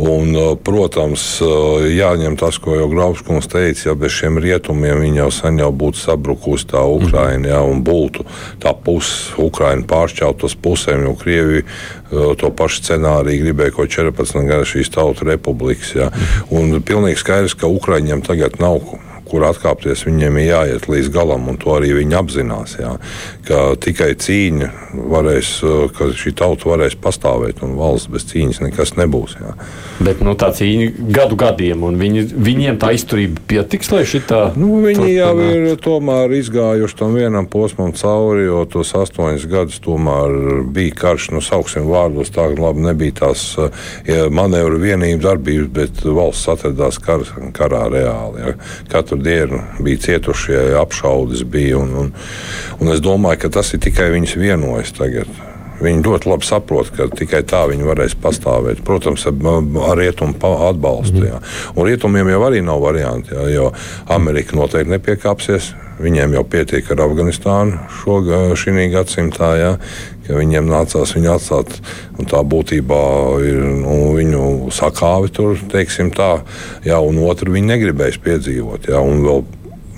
Un, 0.00 0.32
uh, 0.32 0.54
protams, 0.56 1.22
uh, 1.44 1.84
jāņem 1.84 2.38
tas, 2.40 2.56
ko 2.62 2.78
jau 2.78 2.88
Grauskungs 2.88 3.50
teica, 3.52 3.90
ja 3.90 3.94
bez 3.98 4.14
šiem 4.16 4.38
rietumiem 4.40 5.02
viņa 5.04 5.20
jau 5.20 5.30
sen 5.36 5.60
jau 5.60 5.68
būtu 5.68 6.00
sabrukusi 6.00 6.70
tā 6.72 6.80
Ukraina, 6.88 7.50
ja, 7.52 7.60
un 7.60 7.84
būtu 7.84 8.24
tā 8.62 8.72
puse 8.72 9.36
Ukraina 9.36 9.84
pāršķelt 9.84 10.46
uz 10.48 10.56
pusēm, 10.56 11.04
jo 11.04 11.14
Krievija 11.20 11.66
uh, 11.66 12.32
to 12.40 12.48
pašu 12.56 12.80
scenāriju 12.80 13.44
gribēja 13.44 13.76
ko 13.76 13.84
14 13.84 14.48
gadu 14.48 14.70
šīs 14.72 14.92
tautu 14.96 15.28
republikas. 15.28 15.92
Ja. 15.98 16.08
Un 16.48 16.78
pilnīgi 16.80 17.20
skaidrs, 17.20 17.58
ka 17.60 17.68
Ukraiņiem 17.68 18.24
tagad 18.24 18.56
nav 18.64 18.80
kur 19.32 19.46
atkāpties, 19.48 20.04
viņiem 20.06 20.38
ir 20.42 20.48
jāiet 20.50 20.88
līdz 20.92 21.10
galam, 21.14 21.48
un 21.48 21.58
to 21.60 21.72
arī 21.74 21.94
viņi 21.96 22.18
apzinās. 22.18 22.76
Jā, 22.80 22.92
ka 23.48 23.62
tikai 23.80 24.12
cīņa 24.20 24.68
varēs, 25.12 25.54
ka 25.96 26.10
šī 26.16 26.34
tauta 26.36 26.68
varēs 26.72 26.98
pastāvēt, 27.00 27.62
un 27.64 27.76
valsts 27.78 28.10
bez 28.12 28.26
cīņas 28.28 28.62
nekas 28.66 28.94
nebūs. 29.00 29.38
Jā. 29.40 29.54
Bet 30.04 30.20
nu, 30.24 30.36
tā 30.38 30.50
cīņa 30.56 31.08
gadu 31.16 31.38
gadiem, 31.40 31.86
un 31.88 31.96
viņi, 32.00 32.26
viņiem 32.36 32.78
tā 32.82 32.92
izturība 32.96 33.42
pietiks, 33.48 33.90
lai 33.94 34.04
šī 34.08 34.22
tā. 34.28 34.42
Nu, 34.58 34.82
viņi 34.84 35.00
turpināt. 35.00 35.16
jau 35.16 35.48
ir 35.72 35.80
tomēr 35.82 36.36
izgājuši 36.38 36.98
tam 37.00 37.16
vienam 37.16 37.48
posmam 37.50 37.94
cauri, 37.96 38.46
jo 38.48 38.64
tos 38.70 38.92
astoņus 38.98 39.48
gadus 39.50 39.80
tomēr 39.84 40.62
bija 40.74 40.98
karš, 41.02 41.30
nu, 41.36 41.42
sauksim 41.44 41.88
vārdos, 41.90 42.32
tā 42.34 42.50
labi 42.52 42.84
nebija 42.88 43.18
tās 43.22 43.46
ja 44.06 44.28
manevru 44.32 44.80
vienību 44.82 45.22
darbības, 45.22 45.70
bet 45.72 46.04
valsts 46.04 46.50
atradās 46.52 46.98
kar, 47.02 47.24
karā 47.56 47.86
reāli. 47.92 48.42
Ja. 48.42 48.54
Katru 48.92 49.21
dienu 49.24 49.62
bija 49.82 50.02
cietušie, 50.08 50.58
apšaudes 50.80 51.46
bija. 51.48 51.78
Un, 51.82 51.94
un, 52.04 52.12
un 52.80 52.92
es 52.92 53.02
domāju, 53.04 53.44
ka 53.44 53.54
tas 53.60 53.72
ir 53.74 53.82
tikai 53.84 54.10
viņus 54.14 54.36
vienojas 54.40 54.94
tagad. 54.98 55.30
Viņi 55.82 56.04
ļoti 56.06 56.28
labi 56.30 56.46
saprot, 56.46 56.92
ka 56.94 57.08
tikai 57.10 57.40
tā 57.48 57.64
viņi 57.70 57.86
varēs 57.88 58.14
pastāvēt. 58.22 58.84
Protams, 58.86 59.24
ar 59.26 59.98
rietumu 59.98 60.52
atbalstu. 60.68 61.24
Jā. 61.26 61.40
Un 61.74 61.88
rietumiem 61.88 62.30
jau 62.30 62.42
arī 62.46 62.60
nav 62.62 62.82
varianti, 62.84 63.34
jā, 63.34 63.48
jo 63.50 63.70
Amerika 64.12 64.58
noteikti 64.58 64.94
nepiekāpsies. 64.94 65.72
Viņiem 66.02 66.34
jau 66.34 66.42
pietiek 66.48 66.86
ar 66.90 67.02
Afganistānu 67.04 67.78
šī 68.58 68.88
gadsimtā, 68.94 69.50
ja, 69.58 69.72
ka 70.26 70.38
viņiem 70.38 70.68
nācās 70.70 71.14
viņu 71.16 71.32
atstāt. 71.34 71.78
Tā 72.30 72.42
būtībā 72.46 73.02
ir 73.46 73.64
nu, 73.82 73.96
viņu 74.18 74.70
sakāve 74.74 75.32
tur, 75.34 75.58
teiksim 75.72 76.12
tā, 76.14 76.34
ja, 76.86 77.00
un 77.02 77.18
otru 77.26 77.54
viņi 77.54 77.72
negribēs 77.74 78.20
piedzīvot. 78.22 78.90
Ja, 78.92 79.02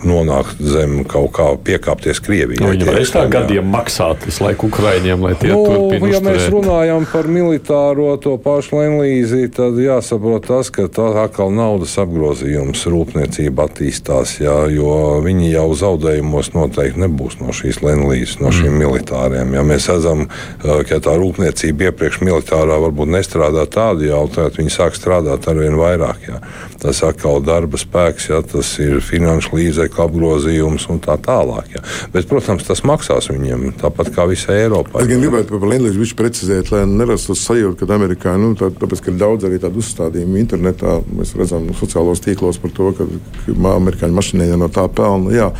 nonākt 0.08 0.60
zem 0.62 1.02
kaut 1.08 1.32
kā 1.36 1.46
piekāpties 1.66 2.20
Krievijai. 2.24 2.62
Nu, 2.62 2.72
Viņam 2.74 2.92
reiz 2.94 3.12
tā 3.14 3.24
gadiem 3.30 3.66
maksāt 3.72 4.24
visu 4.28 4.44
laiku 4.44 4.68
Ukraiņiem, 4.70 5.24
lai 5.24 5.34
tie 5.40 5.52
nu, 5.52 5.62
turpinātu. 5.66 6.10
Ja 6.12 6.20
mēs 6.24 6.46
runājam 6.52 7.06
par 7.10 7.28
militāro 7.30 8.08
to 8.22 8.36
pašu 8.42 8.78
Lenlīzi, 8.80 9.48
tad 9.54 9.78
jāsaprot 9.80 10.46
tas, 10.48 10.70
ka 10.74 10.86
tā 10.92 11.08
atkal 11.24 11.52
naudas 11.54 11.94
apgrozījums 12.00 12.84
rūpniecība 12.90 13.68
attīstās, 13.68 14.36
jā, 14.42 14.56
jo 14.74 15.20
viņi 15.24 15.52
jau 15.54 15.66
zaudējumos 15.78 16.52
noteikti 16.54 17.04
nebūs 17.04 17.38
no 17.42 17.54
šīs 17.56 17.80
Lenlīzes, 17.84 18.38
no 18.42 18.52
šīm 18.54 18.72
mm. 18.72 18.82
militāriem. 18.84 19.56
Ja 19.56 19.64
mēs 19.66 19.88
redzam, 19.92 20.26
ka 20.62 21.00
tā 21.04 21.16
rūpniecība 21.20 21.90
iepriekš 21.90 22.20
militārā 22.24 22.78
varbūt 22.86 23.12
nestrādā 23.16 23.66
tādu 23.70 24.08
jau, 24.08 24.24
tad 24.32 24.58
viņi 24.58 24.74
sāk 24.74 24.98
strādāt 24.98 25.48
arvien 25.50 25.78
vairāk. 25.80 26.28
Jā. 26.28 26.40
Tas 26.82 27.00
atkal 27.06 27.40
darba 27.44 27.80
spēks, 27.80 28.28
jā, 28.32 28.42
tas 28.44 28.74
ir 28.82 29.00
finanšu 29.04 29.56
līdzekļi 29.56 29.93
līdzekļu 29.94 30.04
apgrozījums 30.04 30.88
un 30.90 31.00
tā 31.00 31.16
tālāk. 31.18 31.74
Ja. 31.74 31.82
Bet, 32.12 32.26
protams, 32.28 32.64
tas 32.64 32.82
maksās 32.84 33.30
viņiem 33.30 33.74
tāpat 33.80 34.12
kā 34.14 34.26
visai 34.26 34.64
Eiropai. 34.64 35.02
Es 35.02 35.08
gribētu 35.08 35.58
par 35.58 35.68
Lenlīdu 35.68 36.00
viņš 36.00 36.14
precizēt, 36.16 36.70
lai 36.72 36.84
nerastos 36.86 37.44
sajūta, 37.44 37.86
ka 37.86 37.94
Amerikā, 37.94 38.36
nu, 38.38 38.54
tā, 38.54 38.70
tāpēc, 38.70 39.02
ka 39.04 39.12
ir 39.12 39.18
daudz 39.18 39.44
arī 39.44 39.60
tādu 39.62 39.80
uzstādījumu 39.82 40.38
internetā, 40.40 41.00
mēs 41.14 41.34
redzam 41.36 41.66
nu, 41.68 41.74
sociālos 41.74 42.22
tīklos 42.24 42.60
par 42.60 42.70
to, 42.74 42.92
ka, 42.96 43.06
ka 43.46 43.74
amerikāņu 43.74 44.14
mašīnai 44.14 44.52
no 44.58 44.68
tā 44.68 44.86
pelna. 44.88 45.34
Jā, 45.34 45.50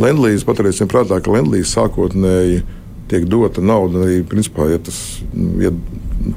Lenlīds 0.00 0.46
paturēsim 0.48 0.90
prātā, 0.90 1.20
ka 1.20 1.34
Lenlīds 1.34 1.74
sākotnēji 1.76 2.62
tiek 3.10 3.26
dota 3.26 3.62
nauda 3.62 4.04
arī, 4.04 4.20
principā, 4.22 4.68
ja 4.70 4.78
tas 4.78 5.20
ja 5.60 5.72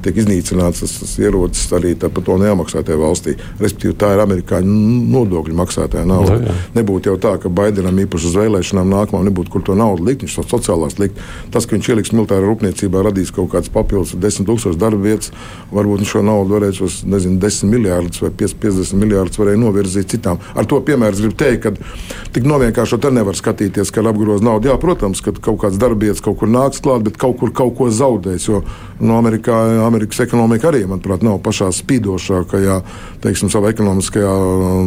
tiek 0.02 0.18
iznīcināts 0.22 0.82
tas, 0.82 0.94
tas 1.00 1.12
ierocis 1.20 1.72
arī 1.76 1.94
par 2.00 2.22
to 2.24 2.36
neamaksātajā 2.40 2.98
valstī. 2.98 3.36
Respektīvi, 3.60 3.96
tā 4.00 4.14
ir 4.14 4.22
amerikāņu 4.24 4.78
nodokļu 5.14 5.56
maksātāja 5.58 6.06
nauda. 6.08 6.38
Jā. 6.42 6.56
Nebūtu 6.78 7.12
jau 7.12 7.16
tā, 7.20 7.34
ka 7.42 7.52
Baidenam 7.52 7.98
īpaši 8.04 8.30
uz 8.30 8.38
vēlēšanām 8.38 8.90
nākamā 8.94 9.22
nebūtu, 9.28 9.52
kur 9.52 9.64
to 9.66 9.76
naudu 9.78 10.06
likt, 10.08 10.24
viņš 10.24 10.38
to 10.40 10.46
sociālās 10.54 10.98
likt. 11.02 11.20
Tas, 11.54 11.68
ka 11.68 11.76
viņš 11.76 11.90
ieliks 11.92 12.14
militārā 12.14 12.46
rūpniecībā, 12.46 13.04
radīs 13.06 13.32
kaut 13.34 13.52
kādas 13.54 13.72
papildus 13.74 14.16
10 14.18 14.48
tūkstošus 14.48 14.80
darba 14.80 15.02
vietas, 15.04 15.32
varbūt 15.74 16.04
viņš 16.04 16.14
šo 16.16 16.24
naudu 16.26 16.56
varēs 16.56 16.80
uz 16.84 17.00
nezinu, 17.08 17.38
10 17.42 17.70
miljārdus 17.72 18.24
vai 18.24 18.32
50 18.44 18.98
miljārdus 19.00 19.40
varēja 19.40 19.60
novirzīt 19.60 20.14
citām. 20.16 20.40
Ar 20.54 20.68
to 20.70 20.80
piemēru 20.84 21.20
gribu 21.20 21.38
teikt, 21.40 21.66
ka 21.66 22.30
tik 22.34 22.48
novienkāršot 22.48 23.04
te 23.04 23.12
nevar 23.14 23.38
skatīties, 23.38 23.92
ka 23.94 24.04
apgroz 24.14 24.44
naudu. 24.44 24.70
Jā, 24.70 24.78
protams, 24.80 25.22
ka 25.24 25.34
kaut 25.34 25.60
kāds 25.64 25.80
darbietis 25.80 26.22
kaut 26.24 26.38
kur 26.40 26.50
nāks 26.50 26.82
klāt, 26.84 27.04
bet 27.06 27.18
kaut 27.20 27.38
kur 27.40 27.52
kaut 27.54 27.76
ko 27.78 27.90
zaudēs. 27.92 28.48
Jo 28.48 28.62
no 29.00 29.18
Amerikā 29.18 29.56
Amerikas 29.86 30.20
ekonomika 30.24 30.70
arī, 30.70 30.84
manuprāt, 30.90 31.24
nav 31.26 31.40
pašā 31.44 31.70
spīdošākajā, 31.74 32.78
teiksim, 33.24 33.50
savā 33.52 33.72
ekonomiskajā, 33.74 34.34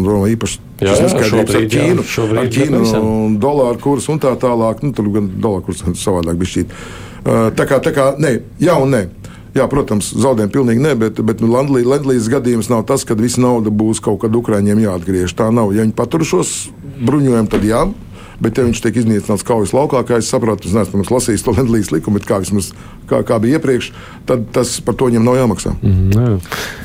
domā, 0.05 0.29
īpaši 0.35 0.63
Jā, 0.77 0.93
jā, 0.93 1.07
šobrīd, 1.09 1.55
ar 1.57 1.69
Ķīnu, 1.73 2.03
jā, 2.05 2.25
ar 2.37 2.49
Ķīnu 2.53 2.81
un 3.01 3.37
dolāru 3.41 3.81
kursu 3.81 4.13
un 4.13 4.19
tā 4.21 4.35
tālāk. 4.37 4.83
Nu, 4.85 4.93
tur 4.93 5.09
gan 5.15 5.29
dolāru 5.41 5.65
kurs 5.69 5.81
savādāk 6.05 6.37
bija 6.37 6.53
šķīt. 6.53 6.75
Uh, 7.27 7.47
tā 7.57 7.65
kā, 7.69 7.81
tā 7.83 7.93
kā, 7.95 8.11
nē, 8.21 8.37
jā 8.61 8.77
un 8.77 8.93
nē. 8.93 9.07
Jā, 9.57 9.65
protams, 9.71 10.11
zaudējumi 10.13 10.53
pilnīgi 10.53 10.83
ne, 10.83 10.91
bet, 10.99 11.17
bet 11.25 11.41
nu, 11.41 11.49
Latvijas 11.49 12.27
gadījums 12.29 12.69
nav 12.69 12.83
tas, 12.85 13.01
ka 13.07 13.17
visa 13.17 13.41
nauda 13.41 13.71
būs 13.73 14.03
kaut 14.05 14.19
kad 14.21 14.35
Ukrāņiem 14.37 14.83
jāatgriež. 14.83 15.33
Tā 15.33 15.47
nav. 15.49 15.71
Ja 15.73 15.81
viņi 15.81 15.95
patur 15.97 16.21
šos 16.27 16.67
bruņojumus, 17.01 17.49
tad 17.49 17.65
jā. 17.65 17.87
Bet, 18.37 18.59
ja 18.59 18.67
viņš 18.67 18.81
tiek 18.83 18.99
iznīcināts 19.01 19.45
kaujas 19.47 19.73
laukā, 19.73 20.03
kā 20.05 20.19
es 20.21 20.29
saprotu, 20.29 20.69
es 20.69 20.75
neesmu 20.77 21.05
lasījis 21.09 21.45
to 21.45 21.55
Latvijas 21.57 21.89
likumu, 21.93 22.19
bet 22.19 22.27
kā, 22.29 22.37
vismaz, 22.43 22.69
kā, 23.09 23.23
kā 23.25 23.39
bija 23.41 23.57
iepriekš, 23.57 23.91
tad 24.29 24.45
tas 24.53 24.75
par 24.85 24.97
to 24.99 25.09
viņam 25.09 25.25
nav 25.25 25.39
jāmaksā. 25.39 25.73
Mm, 25.81 26.11
jā. 26.13 26.27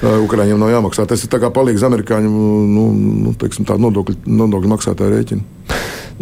Uh, 0.01 0.23
Ukrāņiem 0.25 0.61
nav 0.61 0.73
jāmaksā. 0.73 1.05
Tas 1.09 1.25
ir 1.27 1.51
palīgs 1.53 1.85
amerikāņu 1.85 2.31
nu, 2.33 2.87
nu, 3.27 3.35
teiksim, 3.41 3.69
nodokļu, 3.69 4.23
nodokļu 4.27 4.73
maksātāju 4.73 5.17
rēķinu. 5.17 5.61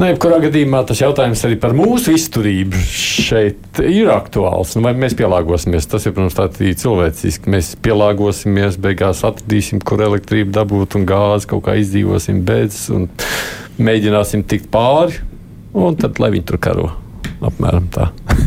Nu, 0.01 0.07
jebkurā 0.07 0.39
gadījumā 0.41 0.81
tas 0.89 1.01
jautājums 1.03 1.43
arī 1.45 1.57
par 1.61 1.75
mūsu 1.77 2.15
izturību 2.17 2.79
šeit 2.89 3.81
ir 3.85 4.09
aktuāls. 4.15 4.73
Nu, 4.77 4.85
vai 4.87 4.95
mēs 4.97 5.17
pielāgosimies? 5.19 5.89
Tas 5.91 6.07
ir, 6.07 6.15
protams, 6.17 6.39
tāds 6.39 6.63
cilvēciski. 6.83 7.51
Mēs 7.53 7.75
pielāgosimies, 7.85 8.79
beigās 8.81 9.25
atradīsim, 9.29 9.83
kur 9.85 10.01
elektrību 10.07 10.55
dabūt 10.57 10.97
un 10.97 11.05
gāzi 11.11 11.51
kaut 11.51 11.67
kā 11.67 11.77
izdzīvosim 11.83 12.41
bez 12.47 12.87
un 12.95 13.11
mēģināsim 13.81 14.45
tikt 14.49 14.71
pāri. 14.73 15.21
Un 15.77 15.97
tad, 15.99 16.19
lai 16.23 16.33
viņi 16.35 16.47
tur 16.49 16.59
karo, 16.63 16.91
apmēram 17.47 17.87
tā. 17.95 18.11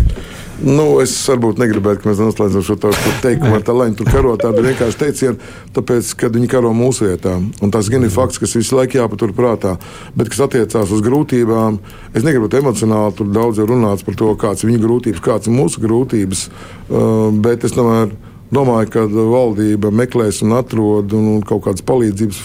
Nu, 0.64 0.84
es 1.04 1.12
varbūt 1.28 1.58
negribētu, 1.60 2.00
ka 2.00 2.08
mēs 2.08 2.20
noslēdzam 2.22 2.64
šo 2.64 2.76
teikumu 3.24 3.58
ar 3.58 3.64
tā, 3.68 3.74
viņi 3.76 3.98
tur 4.00 4.08
karo. 4.08 4.36
Tāda 4.40 4.62
ir 4.62 4.70
vienkārši 4.70 5.00
teiciena, 5.02 5.50
tāpēc, 5.76 6.12
ka 6.22 6.30
viņi 6.32 6.48
karo 6.52 6.72
mūsu 6.78 7.10
vietā. 7.10 7.34
Un 7.36 7.74
tas 7.74 7.90
gan 7.92 8.06
ir 8.08 8.14
fakts, 8.14 8.40
kas 8.40 8.56
visu 8.56 8.78
laiku 8.78 9.02
jāpatur 9.02 9.34
prātā. 9.36 9.74
Bet, 10.16 10.32
kas 10.32 10.46
attiecās 10.46 10.94
uz 10.96 11.04
grūtībām, 11.04 11.82
es 12.16 12.24
negribu 12.24 12.48
emocionāli 12.62 13.18
tur 13.18 13.34
daudz 13.36 13.60
runāt 13.60 14.06
par 14.08 14.16
to, 14.20 14.30
kādas 14.40 14.64
ir 14.64 14.72
viņu 14.72 14.86
grūtības, 14.86 15.24
kādas 15.26 15.52
ir 15.52 15.58
mūsu 15.58 15.84
grūtības. 15.84 16.46
Uh, 16.48 17.28
bet 17.44 17.68
es 17.68 17.76
tomēr 17.76 18.14
domāju, 18.54 18.90
ka 18.94 19.04
valdība 19.10 19.92
meklēs 19.94 20.42
un 20.46 20.56
atrod 20.58 21.14
un 21.18 21.44
kaut 21.48 21.66
kādas 21.68 21.86
palīdzības, 21.86 22.40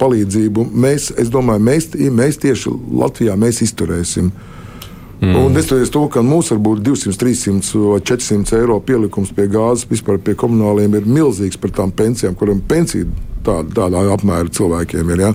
palīdzību. 0.00 0.66
Mēs, 0.84 1.10
es 1.20 1.32
domāju, 1.32 1.64
mēs, 1.66 1.92
mēs 2.12 2.40
tieši 2.42 2.72
Latvijā 3.02 3.36
mēs 3.40 3.62
izturēsim. 3.66 4.32
Mm. 5.22 5.36
Un 5.38 5.52
neskatoties 5.54 5.92
to, 5.94 6.00
ka 6.10 6.22
mums 6.26 6.48
var 6.50 6.58
būt 6.64 6.80
200, 6.82 7.14
300 7.20 7.82
vai 7.92 8.00
400 8.02 8.56
eiro 8.58 8.80
pielikums 8.82 9.30
pie 9.36 9.46
gāzes, 9.52 9.86
vispār 9.90 10.18
pie 10.18 10.34
komunāliem 10.38 10.96
ir 10.98 11.06
milzīgs 11.06 11.60
par 11.62 11.70
tām 11.76 11.92
pensijām, 11.94 12.34
kuriem 12.38 12.58
pensija 12.66 13.06
tāda, 13.46 13.68
tādā 13.76 14.02
apmēra 14.16 14.50
cilvēkiem 14.50 15.12
ir. 15.14 15.22
Ja? 15.28 15.30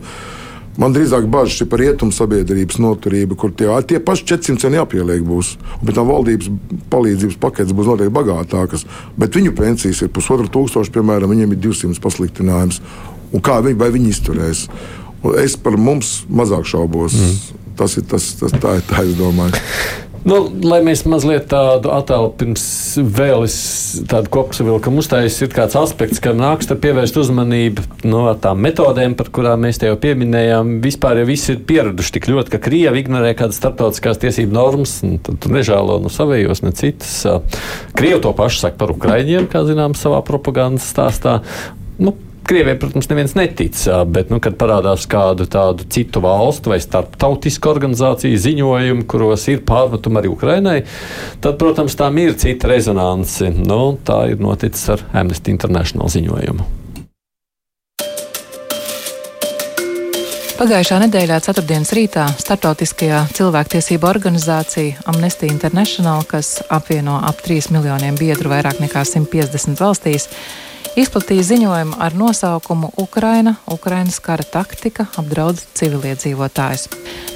Man 0.77 0.93
drīzāk 0.93 1.25
bažas 1.33 1.63
ir 1.63 1.69
par 1.71 1.81
rietumu 1.81 2.13
sabiedrības 2.13 2.77
noturību, 2.81 3.37
kur 3.39 3.53
tie, 3.57 3.69
tie 3.89 3.97
paši 4.03 4.27
400 4.33 4.61
centi 4.61 4.77
jāpieliek 4.77 5.23
būs. 5.25 5.55
Un 5.79 5.89
pēc 5.89 5.97
tam 5.97 6.11
valdības 6.11 6.51
palīdzības 6.93 7.39
paketes 7.41 7.73
būs 7.77 7.89
noteikti 7.89 8.13
bagātākas. 8.13 8.85
Bet 9.17 9.37
viņu 9.37 9.55
pensijas 9.57 10.03
ir 10.05 10.13
pusotru 10.13 10.49
tūkstoši, 10.53 10.93
piemēram, 10.93 11.33
viņiem 11.33 11.55
ir 11.55 11.63
200 11.65 12.03
pasliktinājums. 12.03 12.81
Un 13.33 13.43
kā 13.43 13.57
viņi, 13.65 13.91
viņi 13.97 14.11
izturēs? 14.13 14.67
Un 15.25 15.39
es 15.41 15.57
par 15.59 15.79
mums 15.81 16.21
mazāk 16.29 16.69
šaubos. 16.69 17.17
Mm. 17.17 17.63
Tas 17.77 17.93
ir 17.97 18.05
tas, 18.09 18.31
tas 18.39 18.53
tā, 18.57 18.77
tā 18.85 19.03
es 19.05 19.17
domāju. 19.17 19.57
Nu, 20.27 20.41
lai 20.67 20.81
mēs 20.83 21.05
mazliet 21.07 21.45
tādu 21.53 21.87
attēlu 21.95 22.33
pirms 22.35 22.63
vēl 22.99 23.45
tādu 24.11 24.31
kopsavilkumu 24.33 24.99
uztaisītu, 24.99 25.47
ir 25.47 25.53
kāds 25.55 25.77
aspekts, 25.79 26.19
ka 26.23 26.33
nāks 26.35 26.67
pievērst 26.67 27.19
uzmanību 27.21 27.85
no 28.03 28.25
nu, 28.25 28.33
tām 28.43 28.59
metodēm, 28.65 29.15
par 29.15 29.31
kurām 29.31 29.63
mēs 29.63 29.79
te 29.79 29.87
jau 29.87 29.95
pieminējām. 30.03 30.81
Vispār 30.83 31.21
jau 31.21 31.29
visi 31.29 31.53
ir 31.53 31.63
pieraduši 31.69 32.17
tik 32.17 32.27
ļoti, 32.27 32.51
ka 32.53 32.61
Krievi 32.67 33.05
ignorē 33.05 33.31
kādas 33.39 33.61
starptautiskās 33.61 34.19
tiesību 34.25 34.57
normas, 34.57 34.97
un 35.07 35.15
tad 35.23 35.47
nežēlo 35.53 36.01
no 36.03 36.11
savējos, 36.11 36.63
ne 36.65 36.75
citas. 36.75 37.15
Krievi 37.95 38.19
to 38.27 38.35
pašu 38.35 38.65
saka 38.65 38.81
par 38.83 38.91
Ukraiņiem, 38.97 39.47
kā 39.53 39.63
zināms, 39.69 40.03
savā 40.03 40.19
propagandas 40.27 40.91
stāstā. 40.91 41.39
Nu, 42.03 42.17
Krievijai, 42.47 42.77
protams, 42.79 43.09
neviens 43.11 43.33
netic, 43.35 43.75
bet, 44.07 44.29
nu, 44.31 44.37
kad 44.39 44.53
parādās 44.55 45.03
kādu 45.11 45.43
tādu 45.51 45.83
citu 45.91 46.21
valstu 46.23 46.71
vai 46.71 46.77
starptautisku 46.79 47.67
organizāciju 47.67 48.39
ziņojumu, 48.39 49.03
kuros 49.03 49.49
ir 49.51 49.65
pārmetumi 49.67 50.21
arī 50.21 50.29
Ukrainai, 50.31 50.77
tad, 51.43 51.57
protams, 51.59 51.97
tām 51.99 52.15
ir 52.23 52.37
cita 52.39 52.69
rezonance. 52.71 53.49
Nu, 53.51 53.97
tā 53.99 54.21
ir 54.31 54.39
noticis 54.39 54.87
ar 54.95 55.03
Amnesty 55.11 55.51
International 55.51 56.07
ziņojumu. 56.13 56.69
Pagājušā 60.57 61.01
nedēļā, 61.03 61.41
ceturtdienas 61.43 61.91
rītā, 61.93 62.29
Startautiskajā 62.41 63.25
cilvēktiesība 63.35 64.07
organizācija 64.07 65.03
Amnesty 65.11 65.51
International, 65.51 66.23
kas 66.31 66.61
apvieno 66.71 67.19
ap 67.27 67.43
3 67.43 67.75
miljoniem 67.75 68.15
biedru 68.17 68.55
vairāk 68.55 68.79
nekā 68.81 69.03
150 69.05 69.83
valstīs, 69.83 70.29
izplatīja 70.97 71.43
ziņojumu 71.43 71.97
ar 72.01 72.15
nosaukumu 72.17 72.91
Ukraina, 72.97 73.55
Ukrainas 73.71 74.19
kara 74.19 74.43
taktika 74.43 75.05
apdraud 75.17 75.59
civiliedzīvotājus. 75.77 76.87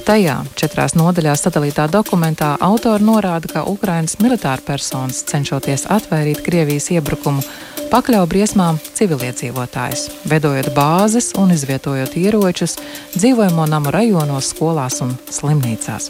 Tajā 0.06 0.40
četrās 0.58 0.96
nodaļās 0.98 1.44
sadalītā 1.46 1.86
dokumentā 1.94 2.56
autori 2.60 3.06
norāda, 3.06 3.52
ka 3.54 3.66
Ukrainas 3.70 4.18
militāra 4.22 4.64
personas 4.66 5.22
cenšoties 5.30 5.86
atvairīt 5.94 6.42
Krievijas 6.46 6.90
iebrukumu 6.96 7.46
pakļauj 7.92 8.28
briesmām 8.32 8.80
civiliedzīvotājus, 8.98 10.08
veidojot 10.32 10.72
bāzes 10.76 11.34
un 11.38 11.52
izvietojot 11.54 12.16
ieročus 12.18 12.78
dzīvojamo 13.18 13.68
namu 13.70 13.92
rajonos, 13.94 14.54
skolās 14.56 15.02
un 15.06 15.14
slimnīcās. 15.30 16.10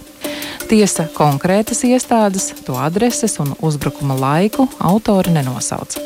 Tiesa 0.70 1.10
konkrētas 1.18 1.84
iestādes, 1.84 2.52
to 2.64 2.78
adreses 2.80 3.36
un 3.43 3.52
uzbrukuma 3.60 4.16
laiku 4.16 4.70
autori 4.80 5.34
nenosauca. 5.36 5.99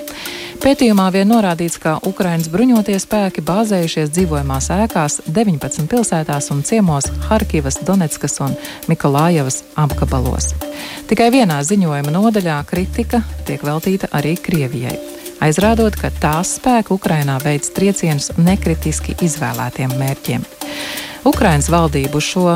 Pētījumā 0.64 1.06
vien 1.14 1.30
norādīts, 1.30 1.78
ka 1.82 1.98
Ukraiņas 2.08 2.50
bruņotie 2.54 2.96
spēki 3.02 3.44
bāzējušies 3.46 4.12
dzīvojamās 4.16 4.70
ēkās 4.74 5.20
19 5.28 5.90
pilsētās 5.92 6.50
un 6.54 6.64
ciemos 6.66 7.10
Harkivas, 7.28 7.80
Donetskas 7.86 8.40
un 8.46 8.56
Mikolājevas 8.90 9.62
apgabalos. 9.80 10.54
Tikai 11.10 11.30
vienā 11.36 11.60
ziņojuma 11.66 12.14
nodaļā 12.16 12.62
kritika 12.70 13.22
tiek 13.48 13.66
veltīta 13.68 14.10
arī 14.16 14.36
Krievijai. 14.42 14.96
Aizrādot, 15.46 15.98
ka 16.00 16.10
tās 16.22 16.56
spēki 16.58 16.96
Ukrainā 16.96 17.36
veids 17.44 17.74
triecienus 17.76 18.32
nekritiski 18.40 19.18
izvēlētiem 19.26 19.92
mērķiem. 20.00 20.46
Ukraiņas 21.28 21.70
valdību 21.74 22.22
šo 22.24 22.56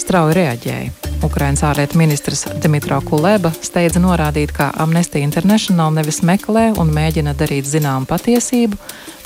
strauji 0.00 0.36
reaģēja. 0.40 1.10
Ukrainas 1.24 1.60
ārlietu 1.68 1.98
ministrs 2.00 2.46
Dimitro 2.62 2.96
Kuleba 3.04 3.50
steidza 3.60 4.00
norādīt, 4.00 4.54
ka 4.56 4.70
Amnesty 4.80 5.20
International 5.20 5.92
nevis 5.92 6.22
meklē 6.24 6.70
un 6.80 6.92
mēģina 6.96 7.34
darīt 7.36 7.68
zināmu 7.68 8.08
patiesību, 8.08 8.78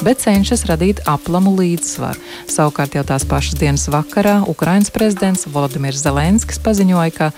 bet 0.02 0.24
cenšas 0.24 0.66
radīt 0.66 1.04
aplamu 1.10 1.54
līdzsvaru. 1.54 2.18
Savukārt 2.50 2.98
jau 2.98 3.04
tās 3.06 3.26
pašas 3.30 3.60
dienas 3.60 3.86
vakarā 3.94 4.40
Ukrainas 4.50 4.90
prezidents 4.90 5.46
Volodimirs 5.46 6.02
Zelenskis 6.02 6.58
paziņoja, 6.66 7.14
ka 7.14 7.30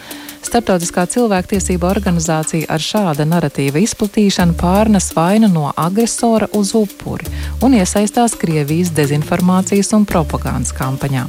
Startautiskā 0.46 1.08
cilvēktiesība 1.10 1.88
organizācija 1.90 2.68
ar 2.70 2.82
šāda 2.82 3.26
narratīva 3.26 3.80
izplatīšanu 3.82 4.54
pārnes 4.60 5.10
vainu 5.16 5.50
no 5.50 5.72
agresora 5.74 6.46
uz 6.54 6.70
upuri 6.78 7.26
un 7.66 7.74
iesaistās 7.74 8.38
Krievijas 8.38 8.94
dezinformācijas 8.94 9.90
un 9.98 10.06
propagandas 10.06 10.72
kampaņā. 10.76 11.26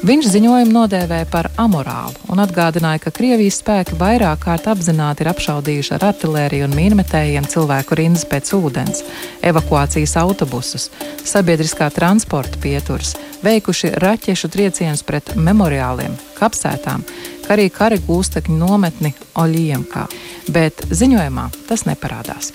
Viņš 0.00 0.30
ziņojumu 0.32 0.72
nodēvēja 0.72 1.26
par 1.28 1.50
amorālu 1.60 2.16
un 2.32 2.40
atgādināja, 2.40 3.02
ka 3.04 3.10
Krievijas 3.12 3.58
spēki 3.60 3.98
vairāk 4.00 4.40
kārt 4.46 4.64
apzināti 4.72 5.20
ir 5.20 5.28
apšaudījuši 5.34 5.92
ar 5.98 6.06
artēriju 6.08 6.64
un 6.64 6.76
mīnmetējiem 6.78 7.44
cilvēku 7.52 7.98
rindas 8.00 8.24
pēc 8.30 8.48
ūdens, 8.56 9.02
evakuācijas 9.44 10.16
autobusus, 10.22 10.88
sabiedriskā 11.20 11.90
transporta 11.92 12.56
pieturas, 12.64 13.12
veikuši 13.44 13.92
raķešu 14.00 14.48
triecienus 14.56 15.04
pret 15.04 15.34
memoriāliem, 15.36 16.16
kapsētām, 16.40 17.04
kā 17.44 17.58
arī 17.58 17.68
kara 17.68 18.00
gūstekņu 18.00 18.56
nometni 18.56 19.12
Oļiemkā. 19.36 20.06
Bet 20.48 20.80
ziņojumā 20.96 21.50
tas 21.68 21.84
neparādās. 21.84 22.54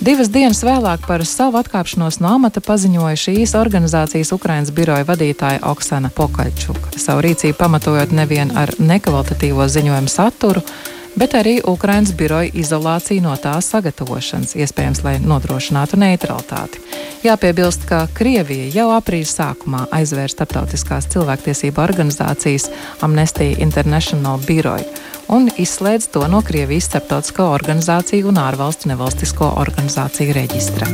Divas 0.00 0.30
dienas 0.32 0.62
vēlāk 0.64 1.04
par 1.06 1.24
savu 1.28 1.58
atkāpšanos 1.60 2.20
no 2.22 2.30
amata 2.36 2.62
paziņoja 2.64 3.18
šīs 3.18 3.52
organizācijas 3.58 4.32
Ukrainas 4.34 4.72
biroja 4.74 5.04
vadītāja 5.06 5.60
Oksana 5.68 6.10
Pokaļčuka. 6.16 6.94
Savu 6.96 7.22
rīcību 7.26 7.58
pamatojot 7.58 8.14
nevien 8.16 8.54
ar 8.56 8.72
nekvalitatīvo 8.80 9.68
ziņojumu 9.68 10.10
saturu, 10.10 10.64
bet 11.16 11.36
arī 11.38 11.58
Ukrainas 11.68 12.14
biroja 12.16 12.50
izolāciju 12.54 13.22
no 13.24 13.36
tās 13.36 13.70
sagatavošanas, 13.72 14.56
iespējams, 14.56 15.02
lai 15.04 15.16
nodrošinātu 15.22 16.00
neutralitāti. 16.00 16.82
Jāpiebilst, 17.22 17.86
ka 17.88 18.06
Krievija 18.14 18.70
jau 18.74 18.88
aprīļa 18.96 19.30
sākumā 19.30 19.86
aizvēra 19.94 20.32
starptautiskās 20.32 21.08
cilvēktiesību 21.14 21.82
organizācijas 21.82 22.68
Amnesty 23.02 23.52
International 23.62 24.40
biroju 24.46 24.88
un 25.32 25.48
izslēdz 25.56 26.10
to 26.12 26.26
no 26.28 26.42
Krievijas 26.44 26.90
starptautisko 26.90 27.48
organizāciju 27.54 28.28
un 28.32 28.40
ārvalstu 28.42 28.90
nevalstisko 28.92 29.52
organizāciju 29.64 30.36
reģistra. 30.36 30.88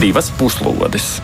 Divas 0.00 0.30
puslodes! 0.38 1.14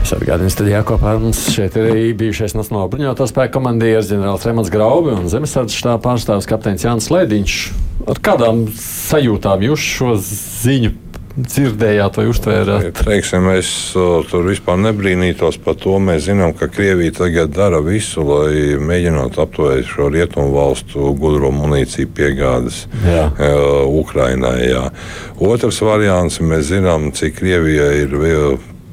Es 0.00 0.14
atgādinu, 0.16 0.50
studijā 0.50 0.80
kopā 0.86 1.12
ar 1.14 1.20
mums 1.22 1.42
šeit 1.52 1.76
ir 1.78 2.14
bijušais 2.18 2.56
Nacionālā 2.56 2.88
bruņoto 2.90 3.26
spēku 3.28 3.58
komandieris 3.58 4.08
ģenerālis 4.10 4.46
Remans 4.48 4.72
Graubi 4.72 5.12
un 5.14 5.28
zemesardzes 5.30 5.76
štāba 5.82 6.00
pārstāvis 6.08 6.48
kapteinis 6.50 6.86
Jānis 6.86 7.10
Lēdiņš. 7.12 7.60
Ar 8.10 8.20
kādām 8.24 8.64
sajūtām 8.80 9.62
jūs 9.68 9.84
šo 9.98 10.16
ziņu 10.24 10.96
dzirdējāt 11.36 12.18
vai 12.18 12.24
uztvērāt? 12.30 12.88
Teiksim, 13.04 13.46
es 13.54 13.70
tur 13.94 14.48
vispār 14.48 14.80
nebrīnītos 14.82 15.60
par 15.62 15.76
to. 15.80 15.98
Mēs 16.02 16.26
zinām, 16.26 16.54
ka 16.56 16.70
Krievija 16.72 17.14
tagad 17.20 17.52
dara 17.54 17.82
visu, 17.84 18.24
lai 18.26 18.80
mēģinātu 18.80 19.44
apturēt 19.44 19.88
šo 19.92 20.10
rietumu 20.12 20.54
valstu 20.56 21.12
gudro 21.20 21.52
munīciju 21.54 22.10
piegādes 22.16 22.82
jā. 23.04 23.28
uh, 23.30 23.86
Ukrainai. 24.00 24.58
Jā. 24.72 24.88
Otrs 25.38 25.80
variants, 25.86 26.40
mēs 26.42 26.70
zinām, 26.72 27.10
cik 27.16 27.38
Krievija 27.40 27.92
ir 28.00 28.18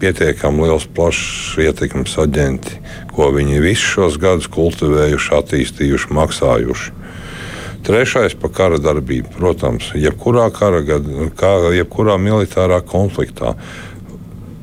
pietiekami 0.02 0.68
liels, 0.68 0.88
plašs 0.94 1.58
ietekmes 1.62 2.18
aģenti, 2.22 2.78
ko 3.16 3.32
viņi 3.36 3.62
visus 3.64 3.88
šos 3.96 4.20
gadus 4.22 4.50
kultivējuši, 4.54 5.34
attīstījuši, 5.40 6.14
maksājuši. 6.18 6.96
Trešais 7.88 8.36
par 8.36 8.52
kara 8.52 8.80
darbību. 8.84 9.32
Protams, 9.38 9.94
jebkurā 9.96 10.50
kara, 10.52 10.82
kā, 11.40 11.54
jebkurā 11.78 12.18
militārā 12.20 12.82
konfliktā 12.84 13.54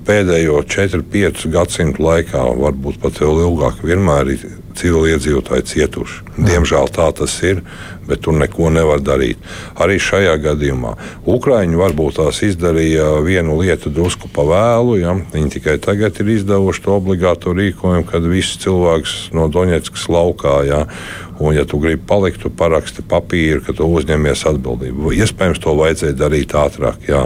pēdējo 0.04 0.60
4-5 0.68 1.48
gadsimtu 1.54 2.04
laikā, 2.04 2.42
varbūt 2.60 3.00
pat 3.00 3.22
vēl 3.22 3.40
ilgāk, 3.46 3.80
vienmēr 3.86 4.34
ir 4.34 4.44
civiliedzīvotāji 4.80 5.66
cietuši. 5.72 6.22
Diemžēl 6.34 6.88
tā 6.94 7.08
tas 7.14 7.34
ir, 7.46 7.62
bet 8.08 8.24
tur 8.24 8.36
neko 8.36 8.70
nevar 8.74 9.00
darīt. 9.00 9.40
Arī 9.80 9.96
šajā 10.02 10.34
gadījumā 10.42 10.94
Ukrāņi 11.30 11.78
varbūt 11.78 12.18
tās 12.18 12.42
izdarīja 12.44 13.06
vienu 13.24 13.56
lietu 13.60 13.92
drusku 13.94 14.28
pa 14.32 14.44
vēlu. 14.48 14.98
Ja? 15.00 15.14
Viņi 15.32 15.54
tikai 15.56 15.78
tagad 15.82 16.18
ir 16.20 16.34
izdevuši 16.36 16.84
to 16.84 16.96
obligāto 16.98 17.54
rīkojumu, 17.56 18.06
kad 18.10 18.26
viss 18.28 18.58
cilvēks 18.64 19.14
no 19.36 19.48
Doņetskas 19.52 20.08
laukā. 20.12 20.58
Ja? 20.68 20.82
Un, 21.38 21.54
ja 21.56 21.64
tu 21.66 21.80
gribi 21.82 22.02
palikt, 22.06 22.44
tu 22.44 22.50
paraksti 22.50 23.02
papīru, 23.10 23.62
ka 23.66 23.74
tu 23.74 23.88
uzņemies 23.90 24.44
atbildību. 24.52 25.10
Iespējams, 25.18 25.58
to 25.62 25.74
vajadzēja 25.74 26.14
darīt 26.18 26.54
ātrāk, 26.54 27.08
jā. 27.10 27.24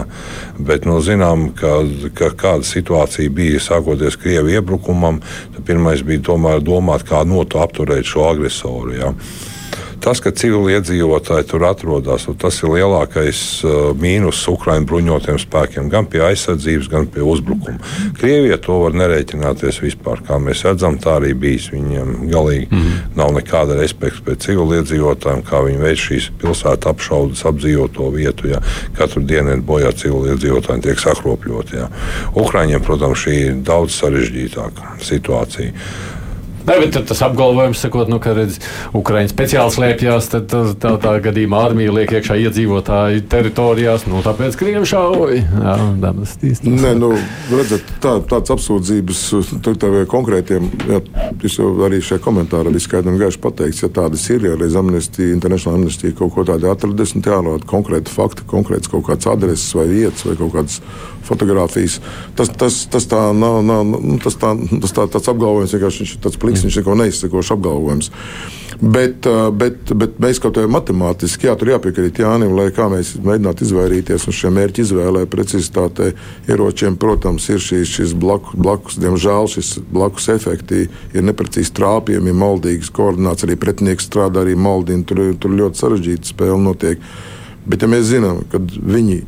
bet 0.57 0.87
nu, 0.89 0.97
zinām, 1.05 1.49
ka, 1.57 1.75
ka 2.17 2.31
kāda 2.33 2.65
situācija 2.65 3.29
bija 3.29 3.61
sākoties 3.61 4.17
Krievijas 4.17 4.63
iebrukumam. 4.63 5.21
Pirmais 5.67 6.01
bija 6.05 6.37
domāt, 6.65 7.05
kā 7.05 7.21
notu 7.39 7.63
apturēt 7.63 8.05
šo 8.05 8.27
agresoru. 8.33 8.97
Jā. 8.99 9.13
Tas, 9.99 10.21
ka 10.23 10.31
civiliedzīvotāji 10.31 11.47
tur 11.49 11.65
atrodas, 11.67 12.23
tas 12.39 12.57
ir 12.63 12.71
lielākais 12.71 13.39
uh, 13.67 13.79
mīnus 13.99 14.39
Ukraiņu 14.47 14.87
bruņotiem 14.87 15.39
spēkiem, 15.43 15.89
gan 15.91 16.07
pie 16.07 16.21
aizsardzības, 16.23 16.87
gan 16.91 17.07
pie 17.11 17.23
uzbrukuma. 17.27 17.79
Krievija 18.19 18.57
to 18.63 18.77
var 18.85 18.95
nerēķināties 18.95 19.81
vispār. 19.83 20.23
Kā 20.23 20.37
mēs 20.39 20.63
redzam, 20.67 20.95
tā 21.03 21.17
arī 21.19 21.33
bijis. 21.35 21.67
Viņiem 21.73 22.29
galīgi 22.31 22.69
mm 22.69 22.79
-hmm. 22.79 23.17
nav 23.19 23.33
nekāda 23.35 23.75
respekta 23.79 24.23
pret 24.25 24.45
civiliedzīvotājiem, 24.45 25.43
kā 25.43 25.63
viņi 25.65 25.83
veic 25.83 25.99
šīs 26.05 26.29
pilsētas 26.41 26.91
apšaudas, 26.93 27.43
apdzīvoto 27.45 28.11
vietu. 28.15 28.47
Jā. 28.53 28.61
Katru 28.95 29.21
dienu 29.21 29.51
ir 29.51 29.61
bojā 29.61 29.91
civiliedzīvotāji, 29.91 30.81
tiek 30.81 30.99
sakropļoti. 30.99 31.75
Jā. 31.75 31.89
Ukraiņiem, 32.35 32.81
protams, 32.81 33.19
šī 33.25 33.35
ir 33.49 33.59
daudz 33.67 33.99
sarežģītāka 33.99 34.95
situācija. 35.01 35.73
Ne, 36.69 36.75
bet 36.83 36.97
tas 37.09 37.21
apgalvojums, 37.25 37.79
sakot, 37.81 38.09
nu, 38.11 38.19
ka 38.21 38.35
redz, 38.37 38.59
Ukraiņa 38.97 39.31
speciāli 39.31 39.73
slēpjas, 39.73 40.29
tad 40.29 40.45
tā, 40.51 40.61
tā, 40.77 40.91
tā 41.01 41.13
gadījumā 41.25 41.63
armija 41.69 41.93
liek 41.95 42.13
iekšā 42.13 42.37
iedzīvotāju 42.45 43.23
teritorijās, 43.31 44.05
nu, 44.09 44.21
tāpēc 44.25 44.57
krievi 44.59 44.85
šauja. 44.89 45.39
Jā, 45.41 45.75
tas 46.05 46.35
īsti. 46.45 46.73
Nē, 46.75 46.93
nu, 46.99 47.11
redzat, 47.49 47.89
tā, 48.03 48.15
tāds 48.29 48.53
apsūdzības 48.53 49.23
tādiem 49.65 50.05
konkrētiem, 50.11 50.69
jā, 50.91 51.01
tas 51.41 51.57
jau 51.57 51.71
arī 51.87 52.03
šajā 52.05 52.21
komentārā 52.23 52.73
bija 52.73 52.85
skaidri 52.85 53.15
un 53.15 53.21
gaiši 53.21 53.41
pateikts, 53.41 53.83
ja 53.85 53.91
tādas 53.99 54.27
ir, 54.29 54.45
ja 54.45 54.57
reiz 54.59 54.77
Amnesty, 54.77 55.31
International 55.33 55.79
Amnesty 55.79 56.13
kaut 56.17 56.35
ko 56.35 56.45
tādu 56.47 56.69
atradis, 56.69 57.15
un 57.17 57.25
jānod 57.25 57.65
konkrēti 57.69 58.13
fakti, 58.13 58.45
konkrēts 58.49 58.91
kaut 58.91 59.07
kāds 59.09 59.29
adreses 59.31 59.73
vai 59.77 59.89
vietas 59.89 60.27
vai 60.27 60.37
kaut 60.39 60.53
kādas 60.53 60.81
fotografijas. 61.29 61.99
Tas, 62.37 62.51
tas, 62.59 62.81
tas 62.91 63.09
tā 63.09 63.29
nav, 63.37 63.61
nav 63.65 63.85
nu, 63.87 64.17
tas 64.23 64.37
tā, 64.39 64.55
tas 64.81 64.95
tā, 64.95 65.05
tāds 65.05 65.29
apgalvojums, 65.31 65.75
vienkārši 65.75 66.05
viņš 66.05 66.15
ir 66.15 66.23
tāds 66.25 66.41
pliks, 66.41 66.65
viņš 66.65 66.79
ir 66.79 66.83
neko 66.83 66.97
neizsakošs 67.03 67.53
apgalvojums. 67.57 68.11
Bet, 68.79 69.25
bet, 69.59 69.89
bet 69.91 70.19
mēs 70.23 70.37
kaut 70.39 70.55
kā 70.55 70.63
matemātiski, 70.71 71.49
jā, 71.49 71.55
tur 71.59 71.73
jāpiekrīt 71.73 72.21
Jānim, 72.21 72.53
lai 72.55 72.69
kā 72.71 72.85
mēs 72.87 73.17
mēģinātu 73.25 73.65
izvairīties 73.65 74.27
no 74.29 74.33
šiem 74.35 74.55
mērķu 74.55 74.85
izvēlē, 74.85 75.25
precizitātei, 75.27 76.13
ieročiem, 76.47 76.95
protams, 77.01 77.49
ir 77.51 77.59
šīs, 77.59 77.91
šis 77.97 78.13
blakus, 78.15 78.55
blakus, 78.55 78.99
diemžēl 79.03 79.49
šis 79.51 79.73
blakus 79.91 80.29
efekti 80.31 80.85
ir 80.87 81.27
neprecīzi 81.27 81.73
trāpījumi, 81.75 82.35
maldīgas 82.39 82.93
koordinācijas, 82.95 83.49
arī 83.49 83.59
pretinieks 83.59 84.07
strādā, 84.07 84.45
arī 84.45 84.55
maldina, 84.55 85.03
tur, 85.03 85.25
tur 85.35 85.57
ļoti 85.59 85.83
sarežģīta 85.83 86.31
spēle 86.31 86.61
notiek. 86.63 87.03
Bet 87.67 87.83
ja 87.83 87.91
mēs 87.91 88.07
zinām, 88.13 88.45
ka 88.47 88.63
viņi 88.63 89.19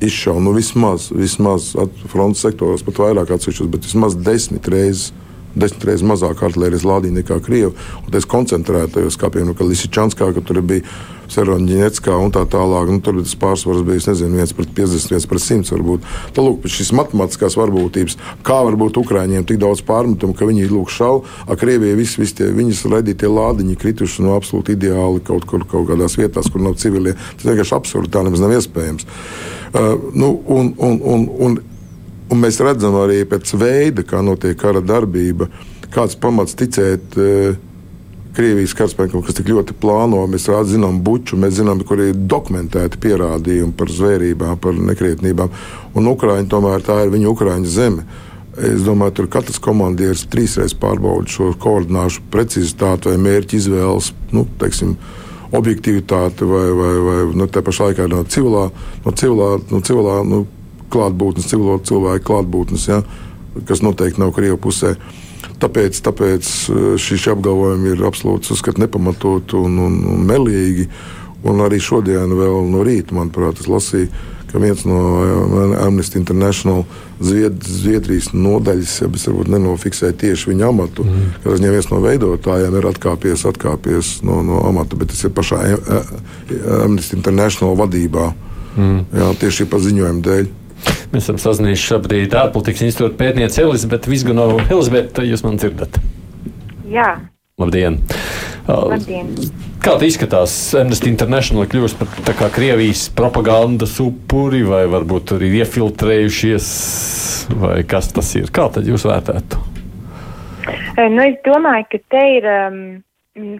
izšauja 0.00 0.40
nu, 0.40 0.54
vismaz, 0.56 1.10
vismaz 1.14 1.72
frontes 2.10 2.42
sektoros, 2.44 2.84
pat 2.86 3.00
vairāk 3.02 3.34
atsevišķos, 3.34 3.70
bet 3.72 3.86
vismaz 3.86 4.16
desmit 4.16 4.68
reizes. 4.70 5.12
Desmit 5.54 5.88
reizes 5.88 6.06
mazāk 6.06 6.42
artērijas 6.42 6.86
lādīja 6.86 7.20
nekā 7.20 7.40
Krievija. 7.44 7.74
Tas 8.12 8.26
koncentrētajos, 8.30 9.18
kā 9.20 9.30
piemēram 9.34 9.68
Lisičanskā, 9.70 10.32
ka 10.34 10.42
tur 10.44 10.60
bija 10.66 10.82
Seronģiņetskā 11.32 12.14
un 12.20 12.32
tā 12.34 12.42
tālāk. 12.50 12.90
Nu, 12.92 13.00
tur 13.04 13.20
tas 13.22 13.34
pārsvars 13.40 13.84
bija 13.86 14.02
nezinu, 14.10 14.38
1 14.42 14.54
pret 14.58 14.72
50, 14.76 15.14
1 15.16 15.28
pret 15.30 15.44
100. 15.44 15.72
Varbūt. 15.74 16.08
Tā 16.36 16.44
lūk, 16.44 16.66
šis 16.70 16.92
matemātiskās 16.96 17.56
varbūtības, 17.58 18.18
kā 18.46 18.60
var 18.66 18.78
būt 18.80 19.00
Ukrāņiem 19.00 19.46
tik 19.48 19.60
daudz 19.62 19.82
pārmetumu, 19.86 20.36
ka 20.36 20.48
viņi 20.48 20.68
lūk 20.72 20.92
šauj, 20.94 21.22
a 21.48 21.58
Krievijai 21.58 21.98
visi 21.98 22.22
vis 22.22 22.34
tie 22.36 22.50
viņas 22.54 22.84
radītie 22.92 23.30
lādiņi 23.30 23.78
krituši 23.80 24.26
no 24.26 24.36
absolūti 24.38 24.76
ideāli 24.76 25.22
kaut 25.24 25.48
kur 25.48 25.66
kaut 25.70 25.88
kādās 25.90 26.18
vietās, 26.20 26.50
kur 26.52 26.64
nav 26.64 26.78
civilie. 26.82 27.16
Tas 27.38 27.48
vienkārši 27.48 27.78
absurdi, 27.78 28.12
tā 28.14 28.24
nemaz 28.26 28.44
nav 28.44 28.54
iespējams. 28.58 29.06
Uh, 29.74 29.94
nu, 30.14 30.36
un, 30.54 30.74
un, 30.78 31.00
un, 31.02 31.30
un, 31.46 31.56
un 32.32 32.42
mēs 32.42 32.60
redzam 32.64 32.96
arī 33.02 33.22
pēc 33.28 33.54
veida, 33.60 34.04
kā 34.06 34.22
notiek 34.24 34.56
kara 34.60 34.82
darbība, 34.84 35.50
kāds 35.94 36.18
pamats 36.20 36.56
ticēt. 36.58 37.16
Uh, 37.18 37.62
Krievijas 38.34 38.72
karaspēkam, 38.74 39.22
kas 39.22 39.36
tik 39.38 39.46
ļoti 39.46 39.76
plāno. 39.78 40.24
Mēs 40.26 40.48
zinām 40.66 40.96
buču, 41.06 41.36
mēs 41.38 41.54
zinām, 41.60 41.84
kur 41.86 42.00
ir 42.02 42.16
dokumentēti 42.18 42.98
pierādījumi 42.98 43.76
par 43.78 43.92
zvērībām, 43.94 44.58
par 44.58 44.74
nekrietnībām. 44.74 45.52
Un 45.94 46.08
Ukraiņa 46.10 46.50
tomēr 46.50 46.82
tā 46.82 46.96
ir 47.04 47.12
viņa 47.14 47.28
Ukraiņa 47.30 47.70
zeme. 47.70 48.06
Es 48.54 48.82
domāju, 48.86 49.14
tur 49.18 49.28
katrs 49.30 49.60
komandieris 49.62 50.26
trīsreiz 50.30 50.74
pārbauda 50.78 51.30
šo 51.30 51.52
koordināšu 51.62 52.26
precizitāti 52.34 53.12
vai 53.12 53.20
mērķu 53.22 53.58
izvēles. 53.60 54.10
Nu, 54.34 54.44
teiksim, 54.58 54.96
objektivitāti 55.54 56.46
vai, 56.50 56.66
vai, 56.74 56.92
vai 57.06 57.16
nu, 57.38 57.46
tā 57.50 57.62
pašā 57.66 57.92
laikā 57.92 58.10
no 58.10 58.22
civilā, 58.26 58.68
no 59.06 59.14
civilā, 59.14 59.50
no 59.70 59.82
civilā 59.86 60.20
nu, 60.26 60.44
klātbūtnes, 60.92 61.48
civilo 61.50 61.78
cilvēku 61.84 62.26
klātbūtnes, 62.30 62.88
ja, 62.90 63.02
kas 63.68 63.84
noteikti 63.84 64.22
nav 64.22 64.34
Krievijas 64.36 64.62
pusē. 64.62 64.94
Tāpēc, 65.62 65.98
tāpēc 66.04 66.52
eh, 66.74 66.86
šie 67.00 67.18
apgalvojumi 67.32 67.94
ir 67.94 68.06
absolūti 68.08 68.52
uzskati 68.54 68.82
nepamatot 68.82 69.56
un, 69.60 69.78
un, 69.86 70.00
un 70.14 70.24
melīgi. 70.28 70.88
Un 71.44 71.60
arī 71.60 71.76
šodien, 71.82 72.30
vēl 72.32 72.70
no 72.72 72.80
rīta, 72.86 73.12
manuprāt, 73.12 73.58
es 73.60 73.68
lasīju, 73.68 74.08
ka 74.48 74.60
viens 74.62 74.84
no 74.88 74.98
eh, 75.20 75.74
Amnesty 75.84 76.18
International 76.20 76.84
Zvied, 77.20 77.60
Zviedrijas 77.62 78.32
nodaļas, 78.34 78.96
ja 79.02 79.10
es 79.18 79.26
varbūt 79.28 79.52
nenofiksēju 79.52 80.16
tieši 80.24 80.50
viņa 80.52 80.66
amatu, 80.70 81.06
mm. 81.06 81.28
kad 81.44 81.58
viņam 81.58 81.76
viens 81.76 81.90
no 81.92 82.00
veidotājiem 82.04 82.78
ir 82.80 82.88
atkāpies, 82.90 83.46
atkāpies 83.50 84.16
no, 84.26 84.40
no 84.46 84.64
amata, 84.68 84.98
bet 84.98 85.12
tas 85.12 85.22
ir 85.26 85.34
pašā 85.36 85.60
eh, 85.68 86.12
Amnesty 86.80 87.18
International 87.18 87.76
vadībā. 87.78 88.32
Mm. 88.74 89.04
Jā, 89.14 89.30
tieši 89.44 89.68
par 89.70 89.84
ziņojumu 89.84 90.24
dēļ. 90.24 90.52
Mēs 91.12 91.26
esam 91.26 91.38
sazinājušies 91.42 91.90
šobrīd 91.92 92.34
ārpolitikas 92.38 92.86
institūta 92.88 93.18
pētniece 93.20 93.62
Elizabete 93.62 94.10
Vizgunova. 94.10 94.64
Elizabete, 94.66 95.26
jūs 95.28 95.44
man 95.46 95.60
dzirdat? 95.60 96.00
Jā. 96.90 97.12
Labdien! 97.60 98.00
Labdien. 98.66 99.28
Kā 99.84 99.92
tas 99.98 100.06
izskatās? 100.06 100.52
Amnesty 100.80 101.10
International 101.12 101.66
kļūst 101.68 101.98
par 102.00 102.36
kā, 102.38 102.48
Krievijas 102.54 103.04
propagandas 103.14 103.98
upuri, 104.00 104.62
vai 104.64 104.86
varbūt 104.88 105.28
tur 105.30 105.44
ir 105.44 105.58
iefiltrējušies, 105.60 106.68
vai 107.60 107.76
kas 107.88 108.08
tas 108.16 108.30
ir? 108.40 108.48
Kā 108.54 108.70
tad 108.72 108.88
jūs 108.88 109.04
vērtētu? 109.06 109.60
Nu, 111.12 111.20
es 111.26 111.36
domāju, 111.44 111.86
ka 111.92 112.00
te 112.14 112.22
ir 112.38 112.48
um, 112.48 112.80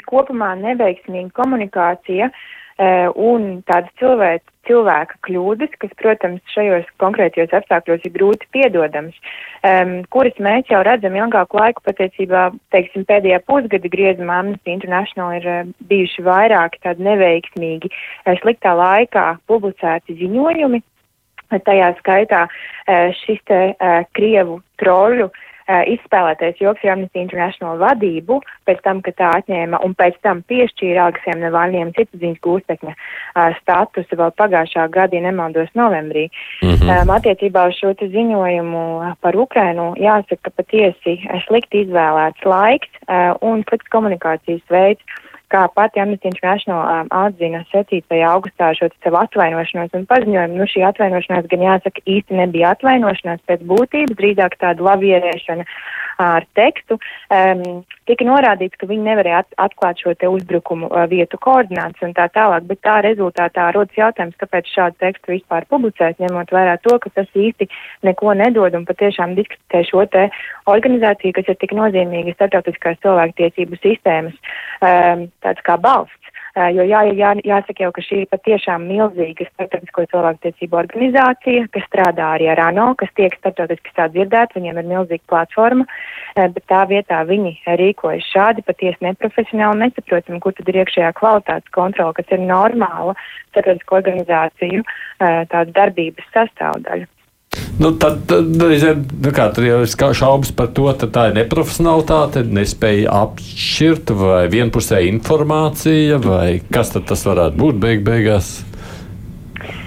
kopumā 0.09 0.55
neveiksmīga 0.63 1.35
komunikācija 1.37 2.31
uh, 2.31 3.13
un 3.13 3.61
tādas 3.69 3.93
cilvēka, 4.01 4.49
cilvēka 4.69 5.19
kļūdas, 5.27 5.75
kas, 5.83 5.93
protams, 6.01 6.43
šajos 6.55 6.89
konkrētajos 7.03 7.55
apstākļos 7.59 8.05
ir 8.07 8.15
grūti 8.15 8.49
piedodams, 8.55 9.17
um, 9.67 9.95
kuras 10.15 10.37
mēs 10.43 10.71
jau 10.73 10.83
redzam 10.87 11.17
ilgāku 11.19 11.61
laiku, 11.61 11.85
patiesībā, 11.89 12.47
teiksim, 12.75 13.07
pēdējā 13.09 13.41
pusgada 13.49 13.93
griezumā 13.93 14.41
Amnesty 14.43 14.75
International 14.75 15.37
ir 15.39 15.49
uh, 15.51 15.73
bijuši 15.91 16.27
vairāki 16.27 16.83
tādi 16.87 17.07
neveiksmīgi 17.09 17.93
uh, 17.93 18.35
sliktā 18.43 18.77
laikā 18.79 19.31
publicēti 19.51 20.19
ziņojumi. 20.23 20.83
Tajā 21.55 21.91
skaitā 22.01 22.47
uh, 22.49 23.11
šis 23.23 23.43
te 23.47 23.59
uh, 23.75 24.01
Krievu 24.17 24.59
troļu 24.81 25.29
uh, 25.29 25.43
izspēlētais 25.69 26.61
joks 26.61 26.85
ar 26.85 26.95
Amnesty 26.95 27.23
International 27.23 27.79
vadību, 27.81 28.41
pēc 28.69 28.83
tam, 28.85 29.01
ka 29.05 29.13
tā 29.17 29.31
atņēma 29.41 29.81
un 29.85 29.95
pēc 29.97 30.19
tam 30.27 30.43
piešķīra 30.51 31.07
Aleksiem 31.07 31.41
Navalņiem 31.41 31.93
citziņas 31.97 32.43
gūstekņa 32.45 32.95
statusu 33.61 34.19
vēl 34.21 34.35
pagājušā 34.37 34.89
gada, 34.93 35.17
ja 35.17 35.25
nemaldos, 35.25 35.71
novembrī. 35.75 36.29
Mm 36.63 36.77
-hmm. 36.77 37.15
attiecībā 37.17 37.69
uz 37.69 37.79
šo 37.81 37.95
ziņojumu 37.95 39.15
par 39.21 39.37
Ukrainu 39.37 39.95
jāsaka, 39.97 40.43
ka 40.43 40.51
patiesi 40.51 41.21
slikti 41.47 41.85
izvēlēts 41.85 42.45
laiks 42.45 42.89
un 43.41 43.65
slikts 43.69 43.89
komunikācijas 43.91 44.63
veids. 44.71 45.03
Kā 45.53 45.67
pati 45.69 46.01
Amnesty 46.01 46.31
International 46.31 46.81
um, 46.89 47.11
atzina 47.13 47.61
7. 47.71 48.01
augustā 48.27 48.73
šo 48.75 48.89
savu 49.05 49.21
atvainošanos 49.21 49.93
un 49.95 50.07
paziņojumu, 50.11 50.57
nu 50.59 50.69
šī 50.71 50.87
atvainošanās 50.89 51.51
gan 51.51 51.67
jāsaka 51.67 52.05
īsti 52.09 52.41
nebija 52.41 52.73
atvainošanās 52.75 53.45
pēc 53.49 53.67
būtības, 53.69 54.17
drīzāk 54.21 54.57
tāda 54.63 54.89
lavierēšana 54.89 55.69
ar 56.23 56.47
tekstu. 56.57 56.99
Um, 57.33 57.83
tika 58.09 58.27
norādīts, 58.27 58.77
ka 58.81 58.89
viņi 58.91 59.07
nevarēja 59.09 59.43
at 59.43 59.57
atklāt 59.67 60.03
šo 60.03 60.15
te 60.19 60.29
uzbrukumu 60.31 60.91
uh, 60.91 61.05
vietu 61.11 61.39
koordinācijas 61.43 62.09
un 62.09 62.17
tā 62.17 62.29
tālāk, 62.35 62.67
bet 62.71 62.83
tā 62.87 62.99
rezultātā 63.07 63.71
rodas 63.75 63.99
jautājums, 63.99 64.39
kāpēc 64.41 64.71
šādu 64.73 65.01
tekstu 65.03 65.35
vispār 65.35 65.69
publicēt, 65.71 66.21
ņemot 66.23 66.53
vērā 66.55 66.77
to, 66.85 66.99
ka 67.03 67.13
tas 67.15 67.31
īsti 67.35 67.69
neko 68.07 68.35
nedod 68.39 68.77
un 68.79 68.87
patiešām 68.89 69.37
diskreditē 69.39 69.85
šo 69.89 70.05
te 70.11 70.29
organizāciju, 70.71 71.37
kas 71.39 71.51
ir 71.53 71.61
tik 71.61 71.77
nozīmīga 71.77 72.37
starptautiskās 72.37 73.01
cilvēktiesību 73.05 73.81
sistēmas 73.83 74.37
um, 74.81 75.29
tāds 75.45 75.67
kā 75.67 75.79
balsts. 75.81 76.24
Uh, 76.55 76.69
jo 76.71 76.85
jā, 76.87 77.01
jā, 77.19 77.33
jāsaka 77.43 77.83
jau, 77.83 77.91
ka 77.97 78.03
šī 78.07 78.21
ir 78.23 78.29
patiešām 78.31 78.85
milzīga 78.87 79.47
starptautisko 79.49 80.05
cilvēktiesību 80.13 80.79
organizācija, 80.79 81.65
kas 81.75 81.89
strādā 81.89 82.29
arī 82.37 82.47
ar 82.53 82.63
ANO, 82.69 82.93
kas 83.01 83.11
tiek 83.19 83.35
starptautiski 83.41 83.91
sadzirdēt, 83.97 84.55
viņiem 84.55 84.79
ir 84.79 84.91
milzīga 84.93 85.25
platforma, 85.33 85.87
uh, 85.89 86.47
bet 86.55 86.63
tā 86.71 86.85
vietā 86.93 87.25
viņi 87.27 87.57
rīkojas 87.81 88.31
šādi 88.31 88.63
patiesi 88.69 89.03
neprofesionāli, 89.09 89.83
nesaprotam, 89.83 90.39
kur 90.45 90.55
tad 90.55 90.71
ir 90.71 90.85
iekšējā 90.85 91.11
kvalitātes 91.19 91.75
kontrola, 91.75 92.15
kas 92.15 92.31
ir 92.31 92.47
normāla 92.47 93.17
starptautisko 93.51 93.99
organizāciju 94.03 94.87
uh, 94.87 95.43
tāda 95.51 95.69
darbības 95.83 96.31
sastāvdaļa. 96.39 97.11
Nu, 97.75 97.91
tad, 97.99 98.21
tad 98.31 98.55
reizēm 98.63 99.01
nu 99.25 99.33
kā, 99.35 99.49
tur 99.55 99.67
jau 99.67 99.81
ir 99.83 100.15
šaubas 100.15 100.53
par 100.55 100.69
to, 100.77 100.87
ka 101.01 101.09
tā 101.11 101.25
ir 101.31 101.39
neprofesionālitāte, 101.41 102.45
nespēja 102.47 103.11
apšķirt 103.25 104.13
vai 104.15 104.45
vienpusēja 104.53 105.11
informācija, 105.11 106.21
vai 106.23 106.61
kas 106.71 106.95
tad 106.95 107.09
tas 107.11 107.27
varētu 107.27 107.59
būt 107.59 107.81
beig 107.83 108.07
beigās. 108.07 108.61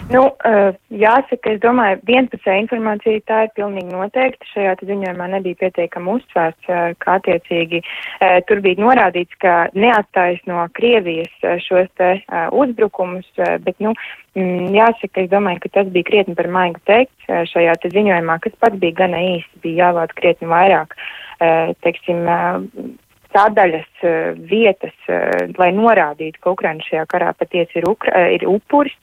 Nu, 0.08 0.22
uh, 0.24 0.70
jāsaka, 0.88 1.52
es 1.52 1.60
domāju, 1.60 1.98
vienpusēja 2.08 2.62
informācija 2.62 3.20
tā 3.28 3.42
ir 3.44 3.50
pilnīgi 3.58 3.92
noteikti. 3.92 4.48
Šajā 4.54 4.78
ziņojumā 4.80 5.26
nebija 5.34 5.60
pietiekami 5.60 6.14
uzsvērts, 6.14 6.70
uh, 6.72 6.94
kā 7.04 7.18
attiecīgi 7.20 7.82
uh, 7.84 8.38
tur 8.48 8.62
bija 8.64 8.80
norādīts, 8.86 9.36
ka 9.44 9.56
neatstājas 9.76 10.40
no 10.48 10.64
Krievijas 10.80 11.34
šos 11.66 11.92
te 12.00 12.14
uzbrukumus, 12.56 13.28
bet, 13.66 13.76
nu, 13.84 13.92
mm, 14.40 14.70
jāsaka, 14.78 15.26
es 15.26 15.32
domāju, 15.34 15.66
ka 15.66 15.74
tas 15.82 15.92
bija 15.92 16.08
krietni 16.08 16.38
par 16.40 16.48
maigu 16.56 16.80
teikts 16.88 17.28
uh, 17.28 17.44
šajā 17.52 17.76
te 17.84 17.92
ziņojumā, 17.92 18.40
kas 18.48 18.56
pats 18.64 18.80
bija 18.80 19.02
gana 19.04 19.20
īsti, 19.34 19.64
bija 19.66 19.90
jāvāc 19.90 20.16
krietni 20.16 20.48
vairāk, 20.48 20.96
teiksim, 21.84 22.24
sadaļas, 23.36 23.90
vietas, 24.50 24.96
lai 25.60 25.68
norādītu, 25.76 26.40
ka 26.42 26.56
Ukraina 26.56 26.82
šajā 26.88 27.04
karā 27.12 27.36
patiesi 27.38 27.84
ir, 27.84 27.92
ukra, 27.92 28.24
ir 28.34 28.48
upuris 28.50 28.96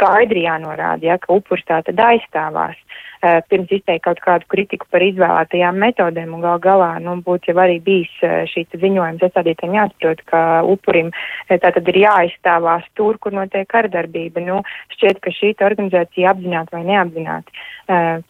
skaidri 0.00 0.46
jānorāda, 0.46 1.04
ja, 1.04 1.18
ka 1.20 1.36
upurs 1.36 1.62
tā 1.68 1.82
tad 1.84 2.00
aizstāvās. 2.00 2.78
Uh, 3.20 3.42
pirms 3.52 3.68
izteikt 3.68 4.06
kaut 4.06 4.20
kādu 4.24 4.46
kritiku 4.48 4.86
par 4.88 5.02
izvēlētajām 5.04 5.76
metodēm, 5.76 6.30
un 6.32 6.40
gal 6.40 6.56
galā, 6.64 6.94
nu, 7.04 7.18
būtu 7.20 7.50
jau 7.50 7.58
arī 7.60 7.76
bijis 7.84 8.14
uh, 8.24 8.46
šī 8.48 8.64
ziņojuma 8.72 9.20
sastādītājiem 9.20 9.76
jāsaprot, 9.76 10.22
ka 10.30 10.40
upurim 10.64 11.10
uh, 11.12 11.58
tā 11.60 11.68
tad 11.76 11.90
ir 11.92 11.98
jāaizstāvās 12.00 12.88
tur, 12.96 13.20
kur 13.20 13.36
notiek 13.36 13.68
kardarbība. 13.68 14.40
Nu, 14.46 14.62
šķiet, 14.96 15.20
ka 15.20 15.34
šī 15.36 15.52
organizācija 15.68 16.32
apzināti 16.32 16.78
vai 16.78 16.82
neapzināti 16.88 17.68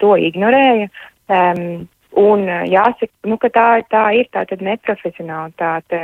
to 0.03 0.15
ignorēja. 0.19 0.91
Um, 1.31 1.87
Un 2.19 2.43
jāsaka, 2.67 3.13
nu, 3.31 3.37
ka 3.39 3.49
tā, 3.55 3.65
tā 3.87 4.03
ir 4.19 4.27
tā 4.35 4.43
tad 4.51 4.63
neprofesionālitāte, 4.67 5.99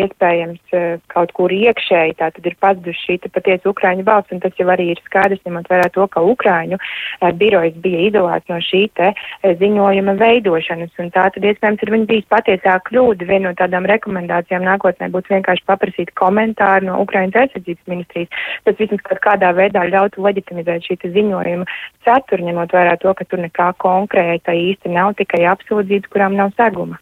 iespējams 0.00 0.76
kaut 1.12 1.34
kur 1.36 1.52
iekšēji, 1.52 2.14
tā 2.16 2.30
tad 2.32 2.46
ir 2.48 2.56
pazuduši 2.56 3.18
šī 3.20 3.30
patiesa 3.34 3.68
Ukraiņu 3.68 4.06
balss, 4.06 4.32
un 4.32 4.40
tas 4.40 4.56
jau 4.56 4.70
arī 4.72 4.88
ir 4.94 5.02
skaidrs, 5.04 5.42
ņemot 5.44 5.68
vērā 5.68 5.90
to, 5.92 6.06
ka 6.08 6.22
Ukraiņu 6.24 6.78
birojas 7.36 7.76
bija 7.84 8.06
izolēts 8.08 8.48
no 8.48 8.62
šī 8.64 8.80
te 8.96 9.10
ziņojuma 9.60 10.14
veidošanas, 10.22 10.94
un 11.04 11.12
tā 11.12 11.26
tad 11.34 11.44
iespējams 11.44 11.84
ir 11.84 11.92
viņa 11.98 12.08
bijis 12.08 12.30
patiesā 12.32 12.78
kļūda. 12.88 13.28
Viena 13.28 13.50
no 13.50 13.54
tādām 13.60 13.84
rekomendācijām 13.92 14.64
nākotnē 14.64 15.10
būtu 15.12 15.34
vienkārši 15.36 15.68
paprasīt 15.68 16.14
komentāru 16.16 16.88
no 16.88 16.96
Ukraiņas 17.04 17.42
aizsardzības 17.44 17.92
ministrijas, 17.92 18.32
tas 18.64 18.80
vismaz 18.80 19.04
kaut 19.04 19.20
kādā 19.28 19.52
veidā 19.52 19.84
ļautu 19.92 20.24
leģitimizēt 20.24 20.88
šī 20.88 20.98
ziņojuma 21.12 21.68
saturu, 22.06 22.48
ņemot 22.48 22.72
vērā 22.72 22.96
to, 23.04 23.12
ka 23.18 23.28
tur 23.28 23.44
nekā 23.44 23.72
konkrēta 23.82 24.56
īsti 24.56 24.96
nav 24.96 25.12
tikai 25.20 25.41
tikai 25.42 25.50
apsūdzītas, 25.50 26.10
kurām 26.12 26.36
nav 26.36 26.52
seguma. 26.56 26.98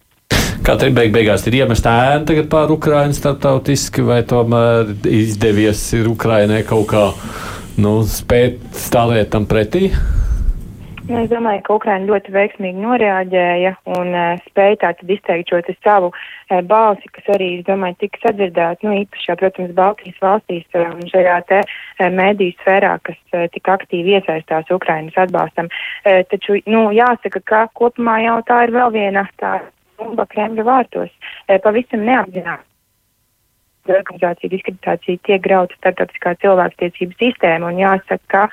Kā 0.64 0.76
te 0.76 0.90
beig 0.92 1.12
beigās 1.12 1.46
ir 1.48 1.56
iemesta 1.62 1.90
ēna 2.12 2.26
tagad 2.28 2.48
pār 2.52 2.70
Ukraiņu 2.70 3.16
starptautiski, 3.16 4.02
vai 4.04 4.22
tomēr 4.22 4.92
izdevies 5.08 5.80
ir 5.96 6.08
Ukrainai 6.08 6.62
kaut 6.64 6.88
kā 6.92 7.04
nu, 7.80 8.02
spēt 8.04 8.60
stāvēt 8.76 9.30
tam 9.32 9.46
pretī? 9.48 9.90
Nu, 11.10 11.18
es 11.24 11.30
domāju, 11.32 11.58
ka 11.66 11.74
Ukraina 11.74 12.06
ļoti 12.06 12.30
veiksmīgi 12.30 12.78
noreaģēja 12.84 13.70
un 13.96 14.12
uh, 14.14 14.42
spēja 14.46 14.76
tātad 14.84 15.08
izteikt 15.10 15.50
šo 15.50 15.58
savu 15.82 16.12
uh, 16.12 16.60
balsi, 16.70 17.08
kas 17.16 17.30
arī, 17.34 17.48
es 17.58 17.64
domāju, 17.66 17.96
tika 18.04 18.20
sadzirdēta, 18.22 18.86
nu, 18.86 18.92
īpaši, 19.00 19.34
protams, 19.40 19.72
Baltijas 19.74 20.20
valstīs 20.22 20.78
uh, 20.78 20.84
un 20.92 21.08
šajā 21.10 21.40
te 21.48 21.58
uh, 21.64 22.04
mēdīju 22.14 22.54
sfērā, 22.60 22.92
kas 23.08 23.18
uh, 23.34 23.48
tik 23.50 23.72
aktīvi 23.74 24.14
iesaistās 24.20 24.70
Ukrainas 24.70 25.18
atbalstam. 25.18 25.66
Uh, 26.04 26.20
taču, 26.30 26.60
nu, 26.70 26.84
jāsaka, 26.94 27.42
ka 27.42 27.64
kopumā 27.74 28.20
jau 28.28 28.36
tā 28.46 28.60
ir 28.68 28.74
vēl 28.76 28.94
viena 28.94 29.24
tā 29.42 29.56
bumba 29.98 30.28
Kremļa 30.30 30.66
vārtos, 30.68 31.10
uh, 31.10 31.56
pavisam 31.64 32.06
neapzināti. 32.06 32.68
Organizācija 33.90 34.52
diskreditācija 34.52 35.24
tiek 35.26 35.42
grauta 35.42 35.74
starptautiskā 35.80 36.36
cilvēktiesību 36.44 37.18
sistēma, 37.18 37.72
un 37.72 37.82
jāsaka, 37.82 38.22
ka 38.30 38.46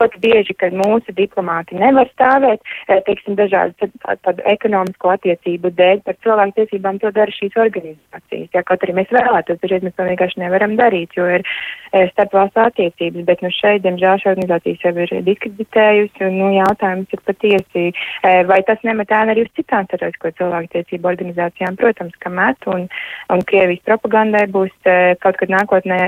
pat 0.00 0.16
bieži, 0.22 0.56
kad 0.58 0.74
mūsu 0.76 1.12
diplomāti 1.16 1.76
nevar 1.78 2.08
stāvēt, 2.14 2.64
eh, 2.88 3.02
teiksim, 3.06 3.36
dažādu 3.38 3.90
tādu 4.24 4.44
ekonomisko 4.54 5.12
attiecību 5.16 5.72
dēļ 5.76 6.02
par 6.06 6.16
cilvēku 6.24 6.56
tiesībām, 6.60 7.00
to 7.00 7.12
dara 7.16 7.34
šīs 7.36 7.56
organizācijas. 7.60 8.48
Ja, 8.54 8.62
kaut 8.64 8.84
arī 8.86 8.96
mēs 8.96 9.12
vēlētos, 9.12 9.60
dažreiz 9.60 9.84
mēs 9.84 9.96
to 9.96 10.08
vienkārši 10.08 10.42
nevaram 10.44 10.76
darīt, 10.80 11.16
jo 11.18 11.28
ir 11.36 11.44
eh, 11.92 12.08
starp 12.12 12.32
valstu 12.38 12.64
attiecības, 12.64 13.26
bet 13.28 13.44
nu 13.44 13.52
šeit, 13.52 13.84
diemžēl, 13.84 14.22
šī 14.22 14.32
organizācija 14.32 14.80
sev 14.82 15.00
ir 15.04 15.14
diskreditējusi, 15.28 16.24
un, 16.28 16.38
nu, 16.40 16.50
jautājums 16.56 17.12
ir 17.12 17.24
patiesi, 17.26 17.86
eh, 18.24 18.42
vai 18.48 18.62
tas 18.66 18.80
nemet 18.86 19.12
ēnu 19.12 19.34
arī 19.34 19.44
uz 19.46 19.52
citām 19.58 19.88
starptautisko 19.88 20.32
cilvēku 20.40 20.72
tiesību 20.76 21.12
organizācijām, 21.12 21.76
protams, 21.80 22.16
ka 22.22 22.32
met, 22.32 22.68
un, 22.70 22.88
un 23.30 23.44
Krievijas 23.50 23.84
propagandai 23.84 24.46
būs 24.50 24.72
kaut 25.20 25.36
kad 25.40 25.50
nākotnē 25.50 25.98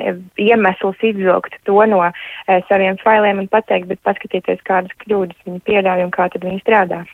iemesls 0.41 1.01
izvilkt 1.03 1.57
to 1.67 1.81
no 1.91 2.01
saviem 2.69 2.97
failiem 3.03 3.43
un 3.43 3.49
pateikt, 3.51 3.82
pateikt, 3.83 3.89
bet 3.89 4.03
paskatieties, 4.07 4.63
kādas 4.65 4.93
kļūdas 5.03 5.47
viņi 5.47 5.61
pieļauj 5.67 6.07
un 6.07 6.11
kā 6.11 6.29
tad 6.31 6.45
viņi 6.45 6.63
strādā. 6.63 7.05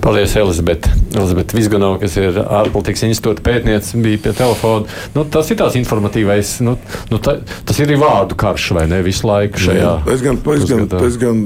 Paldies, 0.00 0.36
Elizabete. 0.36 0.88
Elizabete 1.12 1.56
Vizganova, 1.56 1.98
kas 2.00 2.16
ir 2.16 2.38
ārpolitikas 2.38 3.02
institūta 3.08 3.42
pētniece, 3.42 3.98
bija 4.00 4.20
pie 4.22 4.32
telefona. 4.32 4.86
Nu, 5.14 5.24
tas 5.26 5.50
ir 5.50 5.58
tās 5.58 5.76
informatīvais, 5.76 6.60
nu, 6.64 6.76
nu, 7.10 7.18
ta, 7.18 7.40
tas 7.66 7.80
ir 7.80 7.88
arī 7.88 7.98
vārdu 8.00 8.38
karš, 8.38 8.70
vai 8.78 8.86
ne, 8.88 9.02
visu 9.04 9.26
laiku 9.26 9.60
šajā. 9.60 9.96
Es 10.14 10.22
gan, 10.24 10.38
es 10.54 10.70
gan, 10.70 10.86
es 11.04 11.18
gan 11.20 11.42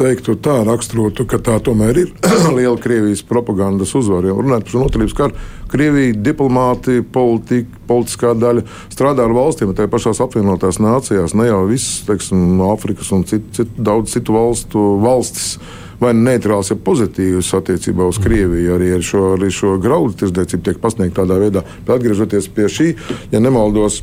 teiktu 0.00 0.36
tā, 0.40 0.60
raksturotu, 0.64 1.26
ka 1.28 1.38
tā 1.44 1.58
tomēr 1.64 1.98
ir 2.04 2.12
liela 2.56 2.78
Krievijas 2.80 3.22
propagandas 3.26 3.92
uzvara. 3.98 4.32
Runājot 4.32 4.66
par 4.66 4.74
šo 4.74 4.84
noturības 4.84 5.16
karu, 5.18 5.44
Krievija, 5.70 6.16
diplomāti, 6.30 7.00
politika, 7.14 7.82
politiskā 7.90 8.32
daļa 8.38 8.64
strādā 8.92 9.26
ar 9.26 9.36
valstīm, 9.36 9.74
tā 9.76 9.86
pašās 9.90 10.22
apvienotās 10.24 10.80
nācijās, 10.82 11.36
ne 11.36 11.50
jau 11.50 11.60
visas, 11.68 12.00
teiksim, 12.08 12.56
no 12.58 12.72
Āfrikas 12.74 13.12
un 13.16 13.26
cit, 13.28 13.46
cit, 13.56 13.76
daudz 13.76 14.16
citu 14.16 14.34
valstu 14.36 14.84
valstis 15.04 15.58
vai 16.00 16.14
neitrāls, 16.16 16.70
ja 16.72 16.78
pozitīvs 16.80 17.50
attiecībā 17.58 18.06
uz 18.08 18.18
Krieviju. 18.24 18.78
Arī 18.78 18.94
ar 18.96 19.04
šo, 19.04 19.34
arī 19.36 19.50
šo 19.52 19.74
graudu 19.82 20.16
tirdzniecību 20.22 20.64
tiek 20.64 20.80
pasniegta 20.80 21.20
tādā 21.20 21.36
veidā. 21.42 21.64
Bet 21.84 21.98
atgriežoties 21.98 22.48
pie 22.56 22.70
šī, 22.72 22.88
ja 23.34 23.42
nemaldos, 23.42 24.00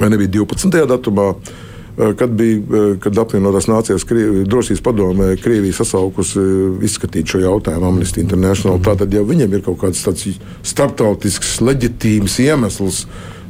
vai 0.00 0.08
nebija 0.14 0.40
12. 0.40 0.80
datumā. 0.88 1.34
Kad 1.94 2.32
bija 2.34 2.94
kad 3.02 3.18
apvienotās 3.22 3.68
nācijas 3.70 4.02
Krievi, 4.08 4.42
drošības 4.50 4.82
padomē, 4.82 5.28
Krievija 5.38 5.76
sasaukusi 5.76 6.42
izskatīt 6.86 7.30
šo 7.30 7.44
jautājumu 7.44 7.86
Amnesty 7.92 8.22
International. 8.24 8.80
Tātad, 8.82 9.14
ja 9.14 9.22
viņiem 9.22 9.54
ir 9.54 9.62
kaut 9.62 9.78
kāds 9.84 10.02
starptautisks, 10.66 11.60
leģitīms 11.62 12.40
iemesls, 12.48 13.04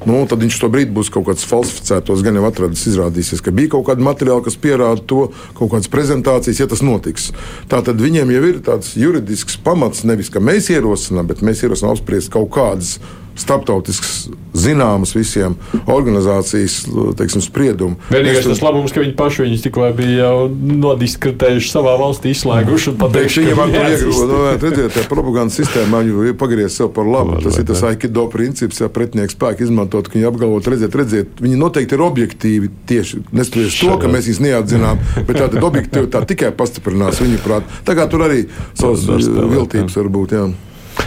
Nu, 0.04 0.18
tad 0.28 0.42
viņš 0.44 0.58
to 0.60 0.68
brīdi 0.68 0.92
būs 0.92 1.08
kaut 1.12 1.24
kāds 1.30 1.46
falsificētos, 1.48 2.22
gan 2.24 2.36
jau 2.36 2.44
atradis. 2.44 2.84
Izrādīsies, 2.90 3.40
ka 3.44 3.54
bija 3.56 3.72
kaut 3.72 3.86
kāda 3.88 4.04
materiāla, 4.04 4.44
kas 4.44 4.58
pierāda 4.60 5.00
to, 5.00 5.30
kaut 5.56 5.72
kādas 5.72 5.88
prezentācijas, 5.92 6.60
ja 6.60 6.68
tas 6.68 6.84
notiks. 6.84 7.30
Tā 7.72 7.80
tad 7.86 8.02
viņiem 8.02 8.32
jau 8.34 8.42
ir 8.50 8.60
tāds 8.66 8.92
juridisks 9.00 9.56
pamats, 9.64 10.04
nevis 10.04 10.28
ka 10.32 10.44
mēs 10.44 10.68
ierosinām, 10.74 11.30
bet 11.30 11.40
mēs 11.46 11.64
ierosinām 11.64 11.94
apspriest 11.94 12.32
kaut 12.34 12.52
kādas 12.52 12.98
starptautisks, 13.38 14.28
zināmas 14.54 15.14
visiem 15.16 15.56
organizācijas 15.90 16.84
teiksim, 17.18 17.42
spriedumu. 17.44 17.98
Vienīgais 18.12 18.46
tas 18.46 18.62
labums, 18.62 18.94
ka 18.94 19.02
viņi 19.02 19.14
paši 19.18 19.44
viņus 19.46 19.64
tikko 19.66 19.88
bija 19.98 20.28
jau 20.28 20.48
nodiskutējuši 20.84 21.72
savā 21.72 21.96
valstī, 22.00 22.34
izslēguši 22.34 22.92
un 22.92 22.98
pateikuši, 23.00 23.42
ka 23.42 23.46
viņiem 23.48 23.60
var 23.60 23.90
iegrūst. 23.90 24.24
Nu, 24.30 24.40
redziet, 24.52 24.94
tā 24.94 25.04
propagandas 25.10 25.58
sistēma 25.58 26.02
viņu 26.06 26.36
pagriez 26.40 26.78
sev 26.78 26.92
par 26.94 27.08
labu. 27.10 27.40
Tas 27.44 27.58
ir 27.60 27.66
tas 27.68 27.82
aikido 27.90 28.26
princips, 28.32 28.80
ja 28.82 28.90
pretinieks 28.92 29.34
spēku 29.34 29.66
izmantot, 29.66 30.08
ka 30.08 30.18
viņi 30.18 30.28
apgalvot, 30.30 30.70
redziet, 30.74 30.98
redziet, 30.98 31.42
viņi 31.42 31.58
noteikti 31.60 31.98
ir 31.98 32.04
objektīvi 32.06 32.70
tieši 32.90 33.24
neskatoties 33.34 33.80
to, 33.82 33.96
ka 34.00 34.10
mēs 34.12 34.30
viņus 34.30 34.44
neatzinām, 34.46 35.02
bet 35.24 35.40
tāda 35.40 35.64
objektivitāte 35.66 36.34
tikai 36.34 36.54
pastiprinās 36.56 37.22
viņu 37.22 37.42
prāt. 37.44 37.74
Tā 37.86 37.96
kā 37.98 38.06
tur 38.10 38.26
arī 38.28 38.46
savas 38.78 39.04
viltības 39.06 39.98
var 40.00 40.14
būt. 40.14 40.38
Jā. 40.38 40.46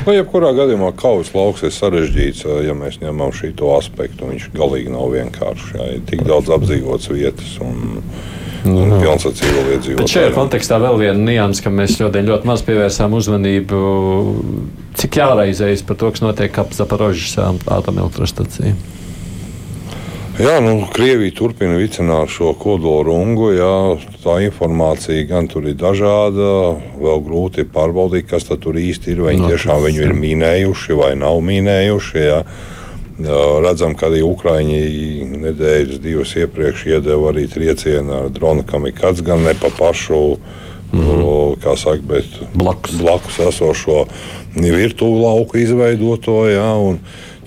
Nu, 0.07 0.13
jebkurā 0.15 0.53
gadījumā 0.55 0.93
kaujas 0.99 1.33
lauks 1.35 1.63
ir 1.67 1.73
sarežģīts, 1.75 2.45
ja 2.65 2.75
mēs 2.77 2.99
ņemam 3.01 3.33
šo 3.35 3.73
aspektu. 3.75 4.29
Viņš 4.31 4.49
galīgi 4.55 4.93
nav 4.93 5.11
vienkāršs. 5.15 5.75
Ir 5.95 6.03
tik 6.09 6.25
daudz 6.27 6.51
apdzīvotas 6.57 7.11
vietas. 7.13 7.55
Un, 7.63 8.01
Nu, 8.67 8.83
no. 8.89 8.97
Ar 8.99 9.21
civiliedzīvotājiem. 9.21 9.99
Bet 10.01 10.11
šajā 10.11 10.31
kontekstā 10.35 10.79
vēl 10.81 10.97
viena 10.99 11.21
nianses, 11.21 11.61
ka 11.63 11.71
mēs 11.71 11.93
šodien 11.95 12.27
ļoti 12.27 12.49
maz 12.49 12.63
pievērsām 12.67 13.13
uzmanību, 13.15 13.79
cik 14.99 15.19
jāraizējas 15.21 15.85
par 15.87 15.99
to, 16.01 16.09
kas 16.11 16.23
notiek 16.25 16.57
ap 16.59 16.73
Zaporožas 16.75 17.37
atomelektrostacijā. 17.77 18.73
Jā, 20.37 20.59
nu, 20.61 20.83
Krievija 20.93 21.33
turpina 21.33 21.79
vicināt 21.79 22.29
šo 22.29 22.51
kodolu 22.61 23.07
rungu. 23.07 23.47
Jā, 23.57 23.97
tā 24.21 24.35
informācija 24.45 25.23
gan 25.25 25.47
tur 25.49 25.65
ir 25.65 25.73
dažāda. 25.81 26.75
Vēl 27.01 27.23
grūti 27.25 27.65
pārbaudīt, 27.65 28.27
kas 28.29 28.45
tur 28.45 28.77
īsti 28.77 29.15
ir. 29.15 29.23
Vai 29.25 29.33
viņi 29.33 29.47
no, 29.47 29.49
tiešām 29.49 29.81
viņu 29.87 30.03
ir 30.05 30.13
minējuši 30.13 30.97
vai 30.99 31.15
nav 31.17 31.41
minējuši. 31.41 32.21
Jā. 32.21 32.43
Redzam, 33.65 33.95
ka 33.97 34.11
arī 34.11 34.21
Ukrāņi 34.27 34.83
nedēļas 35.41 36.03
divas 36.05 36.35
iepriekš 36.37 36.85
iedeva 36.91 37.31
arī 37.31 37.47
triecienu 37.49 38.13
ar 38.19 38.29
drona 38.29 38.61
kamikats, 38.61 39.25
gan 39.25 39.41
ne 39.41 39.57
pa 39.57 39.73
pašu, 39.73 40.21
mm 40.91 40.99
-hmm. 40.99 41.55
kā 41.63 41.77
saka, 41.77 42.01
bet 42.07 42.25
blakus, 42.53 42.95
blakus 43.01 43.39
esošo 43.39 44.05
virtuālu 44.55 45.21
lauku 45.21 45.57
izveidoto. 45.57 46.47
Jā, 46.49 46.97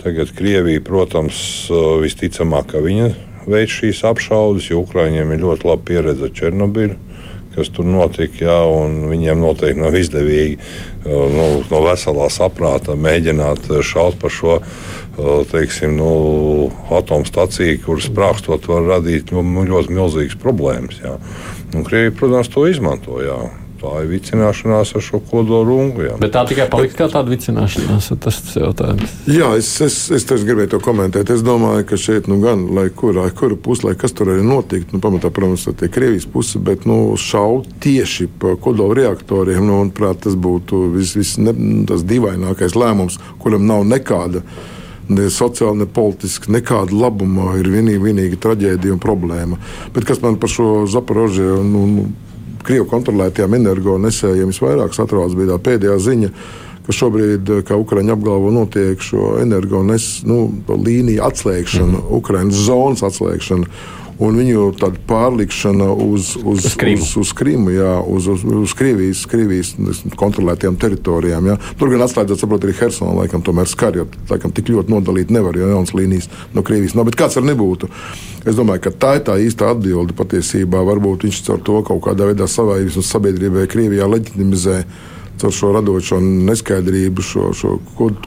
Tagad 0.03 0.31
Krievija, 0.33 0.81
protams, 0.81 1.69
visticamāk, 2.01 2.67
ka 2.73 2.79
viņa 2.79 3.11
veids 3.47 3.73
šīs 3.73 4.05
apšaudes, 4.05 4.71
jo 4.71 4.81
Ukraiņiem 4.81 5.33
ir 5.33 5.41
ļoti 5.41 5.67
laba 5.69 5.83
pieredze 5.85 6.25
ar 6.25 6.33
Černobiļu 6.33 6.95
kas 7.55 7.71
tur 7.75 7.87
notika. 7.89 8.45
Jā, 8.45 8.59
viņiem 9.11 9.43
noteikti 9.43 9.83
nav 9.83 9.97
izdevīgi 9.99 10.59
nu, 11.07 11.47
no 11.71 11.83
veselā 11.85 12.31
saprāta 12.33 12.97
mēģināt 12.99 13.71
šaut 13.87 14.19
pa 14.21 14.31
šo 14.33 14.61
teiksim, 15.51 15.99
nu, 15.99 16.71
atomstaciju, 16.97 17.81
kuras 17.85 18.07
sprākstot 18.09 18.69
var 18.71 18.87
radīt 18.95 19.35
nu, 19.35 19.43
ļoti 19.69 19.97
milzīgas 19.97 20.39
problēmas. 20.41 21.01
Jā. 21.03 21.17
Un 21.75 21.85
Krievija, 21.87 22.15
protams, 22.19 22.51
to 22.53 22.67
izmanto. 22.71 23.21
Jā. 23.23 23.41
Tā 23.81 23.91
ir 24.03 24.11
vicināšanās 24.11 24.91
ar 24.93 25.01
šo 25.01 25.23
kodolu 25.25 25.63
rungu. 25.65 26.03
Jā. 26.05 26.17
Bet 26.21 26.35
tā 26.35 26.43
tikai 26.51 26.67
palika 26.69 26.99
kā 26.99 27.07
tāda 27.15 27.33
vicināšanās. 27.33 28.11
Tas 28.21 28.41
ir 28.43 28.67
jautājums. 28.67 29.15
Jā, 29.25 29.49
es, 29.57 29.71
es, 29.87 29.97
es, 30.13 30.27
gribēju 30.29 30.75
to 30.75 30.81
komentēt. 30.85 31.33
Es 31.33 31.41
domāju, 31.47 31.87
ka 31.89 31.97
šeit, 32.01 32.29
nu, 32.29 32.37
gan 32.45 32.67
lai 32.77 32.91
kurā 32.93 33.25
kura 33.37 33.57
pusē, 33.57 33.89
lai 33.89 33.95
kas 34.01 34.13
tur 34.17 34.35
arī 34.35 34.45
notiktu, 34.45 34.99
nu, 34.99 35.01
pamatā, 35.01 35.31
protams, 35.33 35.65
tā 35.65 35.89
ir 35.89 35.95
Krievijas 35.95 36.29
puse, 36.29 36.61
bet 36.61 36.85
nu, 36.91 36.99
šaut 37.17 37.71
tieši 37.81 38.29
pa 38.43 38.53
kodola 38.61 38.99
reaktoriem. 39.01 39.65
Nu, 39.65 39.81
un, 39.87 39.95
prāt, 39.97 40.27
tas 40.27 40.37
būtu 40.37 40.83
vis, 40.99 41.15
vis, 41.17 41.39
ne, 41.41 41.57
tas 41.89 42.05
dīvainākais 42.05 42.77
lēmums, 42.77 43.17
kuram 43.41 43.65
nav 43.71 43.89
nekāda 43.89 44.45
ne 45.11 45.29
sociāli, 45.33 45.83
ne 45.83 45.89
politiski, 45.91 46.53
nekāda 46.55 46.97
labuma. 46.97 47.53
Ir 47.61 47.69
vienīgi, 47.73 48.01
vienīgi 48.03 48.41
traģēdija 48.41 48.97
un 48.97 49.03
problēma. 49.03 49.61
Bet 49.95 50.09
kas 50.09 50.23
man 50.23 50.39
par 50.41 50.53
šo 50.53 50.87
Zaporožu? 50.91 51.61
Nu, 51.67 51.85
nu, 51.91 52.09
Krievu 52.61 52.85
kontrolētajiem 52.91 53.55
energonesējiem 53.57 54.51
visvairāk 54.53 54.93
satrauc 54.93 55.33
bija 55.33 55.55
tā 55.55 55.63
pēdējā 55.71 55.95
ziņa 56.05 56.35
ka 56.91 56.95
šobrīd, 56.97 57.51
kā 57.69 57.77
Ukraiņa 57.79 58.17
apgalvo, 58.17 58.51
notiek 58.55 59.01
šo 59.05 59.37
energones 59.39 60.25
nu, 60.27 60.49
līniju 60.69 61.23
atslēgšana, 61.29 62.01
mm. 62.01 62.07
Ukraiņas 62.19 62.63
zonas 62.67 63.05
atslēgšana 63.07 63.69
un 64.21 64.37
viņu 64.37 64.67
pārlikšana 65.09 65.89
uz, 65.95 66.35
uz, 66.37 66.65
uz 66.69 66.77
Krimu, 66.79 67.05
uz, 67.05 67.15
uz, 67.23 67.33
Krimu 67.37 67.73
jā, 67.75 67.93
uz, 68.05 68.29
uz, 68.31 68.45
uz 68.45 68.75
Krievijas, 68.77 69.25
Krievijas 69.31 69.73
kontrolētajām 70.21 70.77
teritorijām. 70.81 71.51
Jā. 71.53 71.57
Tur 71.81 71.93
gan 71.93 72.05
atslēdzot, 72.05 72.43
saprot, 72.43 72.67
arī 72.67 72.77
Helsona 72.79 73.17
laikam 73.23 73.45
tomēr 73.47 73.71
skar, 73.71 73.97
jo 73.97 74.07
laikam 74.31 74.53
tik 74.57 74.73
ļoti 74.75 74.93
nodalīt 74.93 75.33
nevar, 75.35 75.57
jo 75.57 75.71
jaunas 75.73 75.95
līnijas 75.97 76.29
no 76.57 76.65
Krievijas 76.67 76.97
nav. 76.99 77.09
Bet 77.09 77.19
kāds 77.21 77.41
ar 77.41 77.47
nebūtu? 77.49 77.89
Es 78.49 78.59
domāju, 78.59 78.85
ka 78.87 78.95
tā 78.97 79.15
ir 79.19 79.25
tā 79.29 79.39
īsta 79.41 79.73
atbilde 79.73 80.17
patiesībā. 80.17 80.85
Varbūt 80.91 81.27
viņš 81.27 81.41
caur 81.49 81.65
to 81.65 81.81
kaut 81.89 82.05
kādā 82.09 82.29
veidā 82.31 82.49
savai 82.49 82.83
sabiedrībai 82.91 83.67
Krievijā 83.71 84.09
leģitimizē 84.09 84.83
caur 85.41 85.55
šo 85.55 85.73
radošo 85.77 86.19
neskaidrību, 86.21 87.25
šo, 87.25 87.51
šo 87.57 87.77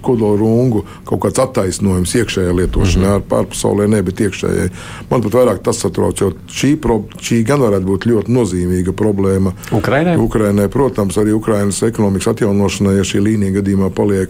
kodola 0.02 0.38
rungu, 0.40 0.84
kaut 1.08 1.24
kāds 1.26 1.42
attaisnojums 1.44 2.16
iekšējai 2.22 2.56
lietošanai, 2.62 3.10
mm 3.10 3.22
-hmm. 3.22 3.28
pārpasaulē 3.30 3.88
ne, 3.88 4.02
bet 4.04 4.24
iekšējai. 4.28 4.70
Man 5.10 5.22
pat 5.26 5.38
vairāk 5.40 5.62
tas 5.64 5.84
satrauc, 5.84 6.22
jo 6.22 6.32
šī, 6.48 6.76
pro, 6.82 7.04
šī 7.22 7.44
gan 7.48 7.62
varētu 7.62 7.90
būt 7.92 8.10
ļoti 8.10 8.34
nozīmīga 8.40 8.96
problēma. 8.98 9.54
Ukrainai? 9.72 10.18
Ukrainai, 10.18 10.68
protams, 10.70 11.18
arī 11.18 11.34
Ukrainas 11.34 11.84
ekonomikas 11.84 12.34
atjaunošanai, 12.34 12.98
ja 12.98 13.08
šī 13.08 13.24
līnija 13.24 13.62
gadījumā 13.62 13.90
paliek 13.90 14.30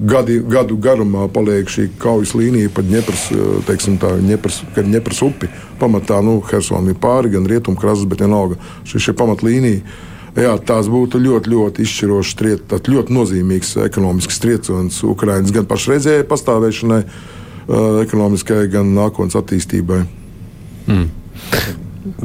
gadi, 0.00 0.40
gadu 0.48 0.76
garumā 0.80 1.26
paliek 1.32 1.68
šī 1.68 1.88
kaujas 2.00 2.34
līnija 2.34 2.70
pa 2.74 2.82
Dņepras, 2.86 3.26
tā, 4.00 4.12
Dņepras, 4.84 5.22
upi. 5.26 5.50
Pamatā 5.80 6.20
nu, 6.24 6.40
Helsona 6.50 6.92
ir 6.92 7.00
pāri, 7.00 7.32
gan 7.34 7.48
rietumkrastes, 7.48 8.08
bet 8.08 8.24
vienalga 8.24 8.58
šī, 8.84 9.00
šī 9.08 9.16
pamatlīnija. 9.20 9.82
Jā, 10.38 10.54
tās 10.62 10.86
būtu 10.90 11.18
ļoti, 11.18 11.50
ļoti 11.50 11.84
izšķirošas, 11.84 12.36
triet, 12.38 12.74
ļoti 12.86 13.14
nozīmīgs 13.16 13.74
ekonomisks 13.82 14.38
trieciens 14.42 15.00
Ukraiņas 15.02 15.54
gan 15.56 15.66
pašreizējai 15.70 16.26
pastāvēšanai, 16.30 17.00
ekonomiskai, 18.04 18.62
gan 18.70 18.94
nākotnes 18.94 19.38
attīstībai. 19.40 20.04
Mm. 20.86 21.08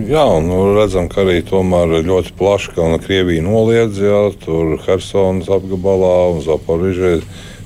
Jā, 0.06 0.24
nu 0.40 0.60
redzam, 0.78 1.10
ka 1.12 1.26
arī 1.26 1.42
tomēr 1.46 1.98
ļoti 2.06 2.32
plaši 2.40 2.76
Krievija 3.04 3.44
noliedz, 3.44 4.00
jā, 4.00 4.22
tur 4.46 4.78
Helsinas 4.86 5.50
apgabalā 5.52 6.14
un 6.36 6.40
Zaporižē 6.46 7.18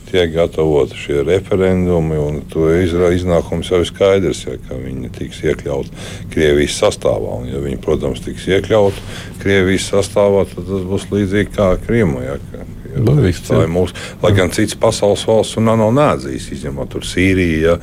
tiek 0.10 0.34
gatavoti 0.34 0.98
šie 0.98 1.22
referendumi, 1.28 2.18
un 2.20 2.42
to 2.52 2.68
iznākums 2.74 3.72
jau 3.72 3.82
ir 3.84 3.90
skaidrs, 3.90 4.44
ja, 4.48 4.58
ka 4.68 4.78
viņi 4.80 5.12
tiks 5.16 5.44
iekļauti 5.46 6.08
Krievijas 6.34 6.80
sastāvā. 6.82 7.40
Un, 7.42 7.48
ja 7.52 7.62
viņi, 7.64 7.80
protams, 7.84 8.24
tiks 8.26 8.48
iekļauti 8.50 9.06
Krievijas 9.44 9.90
sastāvā, 9.94 10.46
tad 10.50 10.68
tas 10.70 10.86
būs 10.90 11.10
līdzīgi 11.14 11.56
kā 11.56 11.72
Krievijā. 11.86 12.36
Ja, 12.36 12.38
ka, 12.52 12.68
Logiski, 13.00 13.46
tā 13.46 13.64
ir 13.64 13.70
mūsu, 13.70 13.94
lai 14.24 14.32
gan 14.34 14.50
citas 14.54 14.78
pasaules 14.82 15.22
valsts 15.30 15.60
un 15.60 15.70
nav 15.70 15.92
neatzīs, 15.94 16.50
izņemot 16.56 16.98
Sīriju, 17.06 17.60
ja, 17.62 17.76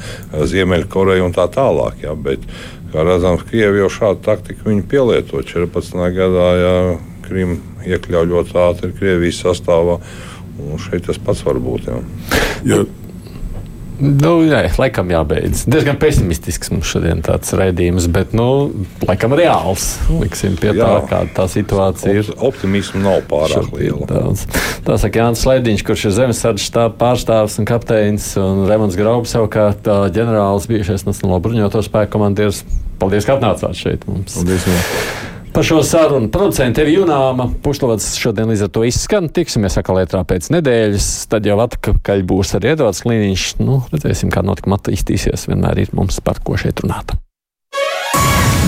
Ziemeļkoreju 0.50 1.28
un 1.28 1.34
tā 1.36 1.46
tālāk. 1.52 2.02
Ja, 2.02 2.16
bet, 2.18 2.42
kā 2.92 3.06
redzams, 3.06 3.46
Krievija 3.46 3.84
jau 3.84 3.92
šādu 4.00 4.24
taktiku 4.26 4.74
pielieto 4.90 5.42
14. 5.46 6.02
gadā, 6.16 6.48
ja 6.58 6.74
Krīma 7.26 7.58
iekļauj 7.86 8.30
ļoti 8.32 8.58
ātri 8.62 8.94
Krievijas 8.96 9.42
sastāvā. 9.44 10.00
Un 10.60 10.78
šeit 10.80 11.08
tas 11.08 11.18
pats 11.20 11.44
var 11.46 11.60
būt. 11.62 11.90
Jā. 11.90 11.98
Jo, 12.66 12.84
Nu, 13.96 14.42
jā, 14.44 14.58
laikam 14.76 15.08
jābeidz. 15.08 15.62
Diezgan 15.72 15.96
pesimistisks 16.00 16.68
mums 16.68 16.88
šodien 16.90 17.22
tāds 17.24 17.48
raidījums, 17.56 18.08
bet, 18.12 18.34
nu, 18.36 18.68
laikam 19.08 19.32
reāls. 19.38 19.94
Liksim 20.20 20.58
pie 20.60 20.74
jā. 20.76 20.84
tā, 20.84 20.98
kāda 21.08 21.32
tā 21.38 21.46
situācija 21.48 22.12
ir. 22.20 22.28
Optimismu 22.36 23.00
nav 23.00 23.22
pārāk 23.30 23.70
liela. 23.72 24.04
Daudz. 24.10 24.44
Tā 24.84 24.98
saka 25.00 25.22
Jānis 25.22 25.44
Slēdiņš, 25.46 25.84
kurš 25.88 26.04
ir 26.10 26.16
zemesardzes 26.18 26.68
štāba 26.68 26.92
pārstāvis 27.00 27.56
un 27.62 27.68
kapteinis, 27.68 28.28
un 28.40 28.66
Remons 28.68 28.98
Graubs 29.00 29.32
savukārt 29.32 29.88
ģenerālis 30.12 30.68
bijušais 30.68 31.06
Nacionālo 31.08 31.40
bruņoto 31.46 31.80
spēku 31.86 32.18
komandieris. 32.18 32.66
Paldies, 33.00 33.24
ka 33.28 33.38
atnācāt 33.40 33.80
šeit 33.80 34.04
mums. 34.10 34.36
Paldies. 34.36 34.68
Jā. 34.68 35.32
Par 35.56 35.64
šo 35.64 35.78
sarunu 35.80 36.28
producents 36.28 36.76
ir 36.82 36.90
Junāma. 36.92 37.46
Pušlods 37.64 38.10
šodien 38.20 38.50
līdz 38.52 38.66
ar 38.66 38.70
to 38.76 38.82
izskan. 38.84 39.30
Tiksimies 39.32 39.78
atkal 39.80 40.02
ētrā 40.02 40.20
pēc 40.28 40.50
nedēļas. 40.52 41.06
Tad 41.32 41.48
jau 41.48 41.56
atpakaļ 41.64 42.24
būs 42.28 42.52
arī 42.58 42.74
Edvards 42.74 43.00
Klīniņš. 43.06 43.44
Nu, 43.64 43.78
redzēsim, 43.88 44.28
kā 44.34 44.44
notikuma 44.44 44.76
attīstīsies. 44.76 45.48
Vienmēr 45.48 45.86
ir 45.86 45.94
mums 45.96 46.20
par 46.20 46.44
ko 46.44 46.60
šeit 46.60 46.84
runāt. 46.84 47.16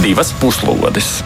Divas 0.01 0.33
puslodes! 0.41 1.19